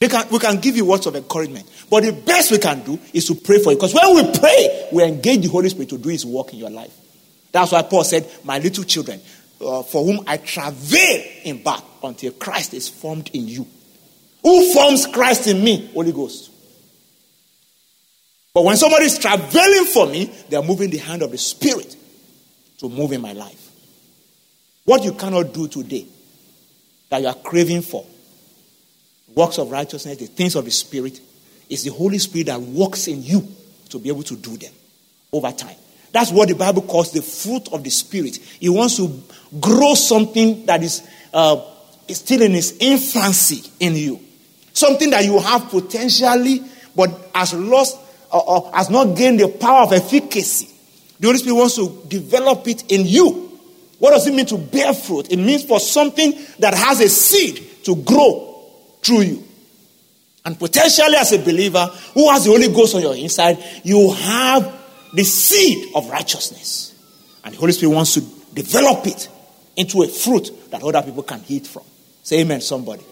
Can, 0.08 0.28
we 0.30 0.38
can 0.38 0.60
give 0.60 0.76
you 0.76 0.84
words 0.84 1.06
of 1.06 1.16
encouragement. 1.16 1.70
But 1.90 2.04
the 2.04 2.12
best 2.12 2.50
we 2.50 2.58
can 2.58 2.82
do 2.82 2.98
is 3.12 3.26
to 3.26 3.34
pray 3.34 3.58
for 3.58 3.70
you. 3.70 3.76
Because 3.76 3.94
when 3.94 4.14
we 4.14 4.38
pray, 4.38 4.88
we 4.92 5.02
engage 5.04 5.42
the 5.42 5.48
Holy 5.48 5.68
Spirit 5.68 5.90
to 5.90 5.98
do 5.98 6.08
his 6.08 6.26
work 6.26 6.52
in 6.52 6.58
your 6.58 6.70
life. 6.70 6.92
That's 7.52 7.72
why 7.72 7.82
Paul 7.82 8.04
said, 8.04 8.28
My 8.44 8.58
little 8.58 8.84
children, 8.84 9.20
uh, 9.60 9.82
for 9.82 10.04
whom 10.04 10.24
I 10.26 10.38
travail 10.38 11.24
in 11.44 11.62
birth 11.62 11.84
until 12.02 12.32
Christ 12.32 12.74
is 12.74 12.88
formed 12.88 13.30
in 13.32 13.46
you. 13.46 13.66
Who 14.42 14.72
forms 14.72 15.06
Christ 15.06 15.46
in 15.46 15.62
me? 15.62 15.90
Holy 15.94 16.12
Ghost. 16.12 16.50
But 18.52 18.64
when 18.64 18.76
somebody 18.76 19.06
is 19.06 19.18
travailing 19.18 19.86
for 19.86 20.06
me, 20.06 20.26
they 20.48 20.56
are 20.56 20.62
moving 20.62 20.90
the 20.90 20.98
hand 20.98 21.22
of 21.22 21.30
the 21.30 21.38
Spirit 21.38 21.96
to 22.78 22.88
move 22.88 23.12
in 23.12 23.20
my 23.20 23.32
life. 23.32 23.70
What 24.84 25.02
you 25.02 25.12
cannot 25.14 25.52
do 25.52 25.66
today, 25.66 26.06
that 27.08 27.22
you 27.22 27.28
are 27.28 27.34
craving 27.34 27.82
for, 27.82 28.04
works 29.34 29.58
of 29.58 29.70
righteousness, 29.70 30.18
the 30.18 30.26
things 30.26 30.54
of 30.54 30.64
the 30.64 30.70
Spirit, 30.70 31.20
is 31.68 31.84
the 31.84 31.90
Holy 31.90 32.18
Spirit 32.18 32.46
that 32.46 32.60
works 32.60 33.08
in 33.08 33.22
you 33.22 33.46
to 33.90 33.98
be 33.98 34.08
able 34.08 34.22
to 34.24 34.36
do 34.36 34.56
them 34.56 34.72
over 35.32 35.50
time. 35.50 35.76
That's 36.12 36.30
what 36.30 36.48
the 36.48 36.54
Bible 36.54 36.82
calls 36.82 37.12
the 37.12 37.22
fruit 37.22 37.72
of 37.72 37.82
the 37.82 37.90
Spirit. 37.90 38.36
He 38.36 38.68
wants 38.68 38.96
to 38.98 39.22
grow 39.60 39.94
something 39.94 40.66
that 40.66 40.82
is, 40.82 41.06
uh, 41.32 41.60
is 42.06 42.18
still 42.18 42.42
in 42.42 42.54
its 42.54 42.72
infancy 42.78 43.68
in 43.80 43.96
you. 43.96 44.20
Something 44.72 45.10
that 45.10 45.24
you 45.24 45.38
have 45.40 45.68
potentially, 45.70 46.62
but 46.94 47.10
has 47.34 47.54
lost 47.54 47.98
or, 48.32 48.48
or 48.48 48.72
has 48.74 48.90
not 48.90 49.16
gained 49.16 49.40
the 49.40 49.48
power 49.48 49.82
of 49.82 49.92
efficacy. 49.92 50.68
The 51.18 51.26
Holy 51.28 51.38
Spirit 51.38 51.56
wants 51.56 51.76
to 51.76 52.02
develop 52.08 52.66
it 52.68 52.90
in 52.92 53.06
you. 53.06 53.58
What 53.98 54.10
does 54.10 54.26
it 54.26 54.34
mean 54.34 54.46
to 54.46 54.58
bear 54.58 54.92
fruit? 54.92 55.32
It 55.32 55.36
means 55.38 55.64
for 55.64 55.80
something 55.80 56.32
that 56.58 56.74
has 56.74 57.00
a 57.00 57.08
seed 57.08 57.84
to 57.84 57.96
grow 57.96 58.43
through 59.04 59.20
you. 59.20 59.44
And 60.44 60.58
potentially, 60.58 61.14
as 61.16 61.32
a 61.32 61.38
believer 61.38 61.86
who 62.12 62.30
has 62.30 62.44
the 62.44 62.50
Holy 62.50 62.68
Ghost 62.68 62.94
on 62.94 63.02
your 63.02 63.16
inside, 63.16 63.58
you 63.82 64.12
have 64.12 64.80
the 65.12 65.24
seed 65.24 65.94
of 65.94 66.08
righteousness. 66.10 66.94
And 67.44 67.54
the 67.54 67.58
Holy 67.58 67.72
Spirit 67.72 67.94
wants 67.94 68.14
to 68.14 68.20
develop 68.52 69.06
it 69.06 69.28
into 69.76 70.02
a 70.02 70.08
fruit 70.08 70.70
that 70.70 70.82
other 70.82 71.02
people 71.02 71.22
can 71.22 71.42
eat 71.48 71.66
from. 71.66 71.82
Say 72.22 72.40
amen, 72.40 72.60
somebody. 72.60 73.04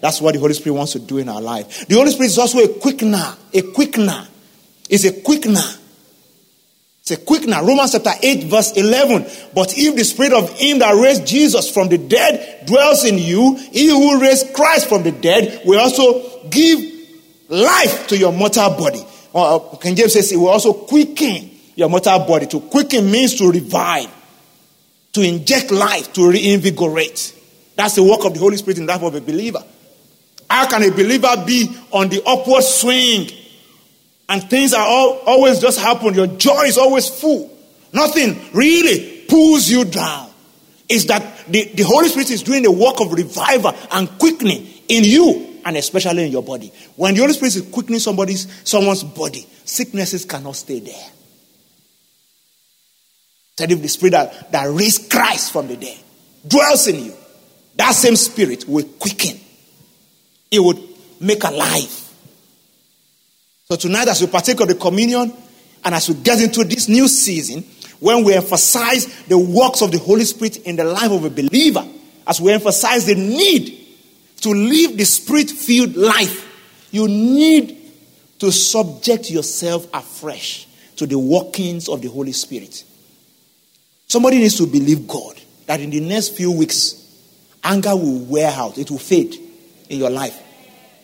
That's 0.00 0.20
what 0.20 0.34
the 0.34 0.40
Holy 0.40 0.54
Spirit 0.54 0.76
wants 0.76 0.92
to 0.92 0.98
do 0.98 1.18
in 1.18 1.28
our 1.28 1.40
life. 1.40 1.86
The 1.86 1.94
Holy 1.94 2.10
Spirit 2.10 2.26
is 2.26 2.38
also 2.38 2.58
a 2.58 2.68
quickener. 2.68 3.36
A 3.52 3.62
quickener. 3.62 4.28
Is 4.88 5.04
a 5.04 5.12
quickener. 5.12 5.78
It's 7.06 7.10
a 7.10 7.16
quickener. 7.18 7.62
Romans 7.66 7.92
chapter 7.92 8.12
8, 8.20 8.44
verse 8.44 8.72
11. 8.72 9.26
But 9.54 9.76
if 9.76 9.94
the 9.94 10.04
spirit 10.04 10.32
of 10.32 10.50
him 10.58 10.78
that 10.78 10.92
raised 10.92 11.26
Jesus 11.26 11.70
from 11.70 11.88
the 11.88 11.98
dead 11.98 12.66
dwells 12.66 13.04
in 13.04 13.18
you, 13.18 13.56
he 13.56 13.88
who 13.88 14.20
raised 14.20 14.54
Christ 14.54 14.88
from 14.88 15.02
the 15.02 15.12
dead 15.12 15.62
will 15.66 15.80
also 15.80 16.48
give 16.48 16.80
life 17.48 18.08
to 18.08 18.16
your 18.16 18.32
mortal 18.32 18.70
body 18.70 19.04
uh, 19.34 19.58
King 19.80 19.96
James 19.96 20.12
says 20.12 20.30
it 20.32 20.36
will 20.36 20.48
also 20.48 20.72
quicken 20.72 21.50
your 21.74 21.88
mortal 21.88 22.20
body. 22.20 22.46
To 22.46 22.60
quicken 22.60 23.10
means 23.10 23.34
to 23.38 23.50
revive, 23.50 24.08
to 25.12 25.22
inject 25.22 25.70
life, 25.72 26.12
to 26.12 26.30
reinvigorate. 26.30 27.34
That's 27.74 27.96
the 27.96 28.04
work 28.04 28.24
of 28.24 28.34
the 28.34 28.40
Holy 28.40 28.56
Spirit 28.56 28.78
in 28.78 28.86
the 28.86 28.92
life 28.92 29.02
of 29.02 29.14
a 29.14 29.20
believer. 29.20 29.62
How 30.48 30.68
can 30.68 30.84
a 30.84 30.90
believer 30.90 31.42
be 31.44 31.76
on 31.90 32.08
the 32.08 32.22
upward 32.24 32.62
swing 32.62 33.28
and 34.34 34.50
things 34.50 34.74
are 34.74 34.84
all, 34.84 35.20
always 35.26 35.60
just 35.60 35.78
happen? 35.78 36.12
Your 36.12 36.26
joy 36.26 36.62
is 36.62 36.76
always 36.76 37.08
full. 37.08 37.56
Nothing 37.92 38.36
really 38.52 39.24
pulls 39.28 39.70
you 39.70 39.84
down. 39.84 40.28
Is 40.88 41.06
that 41.06 41.46
the, 41.46 41.62
the 41.66 41.84
Holy 41.84 42.08
Spirit 42.08 42.30
is 42.30 42.42
doing 42.42 42.64
the 42.64 42.72
work 42.72 43.00
of 43.00 43.12
revival 43.12 43.72
and 43.92 44.08
quickening 44.18 44.66
in 44.88 45.04
you 45.04 45.60
and 45.64 45.76
especially 45.76 46.24
in 46.26 46.32
your 46.32 46.42
body. 46.42 46.72
When 46.96 47.14
the 47.14 47.20
Holy 47.20 47.32
Spirit 47.32 47.54
is 47.54 47.62
quickening 47.70 48.00
somebody's 48.00 48.48
someone's 48.68 49.04
body, 49.04 49.46
sicknesses 49.64 50.24
cannot 50.24 50.56
stay 50.56 50.80
there. 50.80 51.10
Said 53.56 53.70
if 53.70 53.82
the 53.82 53.88
spirit 53.88 54.10
that, 54.10 54.50
that 54.50 54.64
raised 54.68 55.12
Christ 55.12 55.52
from 55.52 55.68
the 55.68 55.76
dead 55.76 55.98
dwells 56.46 56.88
in 56.88 57.04
you, 57.04 57.14
that 57.76 57.92
same 57.92 58.16
spirit 58.16 58.66
will 58.66 58.84
quicken. 58.98 59.38
It 60.50 60.58
would 60.58 60.82
make 61.20 61.44
alive. 61.44 62.03
So 63.66 63.76
tonight, 63.76 64.08
as 64.08 64.20
we 64.20 64.26
partake 64.26 64.60
of 64.60 64.68
the 64.68 64.74
communion, 64.74 65.32
and 65.84 65.94
as 65.94 66.08
we 66.08 66.16
get 66.16 66.40
into 66.40 66.64
this 66.64 66.86
new 66.86 67.08
season, 67.08 67.62
when 67.98 68.22
we 68.22 68.34
emphasize 68.34 69.06
the 69.24 69.38
works 69.38 69.80
of 69.80 69.90
the 69.90 69.98
Holy 69.98 70.24
Spirit 70.24 70.58
in 70.58 70.76
the 70.76 70.84
life 70.84 71.10
of 71.10 71.24
a 71.24 71.30
believer, 71.30 71.86
as 72.26 72.40
we 72.42 72.52
emphasize 72.52 73.06
the 73.06 73.14
need 73.14 73.86
to 74.42 74.50
live 74.50 74.98
the 74.98 75.04
spirit 75.04 75.50
filled 75.50 75.96
life, 75.96 76.42
you 76.90 77.08
need 77.08 77.78
to 78.38 78.52
subject 78.52 79.30
yourself 79.30 79.86
afresh 79.94 80.66
to 80.96 81.06
the 81.06 81.18
workings 81.18 81.88
of 81.88 82.02
the 82.02 82.08
Holy 82.08 82.32
Spirit. 82.32 82.84
Somebody 84.08 84.38
needs 84.38 84.58
to 84.58 84.66
believe 84.66 85.08
God 85.08 85.40
that 85.66 85.80
in 85.80 85.88
the 85.88 86.00
next 86.00 86.36
few 86.36 86.52
weeks, 86.52 87.00
anger 87.62 87.96
will 87.96 88.18
wear 88.26 88.50
out, 88.50 88.76
it 88.76 88.90
will 88.90 88.98
fade 88.98 89.34
in 89.88 89.98
your 89.98 90.10
life. 90.10 90.38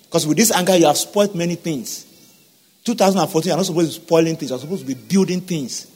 Because 0.02 0.26
with 0.26 0.36
this 0.36 0.52
anger, 0.52 0.76
you 0.76 0.84
have 0.84 0.98
spoiled 0.98 1.34
many 1.34 1.54
things. 1.54 2.06
2014, 2.84 3.48
you're 3.48 3.56
not 3.56 3.66
supposed 3.66 3.92
to 3.92 4.00
be 4.00 4.06
spoiling 4.06 4.36
things, 4.36 4.50
you're 4.50 4.58
supposed 4.58 4.86
to 4.86 4.94
be 4.94 4.94
building 4.94 5.40
things. 5.40 5.86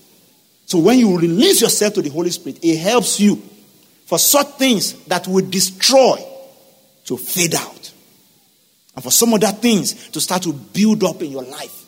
So 0.66 0.78
when 0.78 0.99
you 0.99 1.18
release 1.18 1.61
yourself 1.61 1.95
to 1.95 2.03
the 2.03 2.11
Holy 2.11 2.30
Spirit, 2.30 2.59
it 2.62 2.78
helps 2.78 3.20
you 3.20 3.37
for 4.07 4.18
such 4.18 4.47
things 4.59 5.05
that 5.05 5.26
will 5.26 5.49
destroy 5.49 6.18
to 7.07 7.16
fade 7.16 7.55
out. 7.55 7.93
And 8.95 9.03
for 9.03 9.11
some 9.11 9.35
other 9.35 9.49
things 9.49 10.11
to 10.11 10.20
start 10.20 10.43
to 10.43 10.53
build 10.53 11.03
up 11.05 11.20
in 11.22 11.32
your 11.32 11.43
life. 11.43 11.85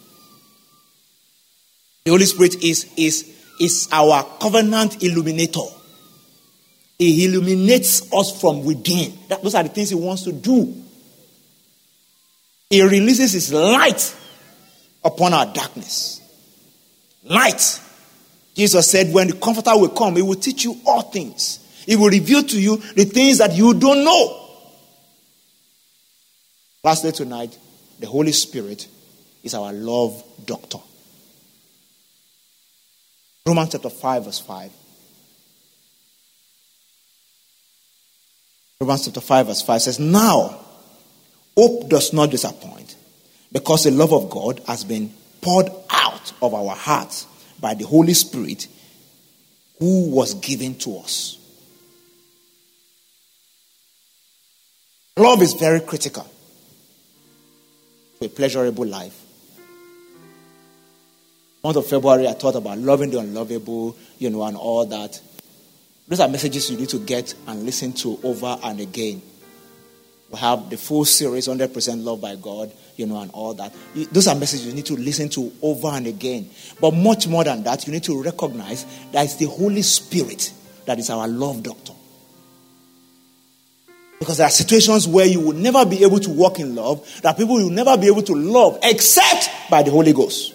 The 2.04 2.10
Holy 2.10 2.24
Spirit 2.24 2.62
is, 2.62 2.92
is, 2.96 3.32
is 3.60 3.88
our 3.92 4.24
covenant 4.40 5.02
illuminator. 5.02 5.60
He 6.98 7.26
illuminates 7.26 8.12
us 8.12 8.40
from 8.40 8.64
within. 8.64 9.12
That, 9.28 9.42
those 9.42 9.54
are 9.54 9.62
the 9.62 9.68
things 9.68 9.90
He 9.90 9.96
wants 9.96 10.22
to 10.22 10.32
do. 10.32 10.74
He 12.70 12.82
releases 12.82 13.32
His 13.32 13.52
light 13.52 14.14
upon 15.06 15.32
our 15.32 15.46
darkness. 15.46 16.20
Light. 17.24 17.80
Jesus 18.54 18.90
said, 18.90 19.12
when 19.12 19.28
the 19.28 19.36
Comforter 19.36 19.72
will 19.78 19.90
come, 19.90 20.16
He 20.16 20.22
will 20.22 20.34
teach 20.34 20.64
you 20.64 20.76
all 20.84 21.02
things. 21.02 21.60
He 21.86 21.94
will 21.94 22.08
reveal 22.08 22.42
to 22.42 22.60
you 22.60 22.76
the 22.76 23.04
things 23.04 23.38
that 23.38 23.54
you 23.54 23.74
don't 23.74 24.04
know. 24.04 24.42
Lastly, 26.82 27.12
tonight, 27.12 27.56
the 27.98 28.06
Holy 28.06 28.32
Spirit 28.32 28.86
is 29.42 29.54
our 29.54 29.72
love 29.72 30.22
doctor. 30.44 30.78
Romans 33.46 33.70
chapter 33.70 33.90
5, 33.90 34.24
verse 34.24 34.40
5. 34.40 34.72
Romans 38.80 39.04
chapter 39.04 39.20
5, 39.20 39.46
verse 39.46 39.62
5 39.62 39.82
says, 39.82 40.00
Now, 40.00 40.58
hope 41.56 41.88
does 41.88 42.12
not 42.12 42.30
disappoint, 42.30 42.75
because 43.56 43.84
the 43.84 43.90
love 43.90 44.12
of 44.12 44.28
God 44.28 44.60
has 44.66 44.84
been 44.84 45.10
poured 45.40 45.70
out 45.88 46.30
of 46.42 46.52
our 46.52 46.76
hearts 46.76 47.26
by 47.58 47.72
the 47.72 47.86
Holy 47.86 48.12
Spirit 48.12 48.68
who 49.78 50.10
was 50.10 50.34
given 50.34 50.74
to 50.74 50.98
us. 50.98 51.38
Love 55.16 55.40
is 55.40 55.54
very 55.54 55.80
critical 55.80 56.30
to 58.20 58.26
a 58.26 58.28
pleasurable 58.28 58.84
life. 58.84 59.18
month 61.64 61.78
of 61.78 61.86
February, 61.86 62.28
I 62.28 62.34
thought 62.34 62.56
about 62.56 62.76
loving 62.76 63.08
the 63.08 63.20
unlovable, 63.20 63.96
you 64.18 64.28
know, 64.28 64.42
and 64.42 64.58
all 64.58 64.84
that. 64.84 65.18
Those 66.06 66.20
are 66.20 66.28
messages 66.28 66.70
you 66.70 66.76
need 66.76 66.90
to 66.90 66.98
get 66.98 67.34
and 67.46 67.64
listen 67.64 67.94
to 67.94 68.20
over 68.22 68.58
and 68.62 68.80
again. 68.80 69.22
We 70.30 70.38
have 70.38 70.70
the 70.70 70.76
full 70.76 71.04
series, 71.04 71.46
100% 71.46 72.02
Love 72.02 72.20
by 72.20 72.34
God, 72.34 72.72
you 72.96 73.06
know, 73.06 73.20
and 73.20 73.30
all 73.30 73.54
that. 73.54 73.72
Those 74.12 74.26
are 74.26 74.34
messages 74.34 74.66
you 74.66 74.72
need 74.72 74.86
to 74.86 74.94
listen 74.96 75.28
to 75.30 75.52
over 75.62 75.88
and 75.88 76.06
again. 76.06 76.50
But 76.80 76.94
much 76.94 77.28
more 77.28 77.44
than 77.44 77.62
that, 77.62 77.86
you 77.86 77.92
need 77.92 78.04
to 78.04 78.22
recognize 78.22 78.84
that 79.12 79.24
it's 79.24 79.36
the 79.36 79.46
Holy 79.46 79.82
Spirit 79.82 80.52
that 80.86 80.98
is 80.98 81.10
our 81.10 81.28
love 81.28 81.62
doctor. 81.62 81.92
Because 84.18 84.38
there 84.38 84.46
are 84.46 84.50
situations 84.50 85.06
where 85.06 85.26
you 85.26 85.40
will 85.40 85.52
never 85.52 85.84
be 85.84 86.02
able 86.02 86.18
to 86.18 86.30
walk 86.30 86.58
in 86.58 86.74
love, 86.74 87.06
that 87.22 87.36
people 87.36 87.54
will 87.56 87.70
never 87.70 87.96
be 87.96 88.06
able 88.06 88.22
to 88.22 88.34
love 88.34 88.78
except 88.82 89.50
by 89.70 89.82
the 89.82 89.90
Holy 89.90 90.12
Ghost. 90.12 90.54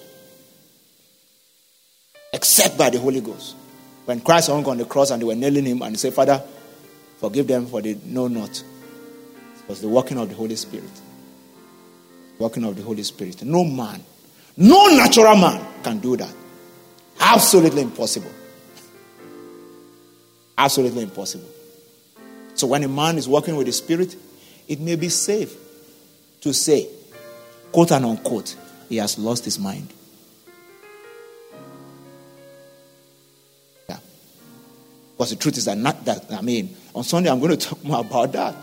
Except 2.33 2.77
by 2.77 2.89
the 2.89 2.99
Holy 2.99 3.21
Ghost. 3.21 3.55
When 4.05 4.19
Christ 4.19 4.49
hung 4.49 4.65
on 4.65 4.77
the 4.77 4.85
cross 4.85 5.11
and 5.11 5.21
they 5.21 5.25
were 5.25 5.35
nailing 5.35 5.65
him 5.65 5.81
and 5.83 5.91
he 5.91 5.97
said, 5.97 6.13
Father, 6.13 6.41
forgive 7.19 7.47
them 7.47 7.67
for 7.67 7.81
they 7.81 7.93
know 8.05 8.27
not. 8.27 8.63
Was 9.71 9.79
the 9.79 9.87
working 9.87 10.17
of 10.17 10.27
the 10.27 10.35
Holy 10.35 10.57
Spirit. 10.57 10.91
Working 12.37 12.65
of 12.65 12.75
the 12.75 12.83
Holy 12.83 13.03
Spirit. 13.03 13.41
No 13.45 13.63
man, 13.63 14.03
no 14.57 14.87
natural 14.97 15.37
man 15.37 15.65
can 15.81 15.99
do 15.99 16.17
that. 16.17 16.33
Absolutely 17.17 17.81
impossible. 17.81 18.31
Absolutely 20.57 21.03
impossible. 21.03 21.47
So 22.53 22.67
when 22.67 22.83
a 22.83 22.89
man 22.89 23.17
is 23.17 23.29
working 23.29 23.55
with 23.55 23.67
the 23.67 23.71
Spirit, 23.71 24.13
it 24.67 24.81
may 24.81 24.97
be 24.97 25.07
safe 25.07 25.55
to 26.41 26.53
say, 26.53 26.89
quote 27.71 27.93
and 27.93 28.05
unquote, 28.05 28.57
he 28.89 28.97
has 28.97 29.17
lost 29.17 29.45
his 29.45 29.57
mind. 29.57 29.87
Yeah. 33.87 33.99
Because 35.13 35.29
the 35.29 35.37
truth 35.37 35.55
is 35.55 35.63
that 35.63 35.77
not 35.77 36.03
that 36.03 36.25
I 36.29 36.41
mean, 36.41 36.75
on 36.93 37.05
Sunday 37.05 37.29
I'm 37.29 37.39
going 37.39 37.57
to 37.57 37.69
talk 37.69 37.81
more 37.85 38.01
about 38.01 38.33
that. 38.33 38.53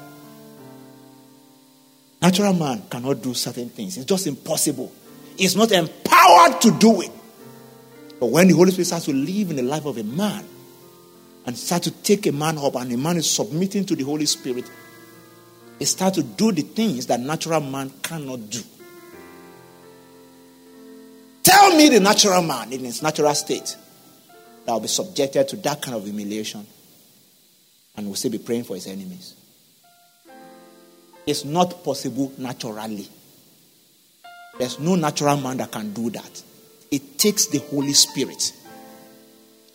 Natural 2.29 2.53
man 2.53 2.83
cannot 2.91 3.23
do 3.23 3.33
certain 3.33 3.71
things. 3.71 3.97
It's 3.97 4.05
just 4.05 4.27
impossible. 4.27 4.93
He's 5.39 5.57
not 5.57 5.73
empowered 5.73 6.61
to 6.61 6.71
do 6.79 7.01
it. 7.01 7.11
But 8.21 8.27
when 8.27 8.49
the 8.49 8.55
Holy 8.55 8.71
Spirit 8.71 8.85
starts 8.85 9.07
to 9.07 9.15
live 9.15 9.49
in 9.49 9.57
the 9.57 9.63
life 9.63 9.87
of 9.87 9.97
a 9.97 10.05
man, 10.05 10.45
and 11.47 11.57
start 11.57 11.85
to 11.85 11.91
take 11.91 12.27
a 12.27 12.33
man 12.33 12.59
up, 12.59 12.75
and 12.75 12.93
a 12.93 12.99
man 12.99 13.17
is 13.17 13.31
submitting 13.31 13.87
to 13.87 13.97
the 13.97 14.05
Holy 14.05 14.27
Spirit, 14.27 14.71
he 15.79 15.87
starts 15.87 16.19
to 16.19 16.23
do 16.23 16.53
the 16.53 16.61
things 16.61 17.07
that 17.07 17.19
natural 17.19 17.63
man 17.63 17.91
cannot 18.03 18.51
do. 18.51 18.61
Tell 21.43 21.75
me 21.79 21.89
the 21.89 22.01
natural 22.01 22.43
man 22.43 22.71
in 22.75 22.85
his 22.85 23.03
natural 23.03 23.35
state 23.35 23.75
that 24.67 24.73
will 24.75 24.81
be 24.81 24.89
subjected 24.89 25.49
to 25.49 25.57
that 25.57 25.81
kind 25.81 25.97
of 25.97 26.05
humiliation 26.05 26.67
and 27.97 28.07
will 28.07 28.17
still 28.17 28.33
be 28.33 28.39
praying 28.39 28.65
for 28.65 28.75
his 28.75 28.87
enemies. 28.87 29.35
It's 31.29 31.45
not 31.45 31.85
possible 31.85 32.33
naturally. 32.39 33.07
There's 34.59 34.81
no 34.81 34.95
natural 34.95 35.37
man 35.37 35.59
that 35.59 35.71
can 35.71 35.93
do 35.93 36.09
that. 36.09 36.43
It 36.91 37.19
takes 37.19 37.49
the 37.49 37.59
Holy 37.59 37.93
Spirit. 37.93 38.55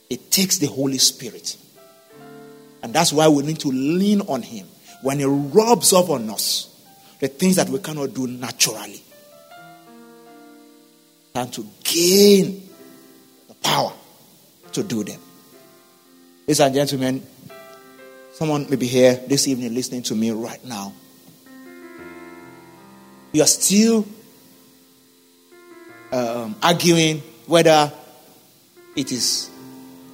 It 0.10 0.32
takes 0.32 0.58
the 0.58 0.66
Holy 0.66 0.98
Spirit. 0.98 1.56
And 2.82 2.92
that's 2.92 3.14
why 3.14 3.28
we 3.28 3.44
need 3.44 3.60
to 3.60 3.68
lean 3.68 4.22
on 4.22 4.42
Him 4.42 4.66
when 5.04 5.20
He 5.20 5.26
rubs 5.26 5.94
off 5.94 6.10
on 6.10 6.28
us 6.32 6.76
the 7.20 7.28
things 7.28 7.58
that 7.58 7.70
we 7.70 7.78
cannot 7.78 8.16
do 8.16 8.26
naturally. 8.26 9.04
And 11.36 11.54
to 11.54 11.68
gain 11.84 12.68
the 13.48 13.54
power 13.62 13.94
to 14.72 14.82
do 14.82 15.04
them. 15.04 15.22
Ladies 16.48 16.62
and 16.62 16.74
gentlemen, 16.74 17.24
someone 18.34 18.68
may 18.72 18.76
be 18.76 18.88
here 18.88 19.22
this 19.28 19.48
evening 19.48 19.76
listening 19.76 20.02
to 20.02 20.16
me 20.16 20.32
right 20.32 20.66
now. 20.66 20.94
You 23.34 23.42
are 23.42 23.48
still 23.48 24.08
um, 26.12 26.56
arguing 26.62 27.22
whether 27.48 27.92
it 28.96 29.12
is 29.12 29.50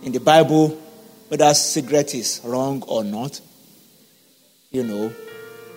in 0.02 0.12
the 0.12 0.20
Bible 0.20 0.82
whether 1.30 1.54
cigarette 1.54 2.16
is 2.16 2.42
wrong 2.44 2.84
or 2.88 3.04
not, 3.04 3.40
you 4.72 4.84
know, 4.84 5.14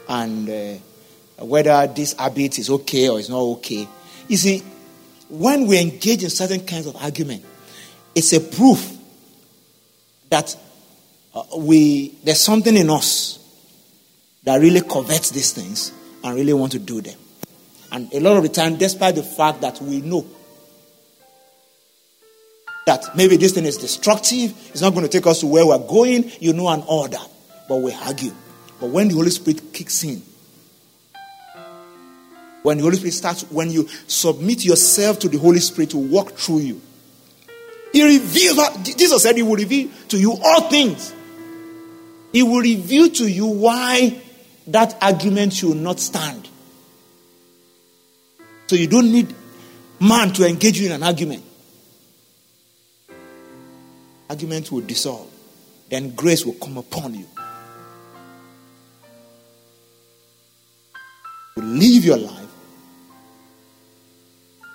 and 0.08 0.48
uh, 0.48 1.44
whether 1.44 1.86
this 1.86 2.14
habit 2.14 2.58
is 2.58 2.70
okay 2.70 3.08
or 3.08 3.20
is 3.20 3.28
not 3.28 3.40
okay. 3.40 3.86
You 4.28 4.36
see, 4.38 4.62
when 5.28 5.66
we 5.66 5.80
engage 5.80 6.24
in 6.24 6.30
certain 6.30 6.64
kinds 6.64 6.86
of 6.86 6.96
argument, 6.96 7.44
it's 8.14 8.32
a 8.32 8.40
proof 8.40 8.96
that 10.30 10.56
uh, 11.34 11.42
we 11.58 12.14
there's 12.24 12.40
something 12.40 12.76
in 12.76 12.88
us 12.88 13.38
that 14.44 14.56
really 14.56 14.80
covets 14.80 15.30
these 15.30 15.52
things 15.52 15.92
and 16.24 16.34
really 16.34 16.54
want 16.54 16.72
to 16.72 16.78
do 16.78 17.00
them. 17.02 17.18
And 17.92 18.12
a 18.14 18.20
lot 18.20 18.38
of 18.38 18.42
the 18.42 18.48
time, 18.48 18.76
despite 18.76 19.16
the 19.16 19.22
fact 19.22 19.60
that 19.60 19.80
we 19.82 20.00
know 20.00 20.26
that 22.86 23.14
maybe 23.14 23.36
this 23.36 23.52
thing 23.52 23.66
is 23.66 23.76
destructive, 23.76 24.54
it's 24.70 24.80
not 24.80 24.94
going 24.94 25.04
to 25.04 25.10
take 25.10 25.26
us 25.26 25.40
to 25.40 25.46
where 25.46 25.66
we're 25.66 25.78
going, 25.78 26.32
you 26.40 26.54
know, 26.54 26.68
and 26.68 26.82
all 26.84 27.06
that. 27.06 27.28
But 27.68 27.76
we 27.76 27.92
argue. 27.92 28.32
But 28.80 28.88
when 28.88 29.08
the 29.08 29.14
Holy 29.14 29.28
Spirit 29.30 29.74
kicks 29.74 30.02
in, 30.04 30.22
when 32.62 32.78
the 32.78 32.82
Holy 32.82 32.96
Spirit 32.96 33.12
starts, 33.12 33.42
when 33.50 33.70
you 33.70 33.86
submit 34.06 34.64
yourself 34.64 35.18
to 35.20 35.28
the 35.28 35.38
Holy 35.38 35.60
Spirit 35.60 35.90
to 35.90 35.98
walk 35.98 36.32
through 36.32 36.60
you, 36.60 36.80
He 37.92 38.02
reveals, 38.02 38.58
Jesus 38.84 39.22
said 39.22 39.36
He 39.36 39.42
will 39.42 39.56
reveal 39.56 39.90
to 40.08 40.18
you 40.18 40.32
all 40.42 40.62
things. 40.62 41.12
He 42.32 42.42
will 42.42 42.60
reveal 42.60 43.10
to 43.10 43.30
you 43.30 43.46
why 43.46 44.18
that 44.68 44.96
argument 45.02 45.52
should 45.52 45.76
not 45.76 46.00
stand. 46.00 46.48
So 48.72 48.76
you 48.78 48.86
don't 48.86 49.12
need 49.12 49.34
man 50.00 50.32
to 50.32 50.48
engage 50.48 50.80
you 50.80 50.86
in 50.86 50.92
an 50.92 51.02
argument. 51.02 51.44
argument 54.30 54.72
will 54.72 54.80
dissolve. 54.80 55.30
Then 55.90 56.14
grace 56.14 56.46
will 56.46 56.54
come 56.54 56.78
upon 56.78 57.12
you. 57.12 57.26
You 61.58 61.62
live 61.62 62.02
your 62.06 62.16
life. 62.16 62.48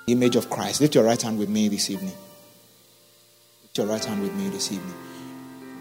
Image 0.05 0.35
of 0.35 0.47
Christ. 0.47 0.79
Lift 0.79 0.93
your 0.93 1.03
right 1.03 1.19
hand 1.19 1.39
with 1.39 1.49
me 1.49 1.67
this 1.67 1.89
evening. 1.89 2.13
Lift 3.63 3.79
your 3.79 3.87
right 3.87 4.05
hand 4.05 4.21
with 4.21 4.35
me 4.35 4.49
this 4.49 4.71
evening. 4.71 4.93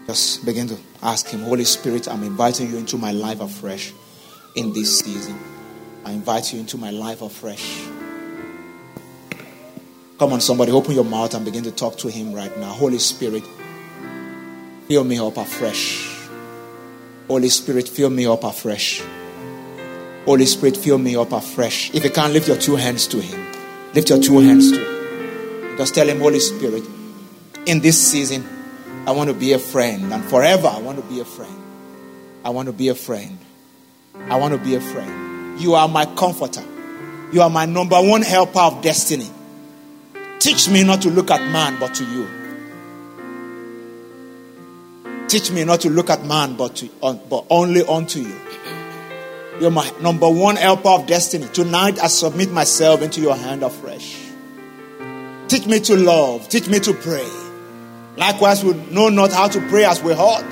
Just 0.07 0.43
begin 0.43 0.67
to 0.69 0.77
ask 1.03 1.27
Him, 1.27 1.41
Holy 1.41 1.65
Spirit, 1.65 2.07
I'm 2.07 2.23
inviting 2.23 2.71
you 2.71 2.77
into 2.77 2.97
my 2.97 3.11
life 3.11 3.41
afresh 3.41 3.93
in 4.55 4.73
this 4.73 4.97
season. 5.01 5.37
I 6.03 6.13
invite 6.13 6.51
you 6.51 6.59
into 6.59 6.79
my 6.79 6.89
life 6.89 7.21
afresh. 7.21 7.87
Come 10.19 10.33
on, 10.33 10.41
somebody, 10.41 10.71
open 10.71 10.95
your 10.95 11.05
mouth 11.05 11.33
and 11.35 11.45
begin 11.45 11.63
to 11.63 11.71
talk 11.71 11.97
to 11.99 12.09
Him 12.09 12.33
right 12.33 12.55
now. 12.57 12.71
Holy 12.71 12.99
Spirit, 12.99 13.43
Fill 14.87 15.03
me 15.03 15.19
up 15.19 15.35
afresh. 15.35 16.17
Holy 17.27 17.49
Spirit, 17.49 17.89
fill 17.89 18.09
me 18.09 18.25
up 18.25 18.45
afresh. 18.45 19.03
Holy 20.23 20.45
Spirit, 20.45 20.77
fill 20.77 20.97
me 20.97 21.17
up 21.17 21.33
afresh. 21.33 21.93
If 21.93 22.05
you 22.05 22.09
can't, 22.09 22.31
lift 22.31 22.47
your 22.47 22.55
two 22.55 22.77
hands 22.77 23.05
to 23.07 23.19
Him. 23.19 23.45
Lift 23.93 24.09
your 24.09 24.21
two 24.21 24.39
hands 24.39 24.71
to 24.71 24.77
Him. 24.79 25.77
Just 25.77 25.93
tell 25.93 26.07
Him, 26.07 26.19
Holy 26.21 26.39
Spirit, 26.39 26.85
in 27.65 27.81
this 27.81 28.01
season, 28.01 28.47
I 29.05 29.11
want 29.11 29.29
to 29.29 29.33
be 29.33 29.51
a 29.51 29.59
friend. 29.59 30.13
And 30.13 30.23
forever, 30.23 30.69
I 30.69 30.79
want 30.79 30.99
to 30.99 31.03
be 31.13 31.19
a 31.19 31.25
friend. 31.25 31.61
I 32.45 32.49
want 32.51 32.67
to 32.67 32.73
be 32.73 32.87
a 32.87 32.95
friend. 32.95 33.37
I 34.15 34.37
want 34.37 34.53
to 34.53 34.57
be 34.57 34.75
a 34.75 34.81
friend. 34.81 35.59
You 35.59 35.73
are 35.73 35.89
my 35.89 36.05
comforter. 36.05 36.63
You 37.33 37.41
are 37.41 37.49
my 37.49 37.65
number 37.65 37.97
one 37.97 38.21
helper 38.21 38.59
of 38.59 38.81
destiny. 38.81 39.29
Teach 40.39 40.69
me 40.69 40.83
not 40.83 41.01
to 41.01 41.09
look 41.09 41.31
at 41.31 41.41
man, 41.51 41.77
but 41.79 41.95
to 41.95 42.05
you. 42.05 42.27
Teach 45.27 45.51
me 45.51 45.65
not 45.65 45.81
to 45.81 45.89
look 45.89 46.09
at 46.09 46.23
man, 46.25 46.55
but, 46.55 46.75
to, 46.77 46.89
uh, 47.01 47.13
but 47.13 47.45
only 47.49 47.81
unto 47.81 48.19
you. 48.19 48.39
You're 49.59 49.71
my 49.71 49.91
number 49.99 50.29
one 50.29 50.55
helper 50.55 50.89
of 50.89 51.07
destiny. 51.07 51.47
Tonight, 51.51 51.99
I 51.99 52.07
submit 52.07 52.51
myself 52.51 53.01
into 53.01 53.19
your 53.19 53.35
hand 53.35 53.63
afresh. 53.63 54.15
Teach 55.47 55.65
me 55.65 55.79
to 55.79 55.95
love. 55.97 56.47
Teach 56.47 56.67
me 56.67 56.79
to 56.79 56.93
pray. 56.93 57.27
Likewise, 58.15 58.63
we 58.63 58.73
know 58.91 59.09
not 59.09 59.31
how 59.33 59.47
to 59.47 59.59
pray 59.69 59.85
as 59.85 60.01
we 60.03 60.13
ought. 60.13 60.45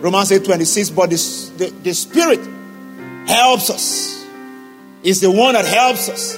Romans 0.00 0.30
8 0.30 0.44
26, 0.44 0.90
but 0.90 1.10
the, 1.10 1.16
the, 1.56 1.70
the 1.82 1.94
Spirit 1.94 2.40
helps 3.26 3.70
us. 3.70 4.24
Is 5.02 5.20
the 5.20 5.30
one 5.30 5.54
that 5.54 5.64
helps 5.64 6.08
us. 6.08 6.36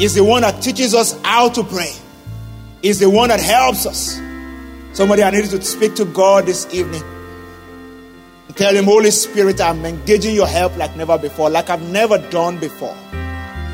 Is 0.00 0.14
the 0.14 0.24
one 0.24 0.42
that 0.42 0.62
teaches 0.62 0.94
us 0.94 1.18
how 1.22 1.50
to 1.50 1.62
pray. 1.62 1.92
Is 2.82 3.00
the 3.00 3.10
one 3.10 3.28
that 3.30 3.40
helps 3.40 3.86
us. 3.86 4.20
Somebody, 4.92 5.22
I 5.22 5.30
need 5.30 5.44
to 5.50 5.62
speak 5.62 5.94
to 5.96 6.04
God 6.04 6.46
this 6.46 6.72
evening. 6.72 7.02
Tell 8.54 8.74
him, 8.74 8.86
Holy 8.86 9.12
Spirit, 9.12 9.60
I'm 9.60 9.84
engaging 9.84 10.34
your 10.34 10.48
help 10.48 10.76
like 10.76 10.96
never 10.96 11.16
before, 11.16 11.48
like 11.48 11.70
I've 11.70 11.82
never 11.90 12.18
done 12.18 12.58
before. 12.58 12.96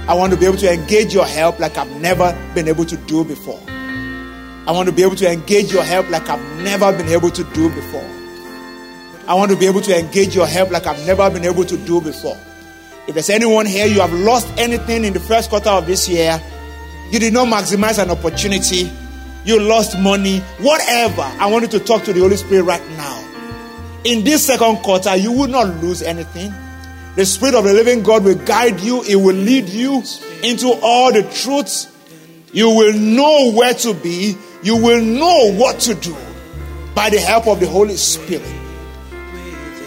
I 0.07 0.15
want 0.15 0.35
to 0.35 0.39
be 0.39 0.45
able 0.45 0.59
to 0.59 0.71
engage 0.71 1.15
your 1.15 1.25
help 1.25 1.59
like 1.59 1.79
I've 1.79 1.91
never 2.03 2.37
been 2.55 2.69
able 2.69 2.85
to 2.85 2.97
do 2.99 3.25
before. 3.25 3.59
I 3.69 4.73
want 4.73 4.89
to 4.89 4.95
be 4.95 5.03
able 5.03 5.17
to 5.17 5.31
engage 5.31 5.73
your 5.73 5.83
help 5.83 6.11
like 6.11 6.29
I've 6.29 6.63
never 6.63 6.93
been 6.93 7.09
able 7.09 7.31
to 7.31 7.45
do 7.55 7.71
before. 7.71 8.07
I 9.27 9.33
want 9.33 9.51
to 9.53 9.57
be 9.57 9.67
able 9.67 9.81
to 9.81 9.99
engage 9.99 10.35
your 10.35 10.47
help 10.47 10.71
like 10.71 10.87
I've 10.87 11.07
never 11.07 11.31
been 11.31 11.45
able 11.45 11.65
to 11.65 11.77
do 11.79 12.03
before. 12.03 12.37
If 13.07 13.15
there's 13.15 13.31
anyone 13.31 13.65
here, 13.65 13.87
you 13.87 14.01
have 14.01 14.13
lost 14.13 14.53
anything 14.59 15.05
in 15.05 15.15
the 15.15 15.21
first 15.21 15.49
quarter 15.49 15.71
of 15.71 15.87
this 15.87 16.09
year, 16.09 16.39
you 17.15 17.21
did 17.21 17.33
not 17.33 17.47
maximize 17.47 18.03
an 18.03 18.11
opportunity, 18.11 18.91
you 19.45 19.61
lost 19.61 19.97
money, 19.97 20.41
whatever, 20.59 21.23
I 21.23 21.47
want 21.47 21.63
you 21.63 21.79
to 21.79 21.85
talk 21.85 22.03
to 22.05 22.13
the 22.13 22.19
Holy 22.19 22.37
Spirit 22.37 22.65
right 22.65 22.83
now. 22.97 23.21
In 24.03 24.25
this 24.25 24.45
second 24.45 24.79
quarter, 24.79 25.15
you 25.15 25.31
will 25.31 25.47
not 25.47 25.81
lose 25.81 26.03
anything. 26.03 26.53
The 27.15 27.25
Spirit 27.25 27.55
of 27.55 27.63
the 27.63 27.73
living 27.73 28.03
God 28.03 28.25
will 28.25 28.35
guide 28.35 28.81
you, 28.81 29.05
it 29.05 29.15
will 29.15 29.37
lead 29.37 29.69
you 29.69 30.03
into 30.43 30.77
all 30.83 31.13
the 31.13 31.23
truths. 31.23 31.87
You 32.53 32.69
will 32.71 32.93
know 32.95 33.53
where 33.53 33.75
to 33.75 33.95
be, 33.95 34.37
you 34.65 34.77
will 34.77 35.01
know 35.01 35.53
what 35.53 35.79
to 35.83 35.95
do 35.95 36.17
by 36.97 37.11
the 37.11 37.21
help 37.21 37.47
of 37.47 37.61
the 37.61 37.69
Holy 37.69 37.97
Spirit. 37.97 38.43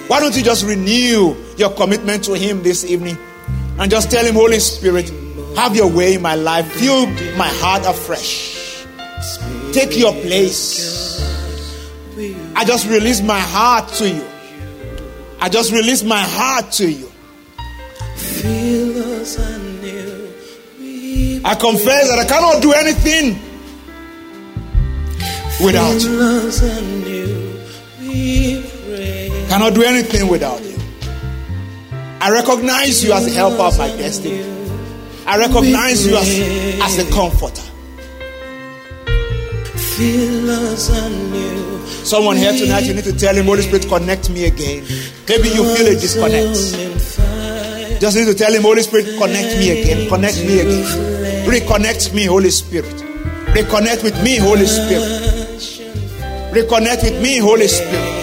Why 0.07 0.21
don't 0.21 0.35
you 0.37 0.43
just 0.43 0.65
renew 0.65 1.35
your 1.57 1.71
commitment 1.71 2.23
to 2.23 2.35
Him 2.35 2.63
this 2.63 2.85
evening 2.85 3.17
and 3.77 3.91
just 3.91 4.09
tell 4.09 4.23
Him, 4.23 4.35
Holy 4.35 4.59
Spirit, 4.59 5.11
have 5.57 5.75
your 5.75 5.91
way 5.91 6.13
in 6.13 6.21
my 6.21 6.35
life, 6.35 6.71
fill 6.73 7.07
my 7.35 7.47
heart 7.47 7.83
afresh, 7.83 8.85
take 9.73 9.97
your 9.97 10.13
place. 10.13 11.17
I 12.55 12.63
just 12.63 12.87
release 12.87 13.21
my 13.21 13.39
heart 13.39 13.89
to 13.93 14.07
you. 14.07 14.25
I 15.41 15.49
just 15.49 15.71
release 15.71 16.03
my 16.03 16.21
heart 16.21 16.71
to 16.73 16.87
you. 16.91 17.11
I 21.43 21.55
confess 21.55 22.07
that 22.09 22.19
I 22.19 22.25
cannot 22.25 22.61
do 22.61 22.73
anything 22.73 23.39
without 25.65 26.01
you. 26.03 26.19
Cannot 29.49 29.73
do 29.73 29.81
anything 29.81 30.27
without 30.27 30.61
you. 30.63 30.77
I 32.21 32.29
recognize 32.31 33.03
you 33.03 33.13
as 33.13 33.25
the 33.25 33.31
helper 33.31 33.63
of 33.63 33.77
my 33.79 33.87
destiny. 33.87 34.56
I 35.27 35.37
recognize 35.37 36.07
you 36.07 36.15
as, 36.15 36.39
as 36.81 36.95
the 36.97 37.11
comforter. 37.11 37.61
Someone 42.05 42.37
here 42.37 42.53
tonight, 42.53 42.85
you 42.85 42.93
need 42.93 43.03
to 43.03 43.11
tell 43.11 43.35
him, 43.35 43.45
Holy 43.45 43.61
Spirit, 43.61 43.87
connect 43.89 44.29
me 44.29 44.45
again. 44.45 44.85
Maybe 45.27 45.49
you 45.49 45.75
feel 45.75 45.87
a 45.87 45.99
disconnect. 45.99 46.55
Just 47.99 48.15
need 48.15 48.25
to 48.25 48.33
tell 48.35 48.53
him, 48.53 48.61
Holy 48.61 48.83
Spirit, 48.83 49.17
connect 49.17 49.57
me 49.57 49.81
again. 49.81 50.07
Connect 50.07 50.37
me 50.45 50.61
again. 50.61 50.85
Reconnect 51.45 52.13
me, 52.13 52.25
Holy 52.25 52.49
Spirit. 52.49 52.95
Reconnect 53.47 54.03
with 54.03 54.23
me, 54.23 54.37
Holy 54.37 54.65
Spirit. 54.65 55.33
Reconnect 56.53 57.03
with 57.03 57.21
me, 57.21 57.39
Holy 57.39 57.67
Spirit. 57.67 58.16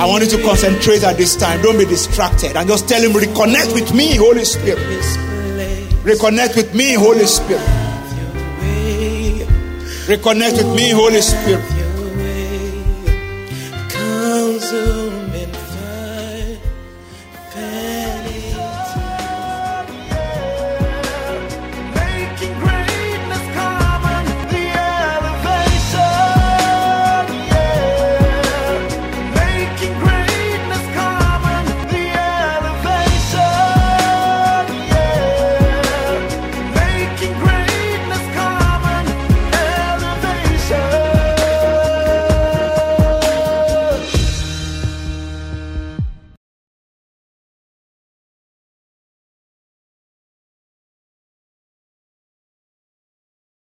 I 0.00 0.06
want 0.06 0.24
you 0.24 0.30
to 0.30 0.42
concentrate 0.42 1.04
at 1.04 1.18
this 1.18 1.36
time. 1.36 1.60
Don't 1.60 1.76
be 1.76 1.84
distracted. 1.84 2.56
And 2.56 2.66
just 2.66 2.88
tell 2.88 3.02
him, 3.02 3.12
reconnect 3.12 3.74
with 3.74 3.92
me, 3.92 4.16
Holy 4.16 4.46
Spirit. 4.46 4.78
Reconnect 6.04 6.56
with 6.56 6.74
me, 6.74 6.94
Holy 6.94 7.26
Spirit. 7.26 7.60
Reconnect 10.08 10.56
with 10.56 10.74
me, 10.74 10.88
Holy 10.92 11.20
Spirit. 11.20 11.60